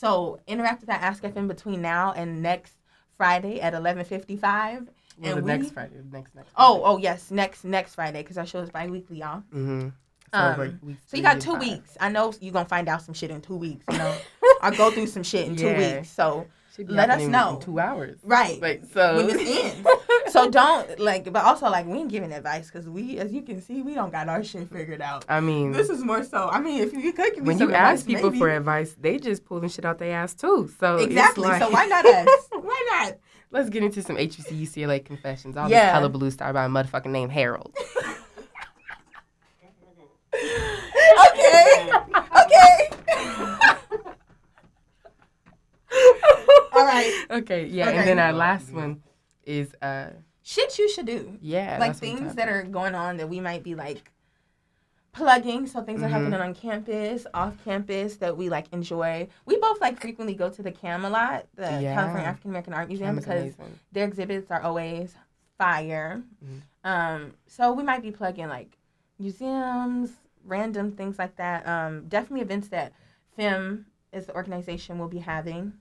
So 0.03 0.39
interact 0.47 0.81
with 0.81 0.87
that 0.89 1.01
Ask 1.01 1.23
FM 1.23 1.47
between 1.47 1.81
now 1.81 2.11
and 2.11 2.41
next 2.43 2.73
Friday 3.15 3.61
at 3.61 3.73
eleven 3.73 4.03
fifty 4.03 4.35
five. 4.35 4.89
Well, 5.17 5.37
and 5.37 5.43
the 5.47 5.57
next 5.57 5.71
Friday. 5.71 5.95
Next 6.11 6.35
next. 6.35 6.49
Oh, 6.57 6.81
oh 6.83 6.97
yes, 6.97 7.31
next 7.31 7.63
next 7.63 7.95
Friday 7.95 8.21
because 8.21 8.37
our 8.37 8.45
show 8.45 8.59
is 8.59 8.69
bi-weekly, 8.69 9.19
y'all. 9.19 9.43
Mm-hmm. 9.53 9.89
So, 10.33 10.39
Um, 10.39 10.57
we're- 10.57 10.97
So 11.05 11.15
you 11.15 11.23
got 11.23 11.39
two 11.39 11.51
five. 11.53 11.61
weeks. 11.61 11.95
I 12.01 12.09
know 12.09 12.33
you're 12.41 12.51
gonna 12.51 12.67
find 12.67 12.89
out 12.89 13.01
some 13.01 13.13
shit 13.13 13.31
in 13.31 13.39
two 13.39 13.55
weeks. 13.55 13.85
You 13.89 13.97
know, 13.97 14.17
I'll 14.61 14.75
go 14.75 14.91
through 14.91 15.07
some 15.07 15.23
shit 15.23 15.47
in 15.47 15.55
two 15.55 15.73
weeks. 15.73 16.09
So 16.09 16.47
let 16.79 17.09
us 17.09 17.21
know. 17.27 17.59
two 17.63 17.79
hours. 17.79 18.19
right, 18.23 18.59
Like 18.61 18.83
so. 18.91 19.15
when 19.15 19.29
it's 19.29 19.41
in. 19.77 19.85
so 20.33 20.49
don't 20.49 20.99
like, 20.99 21.31
but 21.31 21.43
also 21.45 21.69
like 21.69 21.85
we 21.85 21.99
ain't 21.99 22.09
giving 22.09 22.31
advice 22.31 22.67
because 22.71 22.89
we, 22.89 23.19
as 23.19 23.31
you 23.31 23.43
can 23.43 23.61
see, 23.61 23.83
we 23.83 23.93
don't 23.93 24.11
got 24.11 24.27
our 24.27 24.43
shit 24.43 24.67
figured 24.71 25.01
out. 25.01 25.23
I 25.29 25.39
mean, 25.39 25.71
This 25.71 25.89
is 25.89 26.03
more 26.03 26.23
so. 26.23 26.49
I 26.49 26.59
mean, 26.59 26.81
if 26.81 26.91
you 26.91 27.13
could 27.13 27.35
give 27.35 27.43
me 27.43 27.49
when 27.49 27.59
you 27.59 27.67
advice, 27.67 27.99
ask 27.99 28.07
people 28.07 28.31
maybe. 28.31 28.39
for 28.39 28.49
advice, 28.49 28.95
they 28.99 29.19
just 29.19 29.45
pulling 29.45 29.69
shit 29.69 29.85
out 29.85 29.99
their 29.99 30.15
ass 30.15 30.33
too. 30.33 30.69
So 30.79 30.97
exactly. 30.97 31.43
like- 31.47 31.61
so 31.61 31.69
why 31.69 31.85
not 31.85 32.03
us? 32.05 32.29
why 32.51 32.87
not? 32.91 33.17
Let's 33.51 33.69
get 33.69 33.83
into 33.83 34.01
some 34.01 34.17
HBC 34.17 34.59
UCLA 34.63 35.05
confessions. 35.05 35.55
All 35.55 35.69
Yeah. 35.69 35.85
this 35.85 35.93
hullabaloo 35.93 36.31
started 36.31 36.53
by 36.55 36.65
a 36.65 36.69
motherfucking 36.69 37.11
named 37.11 37.31
Harold. 37.31 37.75
Okay. 41.29 41.91
okay. 42.43 42.89
All 46.73 46.85
right. 46.85 47.25
okay, 47.29 47.65
yeah, 47.67 47.89
Okay. 47.89 47.97
and 47.97 48.07
then 48.07 48.19
our 48.19 48.33
last 48.33 48.71
one 48.73 49.01
is 49.45 49.73
uh 49.81 50.09
Shit 50.45 50.77
you 50.77 50.89
should 50.89 51.05
do. 51.05 51.37
yeah, 51.41 51.77
like 51.79 51.89
that's 51.91 52.01
what 52.01 52.09
we're 52.11 52.17
things 52.17 52.35
that 52.35 52.49
are 52.49 52.63
going 52.63 52.95
on 52.95 53.17
that 53.17 53.29
we 53.29 53.39
might 53.39 53.63
be 53.63 53.75
like 53.75 54.11
plugging 55.13 55.67
so 55.67 55.81
things 55.83 56.01
are 56.01 56.07
Mhm. 56.07 56.11
happening 56.11 56.39
on 56.41 56.55
campus 56.55 57.27
off 57.35 57.55
campus 57.63 58.15
that 58.17 58.35
we 58.35 58.49
like 58.49 58.65
enjoy 58.73 59.27
we 59.45 59.57
both 59.57 59.79
like 59.79 59.99
frequently 60.01 60.33
go 60.33 60.49
to 60.49 60.63
the 60.63 60.71
camelot 60.71 61.45
the 61.55 61.81
Yeah. 61.81 61.93
california 61.93 62.27
african 62.27 62.49
american 62.49 62.73
art 62.73 62.87
museum 62.87 63.15
because 63.15 63.53
amazing. 63.53 63.79
their 63.91 64.05
exhibits 64.07 64.49
are 64.49 64.61
always 64.63 65.15
fire 65.59 66.23
Mhm. 66.43 66.61
um 66.83 67.33
so 67.45 67.71
we 67.71 67.83
might 67.83 68.01
be 68.01 68.09
plugging 68.11 68.47
like 68.49 68.77
museums 69.19 70.13
random 70.43 70.91
things 70.91 71.19
like 71.19 71.35
that 71.35 71.65
um 71.67 72.07
definitely 72.07 72.41
events 72.41 72.69
that 72.69 72.91
fem 73.37 73.85
is 74.11 74.25
the 74.25 74.35
organization 74.35 74.97
will 74.97 75.07
be 75.07 75.19
having 75.19 75.73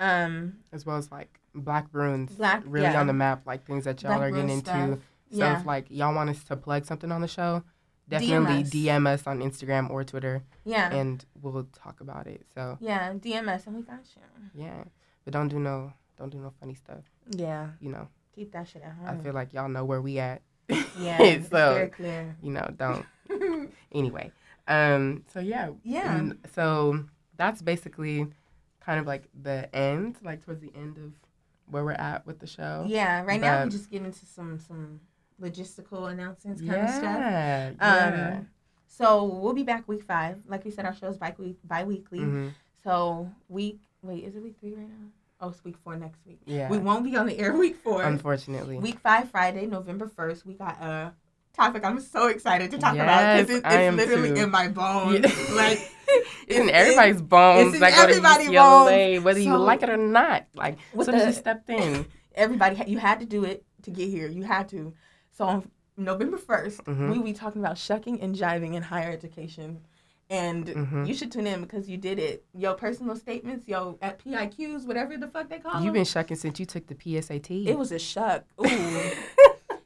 um 0.00 0.58
as 0.72 0.84
well 0.84 0.96
as 0.96 1.08
like 1.12 1.38
Black 1.54 1.90
Bruins, 1.90 2.34
Black- 2.34 2.62
really 2.66 2.86
yeah. 2.86 3.00
on 3.00 3.06
the 3.06 3.12
map, 3.12 3.42
like 3.46 3.64
things 3.64 3.84
that 3.84 4.02
y'all 4.02 4.16
Black 4.16 4.28
are 4.28 4.30
getting 4.30 4.50
into. 4.50 4.70
stuff. 4.70 4.98
So 5.30 5.38
Yeah. 5.38 5.60
if 5.60 5.66
like 5.66 5.86
y'all 5.90 6.14
want 6.14 6.30
us 6.30 6.42
to 6.44 6.56
plug 6.56 6.84
something 6.84 7.10
on 7.12 7.20
the 7.20 7.28
show, 7.28 7.62
definitely 8.08 8.62
us. 8.62 8.70
DM 8.70 9.06
us 9.06 9.26
on 9.26 9.40
Instagram 9.40 9.88
or 9.90 10.04
Twitter, 10.04 10.42
yeah 10.64 10.92
and 10.92 11.24
we'll 11.40 11.64
talk 11.72 12.00
about 12.00 12.26
it. 12.26 12.44
So 12.54 12.76
yeah 12.80 13.12
dms 13.14 13.66
and 13.66 13.76
we 13.76 13.82
got 13.82 14.00
you 14.16 14.62
yeah, 14.64 14.84
but 15.24 15.32
don't 15.32 15.48
do 15.48 15.58
no 15.58 15.92
don't 16.18 16.30
do 16.30 16.38
no 16.38 16.52
funny 16.60 16.74
stuff. 16.74 17.04
yeah 17.30 17.68
You 17.80 17.90
know, 17.90 18.08
keep 18.34 18.52
that 18.52 18.68
shit 18.68 18.82
at 18.82 18.92
home 18.92 19.08
I 19.08 19.16
feel 19.22 19.32
like 19.32 19.52
y'all 19.54 19.68
know 19.68 19.84
where 19.84 20.02
we 20.02 20.18
at. 20.18 20.42
Yeah, 20.98 21.18
so 21.42 21.74
very 21.74 21.88
clear. 21.88 22.36
you 22.42 22.50
know, 22.52 22.68
don't. 22.76 23.06
anyway, 23.92 24.30
um, 24.68 25.24
so 25.32 25.40
yeah, 25.40 25.70
Yeah. 25.82 26.30
so 26.54 27.04
that's 27.36 27.62
basically 27.62 28.26
kind 28.80 29.00
of 29.00 29.06
like 29.06 29.28
the 29.40 29.74
end, 29.74 30.16
like 30.22 30.44
towards 30.44 30.60
the 30.60 30.72
end 30.74 30.98
of 30.98 31.12
where 31.72 31.84
we're 31.84 31.92
at 31.92 32.26
with 32.26 32.38
the 32.38 32.46
show. 32.46 32.84
Yeah, 32.86 33.22
right 33.24 33.40
now 33.40 33.58
we 33.60 33.64
But- 33.66 33.72
just 33.72 33.90
get 33.90 34.02
into 34.02 34.24
some 34.26 34.58
some 34.58 35.00
logistical 35.40 36.10
announcements 36.10 36.60
kind 36.62 36.82
of 36.82 36.90
stuff. 36.90 37.02
Yeah, 37.02 37.72
yeah. 37.80 38.34
Um, 38.36 38.48
so 38.86 39.24
we'll 39.24 39.54
be 39.54 39.64
back 39.64 39.88
week 39.88 40.04
five. 40.04 40.38
Like 40.46 40.64
we 40.64 40.70
said, 40.70 40.84
our 40.84 40.94
show 40.94 41.08
is 41.08 41.16
bi 41.16 41.34
week 41.38 41.58
bi-weekly. 41.64 42.20
Mhm. 42.20 42.52
So 42.84 43.28
week 43.48 43.80
wait, 44.02 44.24
is 44.24 44.36
it 44.36 44.42
week 44.42 44.56
three 44.60 44.74
right 44.74 44.88
now? 44.88 45.08
Oh, 45.40 45.48
it's 45.48 45.64
week 45.64 45.76
four 45.82 45.96
next 45.96 46.24
week. 46.24 46.40
Yeah. 46.44 46.68
We 46.68 46.78
won't 46.78 47.02
be 47.04 47.16
on 47.16 47.26
the 47.26 47.36
air 47.38 47.52
week 47.64 47.76
four. 47.76 48.02
Unfortunately. 48.02 48.78
Week 48.78 49.00
five, 49.00 49.28
Friday, 49.30 49.66
November 49.66 50.06
first. 50.08 50.46
We 50.46 50.54
got 50.54 50.80
a 50.80 51.12
topic 51.52 51.84
I'm 51.84 52.00
so 52.00 52.28
excited 52.28 52.70
to 52.70 52.78
talk 52.78 52.94
about 52.94 53.38
because 53.40 53.56
it, 53.56 53.62
it's 53.66 53.96
literally 53.96 54.30
too. 54.34 54.42
in 54.44 54.50
my 54.50 54.68
bones. 54.68 55.20
Yeah. 55.20 55.54
Like 55.56 55.90
it's 56.48 56.58
in 56.58 56.70
everybody's 56.70 57.20
in- 57.20 57.26
bones 57.26 57.74
it's 57.74 57.76
in 57.76 57.80
to 57.80 57.96
everybody's 57.98 58.48
UCLA, 58.48 59.22
whether 59.22 59.40
you 59.40 59.56
like 59.56 59.82
it 59.82 59.90
or 59.90 59.96
not. 59.96 60.46
Like, 60.54 60.78
as 60.98 61.06
soon 61.06 61.14
as 61.14 61.22
the- 61.22 61.26
you 61.28 61.32
stepped 61.34 61.70
in, 61.70 62.06
everybody 62.34 62.82
you 62.90 62.98
had 62.98 63.20
to 63.20 63.26
do 63.26 63.44
it 63.44 63.64
to 63.82 63.90
get 63.90 64.08
here. 64.08 64.28
You 64.28 64.42
had 64.44 64.68
to. 64.70 64.94
So 65.30 65.44
on 65.44 65.70
November 65.96 66.38
1st, 66.38 66.84
Mhm. 66.84 67.10
we 67.12 67.22
be 67.22 67.32
talking 67.32 67.60
about 67.62 67.78
shucking 67.78 68.20
and 68.20 68.34
jiving 68.34 68.74
in 68.74 68.82
higher 68.82 69.10
education. 69.10 69.80
And 70.30 70.66
Mhm. 70.66 71.06
you 71.06 71.12
should 71.12 71.30
tune 71.30 71.46
in 71.46 71.60
because 71.60 71.90
you 71.90 71.98
did 71.98 72.18
it. 72.18 72.44
Your 72.54 72.72
personal 72.72 73.16
statements, 73.16 73.68
yo, 73.68 73.98
at 74.00 74.18
PIQs, 74.18 74.86
whatever 74.86 75.18
the 75.18 75.28
fuck 75.28 75.50
they 75.50 75.58
call 75.58 75.74
You've 75.74 75.84
them. 75.86 75.92
been 75.94 76.04
shucking 76.06 76.36
since 76.38 76.58
you 76.58 76.64
took 76.64 76.86
the 76.86 76.94
PSAT. 76.94 77.66
It 77.66 77.76
was 77.78 77.92
a 77.92 77.98
shuck. 77.98 78.44
Ooh. 78.58 78.64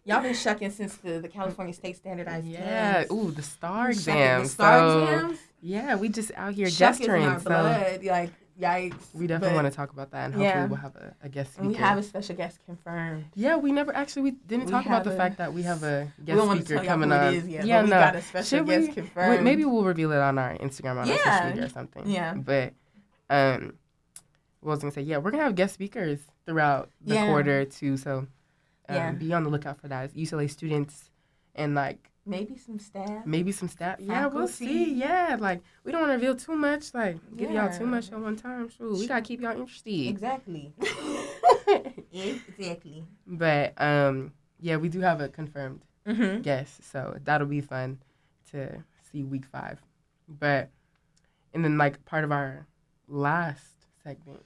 Y'all 0.07 0.23
been 0.23 0.35
shucking 0.35 0.71
since 0.71 0.95
the, 0.97 1.19
the 1.21 1.29
California 1.29 1.75
State 1.75 1.97
Standardized 1.97 2.47
yeah. 2.47 2.61
Tests. 2.99 3.13
Ooh, 3.13 3.31
the 3.33 3.43
star 3.43 3.91
exam. 3.91 4.45
The 4.45 4.49
STAR 4.49 4.79
so, 4.89 5.03
exams. 5.03 5.39
Yeah, 5.61 5.97
we 5.97 6.09
just 6.09 6.31
out 6.37 6.55
here 6.55 6.71
Shuck 6.71 6.93
is 6.95 7.01
in 7.01 7.07
gesturing. 7.07 7.27
our 7.27 7.41
So 7.41 7.49
blood. 7.51 8.05
Like, 8.05 8.31
yikes. 8.61 8.95
we 9.13 9.27
definitely 9.27 9.49
But- 9.57 9.63
want 9.63 9.67
to 9.73 9.77
talk 9.77 9.93
about 9.93 10.13
that, 10.13 10.27
and 10.27 10.35
hopefully 10.35 10.49
Yeah. 10.49 10.67
we'll 10.67 10.77
have 10.77 10.95
a, 10.97 11.13
a 11.25 11.29
guest 11.29 11.55
speaker. 11.55 11.63
And 11.65 11.71
we 11.73 11.75
have 11.79 11.99
a 11.99 12.03
special 12.05 12.37
guest 12.37 12.61
confirmed. 12.65 13.25
yeah, 13.35 13.57
we 13.57 13.73
never 13.73 13.95
actually 13.97 14.23
we 14.23 14.31
didn't 14.31 14.67
We 14.67 14.71
talk 14.71 14.87
about 14.87 15.03
the 15.05 15.13
a- 15.13 15.17
fact 15.17 15.39
that 15.39 15.53
we 15.53 15.63
have 15.65 15.83
a 15.83 16.11
guest 16.25 16.39
don't 16.39 16.47
want 16.47 16.61
to 16.61 16.67
speaker 16.67 16.85
coming 16.85 17.11
on. 17.13 17.35
yet, 17.51 17.67
yeah, 17.67 17.79
but 17.81 17.85
we 17.87 17.91
no. 17.91 17.97
got 17.99 18.17
a 18.17 18.23
special 18.23 18.59
Should 18.59 18.67
guest 18.69 18.89
we? 18.89 18.95
confirmed. 18.95 19.43
Maybe 19.45 19.65
we'll 19.65 19.83
reveal 19.85 20.13
it 20.13 20.19
on 20.21 20.39
our 20.39 20.57
Instagram, 20.59 20.93
on 20.93 20.99
our 20.99 21.07
Yeah. 21.09 21.17
social 21.39 21.49
media 21.51 21.65
or 21.65 21.69
something. 21.69 22.09
Yeah. 22.09 22.35
But 22.35 22.75
um, 23.29 23.75
what 24.61 24.71
was 24.71 24.81
gonna 24.81 24.93
say? 24.93 25.03
Yeah, 25.03 25.19
we're 25.19 25.33
gonna 25.33 25.43
have 25.43 25.57
guest 25.57 25.75
speakers 25.75 26.21
throughout 26.47 26.91
the 27.05 27.15
Yeah. 27.15 27.27
quarter 27.27 27.65
too. 27.65 27.97
So 27.97 28.27
um, 28.89 28.95
Yeah. 28.97 29.11
be 29.13 29.33
on 29.33 29.45
the 29.45 29.51
lookout 29.51 29.81
for 29.81 29.89
that. 29.89 30.05
It's 30.05 30.15
UCLA 30.15 30.49
students 30.51 31.11
and 31.55 31.75
like 31.75 32.11
Maybe 32.29 32.57
some 32.57 32.81
staff. 32.81 33.25
maybe 33.25 33.53
some 33.53 33.69
staff. 33.69 34.01
Yeah, 34.01 34.27
we'll 34.27 34.49
see. 34.49 34.93
Yeah, 34.95 35.37
like 35.39 35.63
we 35.85 35.93
don't 35.93 36.01
want 36.01 36.11
to 36.11 36.15
reveal 36.17 36.35
too 36.35 36.57
much. 36.57 36.93
Like 36.93 37.19
give 37.37 37.51
y'all 37.53 37.71
too 37.73 37.87
much 37.87 38.11
at 38.11 38.19
one 38.19 38.35
time. 38.37 38.69
Sure, 38.69 38.93
we 38.93 39.07
gotta 39.07 39.23
keep 39.23 39.41
y'all 39.41 39.53
interested. 39.57 40.09
Exactly. 40.09 40.73
exactly. 42.13 43.05
But 43.27 43.81
um, 43.81 44.33
yeah, 44.61 44.77
we 44.77 44.89
do 44.89 45.01
have 45.01 45.21
a 45.21 45.29
confirmed 45.29 45.83
Mm-hmm. 46.07 46.43
guest, 46.43 46.85
so 46.89 47.19
that'll 47.25 47.49
be 47.49 47.61
fun 47.61 47.99
to 48.53 48.85
see 49.11 49.25
week 49.25 49.45
five. 49.45 49.81
But 50.29 50.71
and 51.53 51.65
then 51.65 51.79
like 51.79 52.05
part 52.05 52.23
of 52.23 52.31
our 52.31 52.67
last 53.09 53.65
segment 54.05 54.45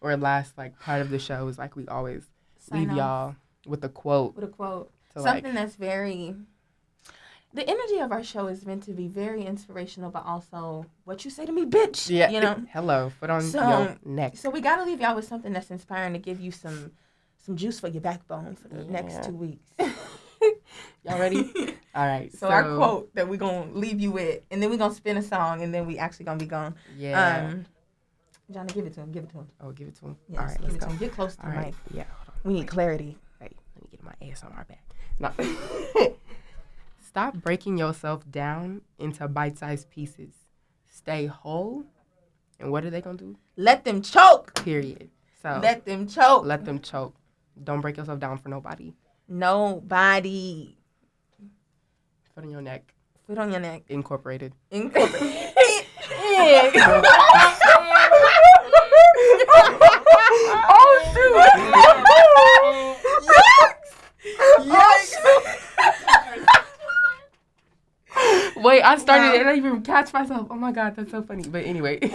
or 0.00 0.16
last 0.16 0.56
like 0.56 0.78
part 0.80 1.02
of 1.02 1.10
the 1.10 1.18
show 1.18 1.46
is 1.48 1.58
like 1.58 1.76
we 1.76 1.86
always 1.88 2.30
leave 2.70 2.90
y'all 2.92 3.36
with 3.66 3.84
a 3.84 3.88
quote 3.88 4.34
with 4.34 4.44
a 4.44 4.48
quote. 4.48 4.90
to 5.14 5.22
like 5.22 5.34
Something 5.44 5.54
that's 5.54 5.76
very. 5.76 6.34
The 7.54 7.68
energy 7.68 7.98
of 7.98 8.12
our 8.12 8.24
show 8.24 8.46
is 8.46 8.64
meant 8.64 8.82
to 8.84 8.92
be 8.92 9.08
very 9.08 9.44
inspirational, 9.44 10.10
but 10.10 10.24
also 10.24 10.86
what 11.04 11.22
you 11.26 11.30
say 11.30 11.44
to 11.44 11.52
me, 11.52 11.66
bitch. 11.66 12.08
yeah 12.08 12.30
You 12.30 12.40
know. 12.40 12.62
hello 12.72 13.12
Put 13.20 13.28
on 13.28 13.42
So- 13.42 13.60
your 13.60 13.96
neck 14.06 14.36
So 14.38 14.48
we 14.48 14.62
gotta 14.62 14.84
leave 14.84 15.00
y'all 15.02 15.14
with 15.14 15.26
something 15.28 15.52
that's 15.52 15.70
inspiring 15.70 16.14
to 16.14 16.18
give 16.18 16.40
you 16.40 16.50
some, 16.50 16.92
some 17.36 17.54
juice 17.56 17.78
for 17.78 17.88
your 17.88 18.00
backbone 18.00 18.56
for 18.56 18.68
the 18.68 18.84
next 18.86 19.24
two 19.24 19.32
weeks. 19.36 19.62
y'all 21.04 21.18
ready 21.18 21.52
all 21.94 22.06
right 22.06 22.32
So, 22.34 22.48
our 22.48 22.74
quote 22.76 23.14
that 23.14 23.28
we're 23.28 23.36
gonna 23.36 23.70
leave 23.72 24.00
you 24.00 24.10
with, 24.12 24.40
and 24.50 24.62
then 24.62 24.70
we're 24.70 24.78
gonna 24.78 24.94
spin 24.94 25.18
a 25.18 25.22
song, 25.22 25.62
and 25.62 25.74
then 25.74 25.86
we 25.86 25.98
actually 25.98 26.24
gonna 26.24 26.38
be 26.38 26.46
gone. 26.46 26.74
yeah 26.96 27.48
Um, 27.50 27.66
Johnny, 28.50 28.72
give 28.72 28.86
it 28.86 28.94
to 28.94 29.00
him. 29.00 29.12
Give 29.12 29.24
it 29.24 29.30
to 29.30 29.38
him. 29.38 29.48
oh 29.60 29.72
give 29.72 29.88
it 29.88 29.96
to 29.96 30.06
him 30.06 30.16
all 30.32 30.36
right 30.44 30.52
give 30.58 30.62
let's 30.62 30.74
it 30.76 30.80
go 30.80 30.86
to 30.86 30.92
him. 30.92 30.98
Get 30.98 31.12
close 31.12 31.36
to 31.36 31.44
all 31.44 31.50
the 31.50 31.56
right 31.56 31.66
mic. 31.66 31.74
yeah 31.92 32.04
hold 32.04 32.28
on. 32.28 32.34
We 32.44 32.52
need 32.54 32.66
clarity. 32.66 33.18
Wait, 34.02 34.10
let 34.10 34.20
me 34.20 34.26
get 34.26 34.26
my 34.26 34.30
ass 34.30 34.44
on 34.44 34.52
our 34.52 34.64
back. 34.64 34.84
No. 35.18 35.32
Stop 37.00 37.34
breaking 37.34 37.76
yourself 37.76 38.28
down 38.30 38.80
into 38.98 39.26
bite-sized 39.28 39.90
pieces. 39.90 40.34
Stay 40.88 41.26
whole. 41.26 41.84
And 42.58 42.70
what 42.70 42.84
are 42.84 42.90
they 42.90 43.00
gonna 43.00 43.18
do? 43.18 43.36
Let 43.56 43.84
them 43.84 44.02
choke. 44.02 44.54
Period. 44.64 45.10
So 45.42 45.50
let, 45.50 45.62
Let 45.62 45.84
them 45.84 46.06
choke. 46.06 46.44
Let 46.46 46.64
them 46.64 46.80
choke. 46.80 47.14
Don't 47.62 47.80
break 47.80 47.96
yourself 47.96 48.20
down 48.20 48.38
for 48.38 48.48
nobody. 48.48 48.94
Nobody. 49.28 50.76
Foot 52.34 52.44
on 52.44 52.50
your 52.50 52.62
neck. 52.62 52.94
Foot 53.26 53.38
on 53.38 53.50
your 53.50 53.60
neck. 53.60 53.82
Incorporated. 53.88 54.54
Incorporated. 54.70 55.52
oh 60.68 61.02
shoot! 61.12 62.48
Wait, 68.56 68.82
I 68.82 68.96
started 68.98 69.28
Wow. 69.28 69.34
it 69.34 69.40
and 69.40 69.48
I 69.48 69.56
even 69.56 69.82
catch 69.82 70.12
myself. 70.12 70.48
Oh 70.50 70.54
my 70.56 70.72
god, 70.72 70.94
that's 70.96 71.10
so 71.10 71.22
funny. 71.22 71.44
But 71.48 71.64
anyway. 71.64 71.98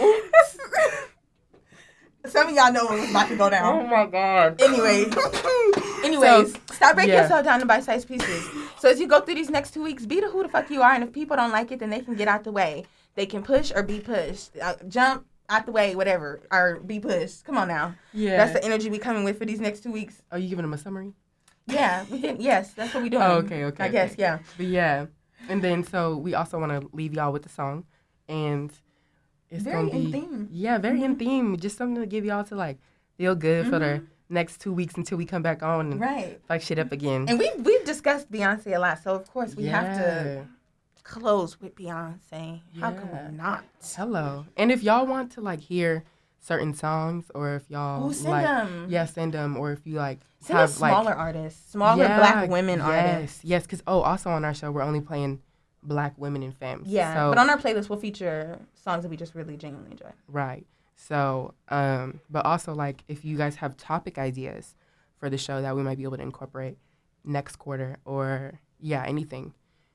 Some 2.26 2.48
of 2.48 2.54
y'all 2.54 2.72
know 2.72 2.84
what 2.84 3.00
was 3.00 3.10
about 3.10 3.28
to 3.28 3.36
go 3.36 3.48
down. 3.48 3.80
oh 3.80 3.86
my 3.86 4.04
god. 4.06 4.60
Anyway, 4.60 5.06
anyways, 6.04 6.54
stop 6.72 6.94
breaking 6.94 7.14
yeah. 7.14 7.22
yourself 7.22 7.44
down 7.44 7.60
to 7.60 7.66
bite-sized 7.66 8.06
pieces. 8.06 8.46
So 8.80 8.90
as 8.90 9.00
you 9.00 9.06
go 9.06 9.20
through 9.20 9.36
these 9.36 9.48
next 9.48 9.70
two 9.72 9.82
weeks, 9.82 10.04
be 10.04 10.20
the 10.20 10.28
who 10.30 10.42
the 10.42 10.48
fuck 10.48 10.68
you 10.70 10.82
are, 10.82 10.92
and 10.92 11.02
if 11.02 11.12
people 11.12 11.36
don't 11.36 11.52
like 11.52 11.72
it, 11.72 11.80
then 11.80 11.88
they 11.90 12.00
can 12.00 12.16
get 12.16 12.28
out 12.28 12.44
the 12.44 12.52
way. 12.52 12.84
They 13.14 13.24
can 13.24 13.42
push 13.42 13.72
or 13.74 13.82
be 13.82 14.00
pushed. 14.00 14.50
Uh, 14.60 14.74
jump 14.88 15.24
out 15.48 15.64
the 15.64 15.72
way, 15.72 15.94
whatever, 15.96 16.40
or 16.52 16.80
be 16.84 17.00
pushed. 17.00 17.44
Come 17.44 17.56
on 17.56 17.68
now. 17.68 17.94
Yeah. 18.12 18.36
That's 18.36 18.52
the 18.52 18.62
energy 18.64 18.90
we 18.90 18.98
coming 18.98 19.24
with 19.24 19.38
for 19.38 19.46
these 19.46 19.60
next 19.60 19.82
two 19.82 19.90
weeks. 19.92 20.20
Are 20.30 20.38
you 20.38 20.48
giving 20.50 20.64
them 20.64 20.74
a 20.74 20.78
summary? 20.78 21.14
Yeah, 21.68 22.04
we. 22.10 22.18
Yes, 22.38 22.72
that's 22.72 22.94
what 22.94 23.02
we 23.02 23.10
doing. 23.10 23.22
Oh, 23.22 23.36
okay, 23.38 23.64
okay, 23.64 23.84
I 23.84 23.88
guess, 23.88 24.14
yeah. 24.18 24.38
But 24.56 24.66
yeah, 24.66 25.06
and 25.48 25.62
then 25.62 25.84
so 25.84 26.16
we 26.16 26.34
also 26.34 26.58
want 26.58 26.72
to 26.72 26.88
leave 26.92 27.14
y'all 27.14 27.32
with 27.32 27.42
the 27.42 27.48
song, 27.48 27.84
and 28.28 28.72
it's 29.50 29.64
Very 29.64 29.76
gonna 29.76 29.90
be 29.90 30.04
in 30.04 30.12
theme. 30.12 30.48
yeah, 30.52 30.78
very 30.78 31.02
in 31.02 31.12
mm-hmm. 31.12 31.18
theme. 31.18 31.56
Just 31.56 31.76
something 31.78 32.00
to 32.00 32.06
give 32.06 32.24
y'all 32.24 32.44
to 32.44 32.54
like 32.54 32.78
feel 33.16 33.34
good 33.34 33.66
for 33.66 33.78
the 33.78 33.84
mm-hmm. 33.84 34.04
next 34.28 34.60
two 34.60 34.72
weeks 34.72 34.94
until 34.94 35.18
we 35.18 35.24
come 35.24 35.42
back 35.42 35.62
on 35.62 35.92
and 35.92 36.00
Right. 36.00 36.40
fuck 36.46 36.60
shit 36.60 36.78
up 36.78 36.92
again. 36.92 37.26
And 37.28 37.38
we've 37.38 37.54
we've 37.64 37.84
discussed 37.84 38.30
Beyonce 38.30 38.76
a 38.76 38.78
lot, 38.78 39.02
so 39.02 39.14
of 39.14 39.30
course 39.30 39.54
we 39.54 39.66
have 39.66 39.96
to 39.98 40.46
close 41.02 41.60
with 41.60 41.74
Beyonce. 41.74 42.60
How 42.80 42.92
can 42.92 43.10
we 43.10 43.36
not? 43.36 43.64
Hello, 43.96 44.46
and 44.56 44.70
if 44.70 44.82
y'all 44.82 45.06
want 45.06 45.32
to 45.32 45.40
like 45.40 45.60
hear 45.60 46.04
certain 46.48 46.74
songs, 46.74 47.30
or 47.34 47.56
if 47.56 47.64
y'all 47.68 48.08
Ooh, 48.08 48.12
send 48.12 48.30
like 48.30 48.46
them. 48.46 48.86
yeah, 48.88 49.04
send 49.04 49.34
them, 49.34 49.56
or 49.56 49.72
if 49.72 49.86
you 49.86 49.96
like 49.96 50.18
Send 50.40 50.58
have 50.58 50.70
smaller 50.70 51.10
like 51.10 51.16
artists, 51.18 51.72
smaller 51.72 52.04
Yeah, 52.04 52.18
black 52.18 52.50
women 52.50 52.78
yes, 52.78 52.88
artists. 52.88 53.44
Yes, 53.44 53.62
because 53.64 53.82
oh, 53.86 54.00
also 54.00 54.30
on 54.30 54.44
our 54.44 54.54
show 54.54 54.72
we're 54.72 54.82
only 54.82 55.02
playing 55.02 55.40
black 55.82 56.14
women 56.16 56.42
and 56.42 56.56
femmes. 56.56 56.88
Yeah, 56.88 57.14
so, 57.14 57.30
but 57.30 57.38
on 57.38 57.50
our 57.50 57.58
playlist 57.58 57.88
we'll 57.88 58.00
feature 58.00 58.58
songs 58.74 59.02
that 59.02 59.10
we 59.10 59.16
just 59.16 59.34
really 59.34 59.56
genuinely 59.56 59.92
enjoy. 59.92 60.10
Right. 60.26 60.66
So, 60.96 61.54
um, 61.68 62.20
but 62.30 62.44
also 62.44 62.74
like 62.74 63.04
if 63.06 63.24
you 63.24 63.36
guys 63.36 63.56
have 63.56 63.76
topic 63.76 64.18
ideas 64.18 64.74
for 65.18 65.30
the 65.30 65.38
show 65.38 65.60
that 65.62 65.76
we 65.76 65.82
might 65.82 65.98
be 65.98 66.04
able 66.04 66.16
to 66.16 66.22
incorporate 66.22 66.78
next 67.24 67.56
quarter 67.56 67.98
or 68.04 68.58
yeah, 68.80 69.04
anything 69.06 69.52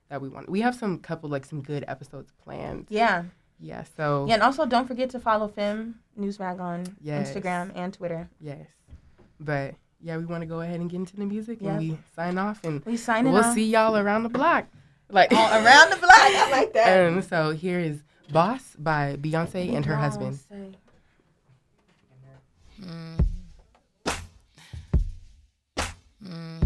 that 0.08 0.20
we 0.22 0.28
want. 0.28 0.48
We 0.48 0.60
have 0.60 0.74
some 0.74 0.98
couple 0.98 1.28
like 1.28 1.44
some 1.44 1.62
good 1.62 1.84
episodes 1.88 2.30
planned. 2.42 2.86
Yeah, 2.90 3.24
Yeah. 3.64 3.84
So 3.96 4.26
yeah, 4.28 4.34
and 4.34 4.42
also 4.42 4.66
don't 4.66 4.86
forget 4.86 5.08
to 5.10 5.18
follow 5.20 5.48
Fem 5.48 5.96
Newsmag 6.18 6.60
on 6.60 6.84
Yes. 7.00 7.32
Instagram 7.32 7.72
and 7.74 7.92
Twitter. 7.94 8.28
yes. 8.40 8.66
But 9.40 9.74
yeah, 10.00 10.18
we 10.18 10.26
want 10.26 10.42
to 10.42 10.46
go 10.46 10.60
ahead 10.60 10.80
and 10.80 10.90
get 10.90 10.98
into 10.98 11.16
the 11.16 11.24
music 11.24 11.58
Yep. 11.62 11.70
and 11.70 11.78
we 11.80 11.98
sign 12.14 12.36
off 12.38 12.62
and 12.64 12.84
We 12.84 12.96
signing 12.98 13.32
we'll 13.32 13.42
off. 13.42 13.54
see 13.54 13.64
y'all 13.66 13.96
around 13.96 14.22
the 14.24 14.28
block. 14.28 14.66
Like 15.10 15.32
All 15.32 15.50
around 15.64 15.90
the 15.90 15.96
block. 15.96 16.10
I 16.12 16.50
like 16.50 16.72
that. 16.74 17.08
Um, 17.14 17.22
so 17.22 17.50
here 17.52 17.78
is 17.80 18.02
Boss 18.32 18.74
by 18.78 19.16
Beyonce 19.16 19.74
and 19.74 19.84
her 19.86 19.96
husband. 19.96 20.38
Beyonce. 20.50 20.74
Ain't 26.26 26.63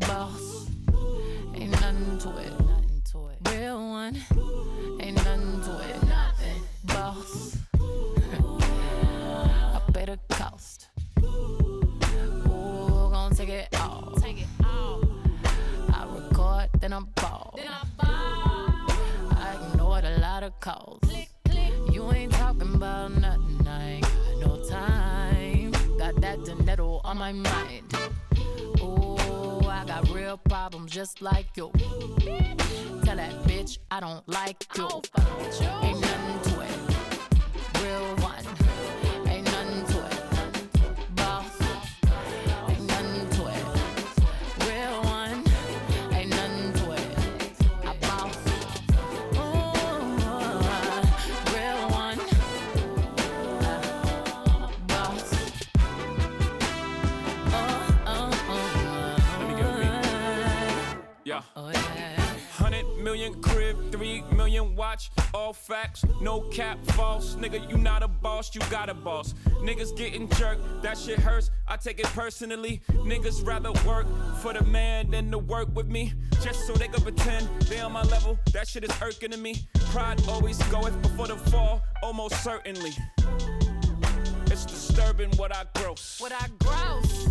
Boss. 0.00 0.68
Ain't 1.54 1.70
nothing 1.72 2.18
to 2.18 2.28
it. 2.38 2.52
Nothing 2.60 3.02
to 3.12 3.28
it. 3.28 3.38
Real 3.50 3.78
one. 3.78 4.16
Ain't 5.00 5.16
nothing 5.16 5.60
to 5.62 5.78
it. 5.88 5.96
Boss. 6.84 7.56
I 7.80 9.80
pay 9.92 10.04
the 10.06 10.18
cost. 10.30 10.88
Ooh, 11.22 13.10
gonna 13.12 13.34
take 13.34 13.48
it 13.48 13.68
all. 13.80 14.12
Take 14.20 14.42
it 14.42 14.48
all. 14.64 15.02
I 15.92 16.04
record, 16.14 16.68
then 16.80 16.92
I 16.92 17.00
ball. 17.00 17.54
Then 17.56 17.66
I 17.68 17.84
ball. 18.02 18.86
I 19.36 19.56
ignored 19.72 20.04
a 20.04 20.18
lot 20.18 20.42
of 20.42 20.58
calls. 20.60 21.00
You 21.92 22.10
ain't 22.12 22.32
talking 22.32 22.74
about 22.74 23.12
nothing, 23.12 23.66
I 23.66 23.90
ain't 23.90 24.02
got 24.02 24.46
no 24.46 24.64
time. 24.68 25.70
Got 25.98 26.20
that 26.20 26.44
dinero 26.44 27.00
on 27.04 27.18
my 27.18 27.32
mind. 27.32 27.94
Just 30.90 31.22
like 31.22 31.46
you. 31.56 31.70
Tell 33.04 33.16
that 33.16 33.32
bitch 33.44 33.78
I 33.92 34.00
don't 34.00 34.28
like 34.28 34.66
you. 34.76 34.88
Ain't 35.82 36.00
nothing 36.00 36.52
to 36.52 36.60
it. 36.62 37.82
Real 37.82 38.16
one. 38.16 38.69
Three 64.00 64.22
million 64.34 64.76
watch, 64.76 65.10
all 65.34 65.52
facts, 65.52 66.06
no 66.22 66.40
cap, 66.48 66.78
false. 66.92 67.34
Nigga, 67.34 67.68
you 67.68 67.76
not 67.76 68.02
a 68.02 68.08
boss, 68.08 68.54
you 68.54 68.62
got 68.70 68.88
a 68.88 68.94
boss. 68.94 69.34
Niggas 69.60 69.94
getting 69.94 70.26
jerked, 70.30 70.62
that 70.80 70.96
shit 70.96 71.18
hurts. 71.18 71.50
I 71.68 71.76
take 71.76 72.00
it 72.00 72.06
personally. 72.06 72.80
Niggas 72.92 73.46
rather 73.46 73.72
work 73.86 74.06
for 74.38 74.54
the 74.54 74.64
man 74.64 75.10
than 75.10 75.30
to 75.32 75.38
work 75.38 75.68
with 75.74 75.88
me. 75.88 76.14
Just 76.42 76.66
so 76.66 76.72
they 76.72 76.88
can 76.88 77.02
pretend 77.02 77.46
they 77.64 77.80
on 77.80 77.92
my 77.92 78.02
level. 78.04 78.38
That 78.54 78.66
shit 78.68 78.84
is 78.84 79.02
irking 79.02 79.32
to 79.32 79.36
me. 79.36 79.68
Pride 79.90 80.26
always 80.26 80.56
goeth 80.70 81.02
before 81.02 81.26
the 81.26 81.36
fall, 81.36 81.82
almost 82.02 82.42
certainly. 82.42 82.92
It's 84.50 84.64
disturbing 84.64 85.30
what 85.36 85.54
I 85.54 85.64
gross. 85.74 86.20
What 86.20 86.32
I 86.32 86.48
gross. 86.58 87.28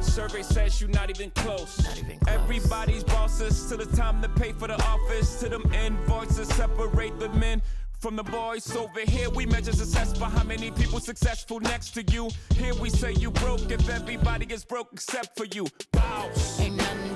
Survey 0.00 0.42
says 0.42 0.80
you're 0.80 0.90
not 0.90 1.08
even 1.08 1.30
close. 1.30 1.82
Not 1.82 1.98
even 1.98 2.18
close. 2.18 2.34
Everybody's 2.34 3.04
bosses 3.04 3.68
till 3.68 3.78
the 3.78 3.96
time 3.96 4.20
to 4.20 4.28
pay 4.28 4.52
for 4.52 4.68
the 4.68 4.80
office. 4.82 5.40
To 5.40 5.48
them 5.48 5.64
invoices 5.72 6.48
separate 6.48 7.18
the 7.18 7.30
men 7.30 7.62
from 8.00 8.16
the 8.16 8.22
boys 8.22 8.74
over 8.76 9.00
here. 9.00 9.30
We 9.30 9.46
measure 9.46 9.72
success 9.72 10.16
by 10.18 10.28
how 10.28 10.44
many 10.44 10.70
people 10.70 11.00
successful 11.00 11.58
next 11.60 11.94
to 11.94 12.02
you. 12.12 12.28
Here 12.54 12.74
we 12.74 12.90
say 12.90 13.12
you 13.12 13.30
broke 13.30 13.70
if 13.70 13.88
everybody 13.88 14.46
is 14.52 14.64
broke 14.64 14.88
except 14.92 15.38
for 15.38 15.46
you. 15.46 15.66
Bows. 15.92 16.60
Ain't 16.60 16.76
nothing 16.76 17.07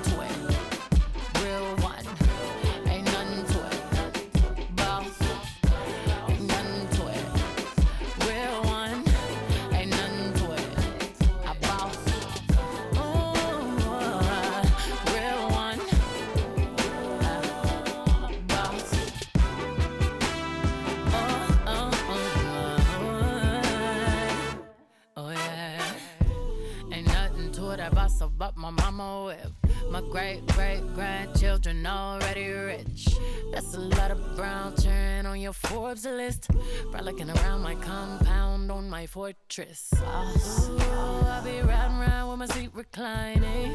great 30.13 30.47
great 30.49 30.83
grandchildren 30.95 31.87
already 31.87 32.53
rich. 32.53 33.17
That's 33.51 33.73
a 33.75 33.81
lot 33.81 34.11
of 34.11 34.37
brown 34.37 34.75
turn 34.77 35.25
on 35.25 35.41
your 35.41 35.55
Forbes 35.55 36.05
list. 36.05 36.49
Frolicking 36.91 37.31
around 37.31 37.63
my 37.63 37.75
compound 37.77 38.71
on 38.71 38.91
my 38.91 39.07
fortress. 39.07 39.89
Oh, 39.97 41.27
I 41.27 41.41
be 41.43 41.67
riding 41.67 41.97
around 41.97 42.29
with 42.29 42.39
my 42.41 42.47
seat 42.55 42.71
reclining. 42.75 43.75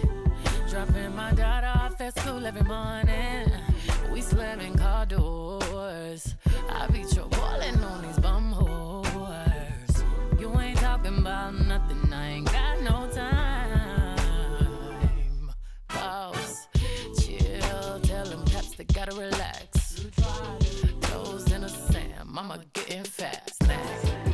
Dropping 0.70 1.16
my 1.16 1.32
daughter 1.34 1.72
off 1.74 2.00
at 2.02 2.20
school 2.20 2.46
every 2.46 2.62
morning. 2.62 3.50
We 4.12 4.22
slamming 4.22 4.76
car 4.78 5.08
doors. 5.08 6.36
I 6.70 6.86
be 6.88 7.04
trolling 7.12 7.84
on 7.84 8.04
these 8.04 8.20
bum 8.20 8.54
whores. 8.54 10.40
You 10.40 10.56
ain't 10.60 10.78
talking 10.78 11.18
about 11.18 11.56
nothing, 11.56 12.14
I 12.14 12.30
ain't 12.34 12.46
got 12.46 12.82
no 12.82 13.10
time. 13.12 13.37
They 18.78 18.84
gotta 18.86 19.16
relax. 19.16 20.06
Toes 21.02 21.52
in 21.52 21.62
the 21.62 21.68
sand, 21.68 22.30
mama 22.30 22.60
getting 22.74 23.04
fast. 23.04 23.62
Nah, 23.64 24.27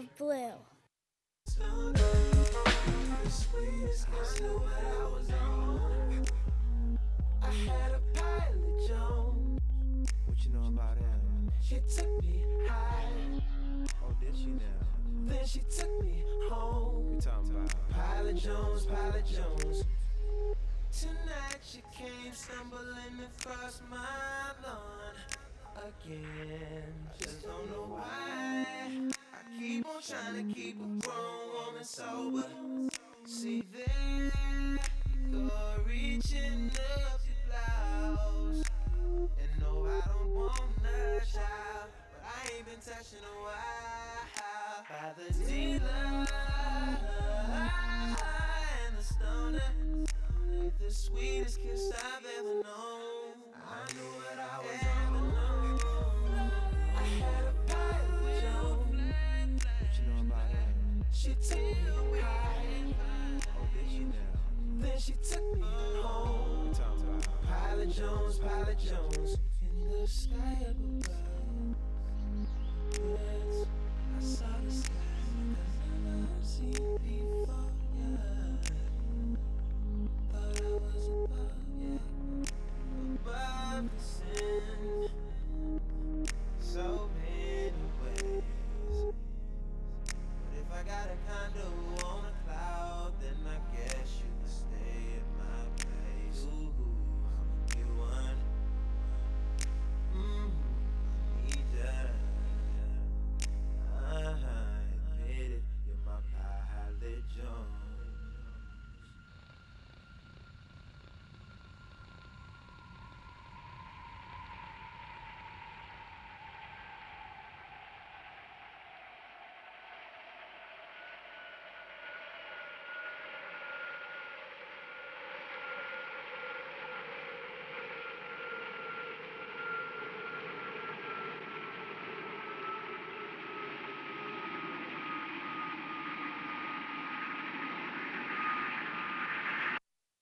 Sir 0.00 0.06
Love 0.06 0.16
Blue. 0.16 0.52
I 7.42 7.50
had 7.50 7.92
a 7.92 8.00
pilot 8.14 8.88
Jones. 8.88 9.60
What 10.24 10.44
you 10.44 10.52
know 10.52 10.68
about 10.68 10.96
him? 10.96 11.50
She 11.60 11.80
took 11.94 12.22
me 12.22 12.44
high, 12.66 13.42
Oh, 14.02 14.12
did 14.20 14.34
she 14.36 14.46
now? 14.46 14.62
then 15.26 15.46
she 15.46 15.60
took 15.76 16.02
me 16.02 16.24
home. 16.48 17.16
We 17.16 17.20
talking 17.20 17.50
about 17.50 17.74
Pilot 17.90 18.36
Jones, 18.36 18.86
Pilot 18.86 19.26
Jones. 19.26 19.84
Tonight 20.98 21.60
she 21.62 21.82
came 21.94 22.32
stumbling 22.32 23.28
across 23.38 23.82
my 23.90 23.98
lawn 24.64 25.14
again. 25.76 26.94
Just 27.18 27.42
don't 27.42 27.70
know 27.70 27.96
why. 27.96 29.10
Keep 29.58 29.86
on 29.86 30.02
trying 30.02 30.48
to 30.48 30.54
keep 30.54 30.76
a 30.76 31.06
grown 31.06 31.52
woman 31.54 31.84
sober. 31.84 32.46
See 33.24 33.62
there, 33.72 34.32
you 35.30 35.48
go 35.48 35.74
reaching 35.86 36.70
up 37.04 37.20
your 37.26 37.40
blouse. 37.48 38.64
And 39.38 39.52
no, 39.60 39.86
I 39.86 40.00
don't 40.06 40.34
want 40.34 40.60
a 40.84 41.20
child, 41.26 41.88
but 42.12 42.22
I 42.24 42.56
ain't 42.56 42.66
been 42.66 42.80
touching 42.84 43.24
a 43.24 43.36
while. 43.44 43.56
By 44.88 45.12
the 45.16 45.28
dealer 45.44 46.26
and 48.86 48.96
the 48.96 49.02
stoner, 49.02 49.70
with 50.48 50.78
the 50.78 50.90
sweetest 50.90 51.60
kiss 51.62 51.92
I've 51.92 52.26
ever 52.38 52.54
known. 52.54 52.99
She 61.22 61.34
took 61.34 61.58
me 61.58 62.18
high, 62.18 62.64
then 64.78 64.98
she 64.98 65.12
took 65.22 65.54
me 65.54 65.66
home. 66.00 66.72
Pilot 67.46 67.90
Jones, 67.94 68.38
Pilot 68.38 68.78
Jones, 68.78 69.36
in 69.60 69.90
the 69.90 70.08
sky 70.08 70.56
above. 70.70 71.76
I 72.96 74.22
saw 74.22 74.46
the 74.64 74.72
sky 74.72 74.94
I've 75.92 76.00
never 76.06 76.42
seen 76.42 76.99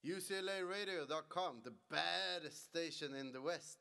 UCLAradio.com, 0.08 1.56
the 1.64 1.74
baddest 1.90 2.64
station 2.64 3.14
in 3.14 3.30
the 3.30 3.42
West. 3.42 3.76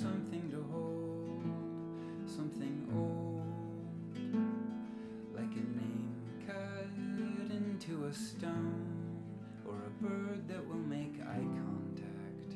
something 0.00 0.48
to 0.50 0.62
hold, 0.70 1.42
something 2.24 2.86
old, 2.94 3.42
like 5.34 5.50
a 5.56 5.66
name 5.76 6.14
cut 6.46 6.86
into 7.50 8.04
a 8.04 8.12
stone, 8.14 9.18
or 9.66 9.74
a 9.74 9.90
bird 10.00 10.46
that 10.46 10.64
will 10.68 10.76
make 10.76 11.20
eye 11.22 11.48
contact. 11.64 12.54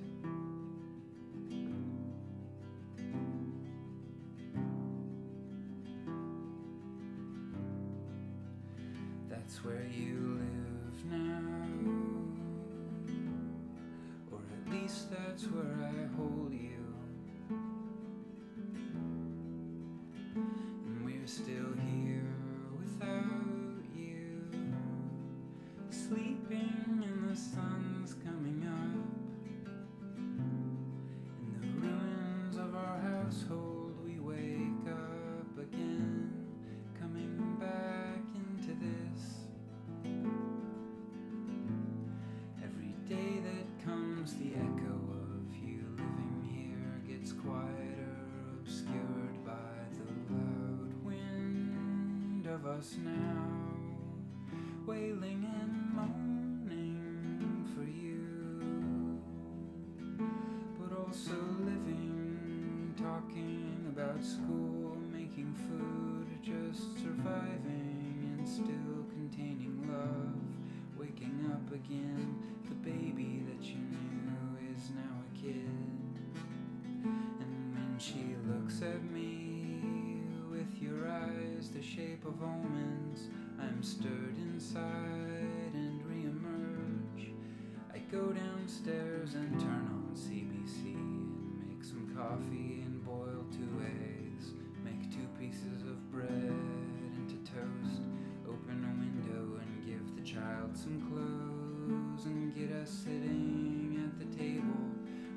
That's 9.29 9.65
where 9.65 9.87
you 9.93 10.39
live 10.39 11.05
now, 11.11 11.43
or 14.31 14.39
at 14.39 14.73
least 14.73 15.11
that's 15.11 15.45
where 15.45 15.75
I 15.83 16.07
hold 16.17 16.53
you. 16.53 16.69
The 27.33 27.39
sun's 27.39 28.15
coming 28.23 28.63
up. 28.69 28.95
In 31.39 31.51
the 31.55 31.67
ruins 31.81 32.57
of 32.59 32.75
our 32.75 32.99
household, 33.01 33.95
we 34.05 34.19
wake 34.19 34.87
up 34.91 35.59
again, 35.59 36.31
coming 37.01 37.57
back 37.59 38.21
into 38.35 38.75
this. 38.75 39.21
Every 42.63 42.95
day 43.09 43.41
that 43.41 43.83
comes, 43.83 44.35
the 44.35 44.53
echo 44.55 44.99
of 45.25 45.57
you 45.57 45.87
living 45.97 46.37
here 46.53 47.01
gets 47.17 47.33
quieter, 47.33 48.19
obscured 48.61 49.43
by 49.43 49.89
the 49.97 50.35
loud 50.35 50.93
wind 51.03 52.47
of 52.47 52.67
us 52.67 52.97
now, 53.03 53.32
of 82.33 82.43
omens, 82.43 83.29
I'm 83.61 83.83
stirred 83.83 84.37
inside 84.39 85.73
and 85.75 86.01
reemerge. 86.03 87.33
I 87.93 87.99
go 88.11 88.33
downstairs 88.33 89.35
and 89.35 89.61
turn 89.61 89.91
on 89.93 90.11
CBC 90.15 90.95
and 90.95 91.69
make 91.69 91.85
some 91.85 92.15
coffee 92.17 92.83
and 92.87 93.05
boil 93.05 93.45
two 93.53 93.83
eggs. 93.85 94.53
Make 94.83 95.11
two 95.11 95.29
pieces 95.39 95.83
of 95.83 96.11
bread 96.11 96.55
into 97.19 97.37
toast. 97.45 98.01
Open 98.49 98.81
a 98.81 98.93
window 99.01 99.61
and 99.61 99.85
give 99.85 100.17
the 100.17 100.23
child 100.23 100.75
some 100.75 101.01
clothes 101.11 102.25
and 102.25 102.55
get 102.55 102.75
us 102.77 102.89
sitting 102.89 104.01
at 104.07 104.19
the 104.19 104.37
table 104.37 104.89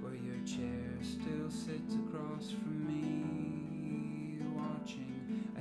where 0.01 0.15
your 0.15 0.41
chair 0.45 0.95
still 1.01 1.49
sits 1.49 1.95
across 1.95 2.51
from 2.51 2.87
me. 2.87 4.39
Watching, 4.55 5.14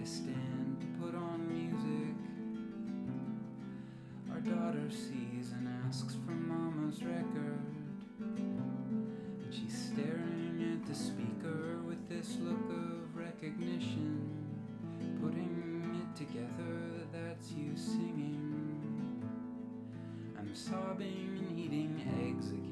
I 0.04 0.06
stand 0.06 0.76
to 0.82 0.86
put 1.02 1.14
on 1.14 1.48
music. 1.48 2.14
Our 4.30 4.40
daughter 4.40 4.90
sees 4.90 5.52
and 5.52 5.66
asks 5.88 6.14
for 6.26 6.32
Mama's 6.32 7.02
record. 7.02 7.58
And 8.20 9.48
she's 9.50 9.92
staring 9.92 10.60
at 10.74 10.86
the 10.86 10.94
speaker 10.94 11.78
with 11.88 12.06
this 12.06 12.36
look 12.42 12.68
of 12.68 13.16
recognition. 13.16 14.28
Putting 15.22 16.02
it 16.02 16.14
together, 16.18 17.06
that's 17.10 17.52
you 17.52 17.74
singing. 17.74 19.24
I'm 20.38 20.54
sobbing 20.54 21.38
and 21.48 21.58
eating 21.58 21.98
eggs 22.20 22.50
again. 22.50 22.63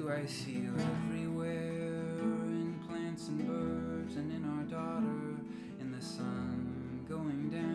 To, 0.00 0.12
I 0.12 0.24
see 0.24 0.52
you 0.52 0.74
everywhere 0.78 1.48
in 1.48 2.80
plants 2.86 3.28
and 3.28 3.46
birds 3.46 4.16
and 4.16 4.32
in 4.32 4.44
our 4.44 4.64
daughter, 4.64 5.36
in 5.80 5.92
the 5.92 6.02
sun 6.04 7.04
going 7.08 7.50
down 7.50 7.69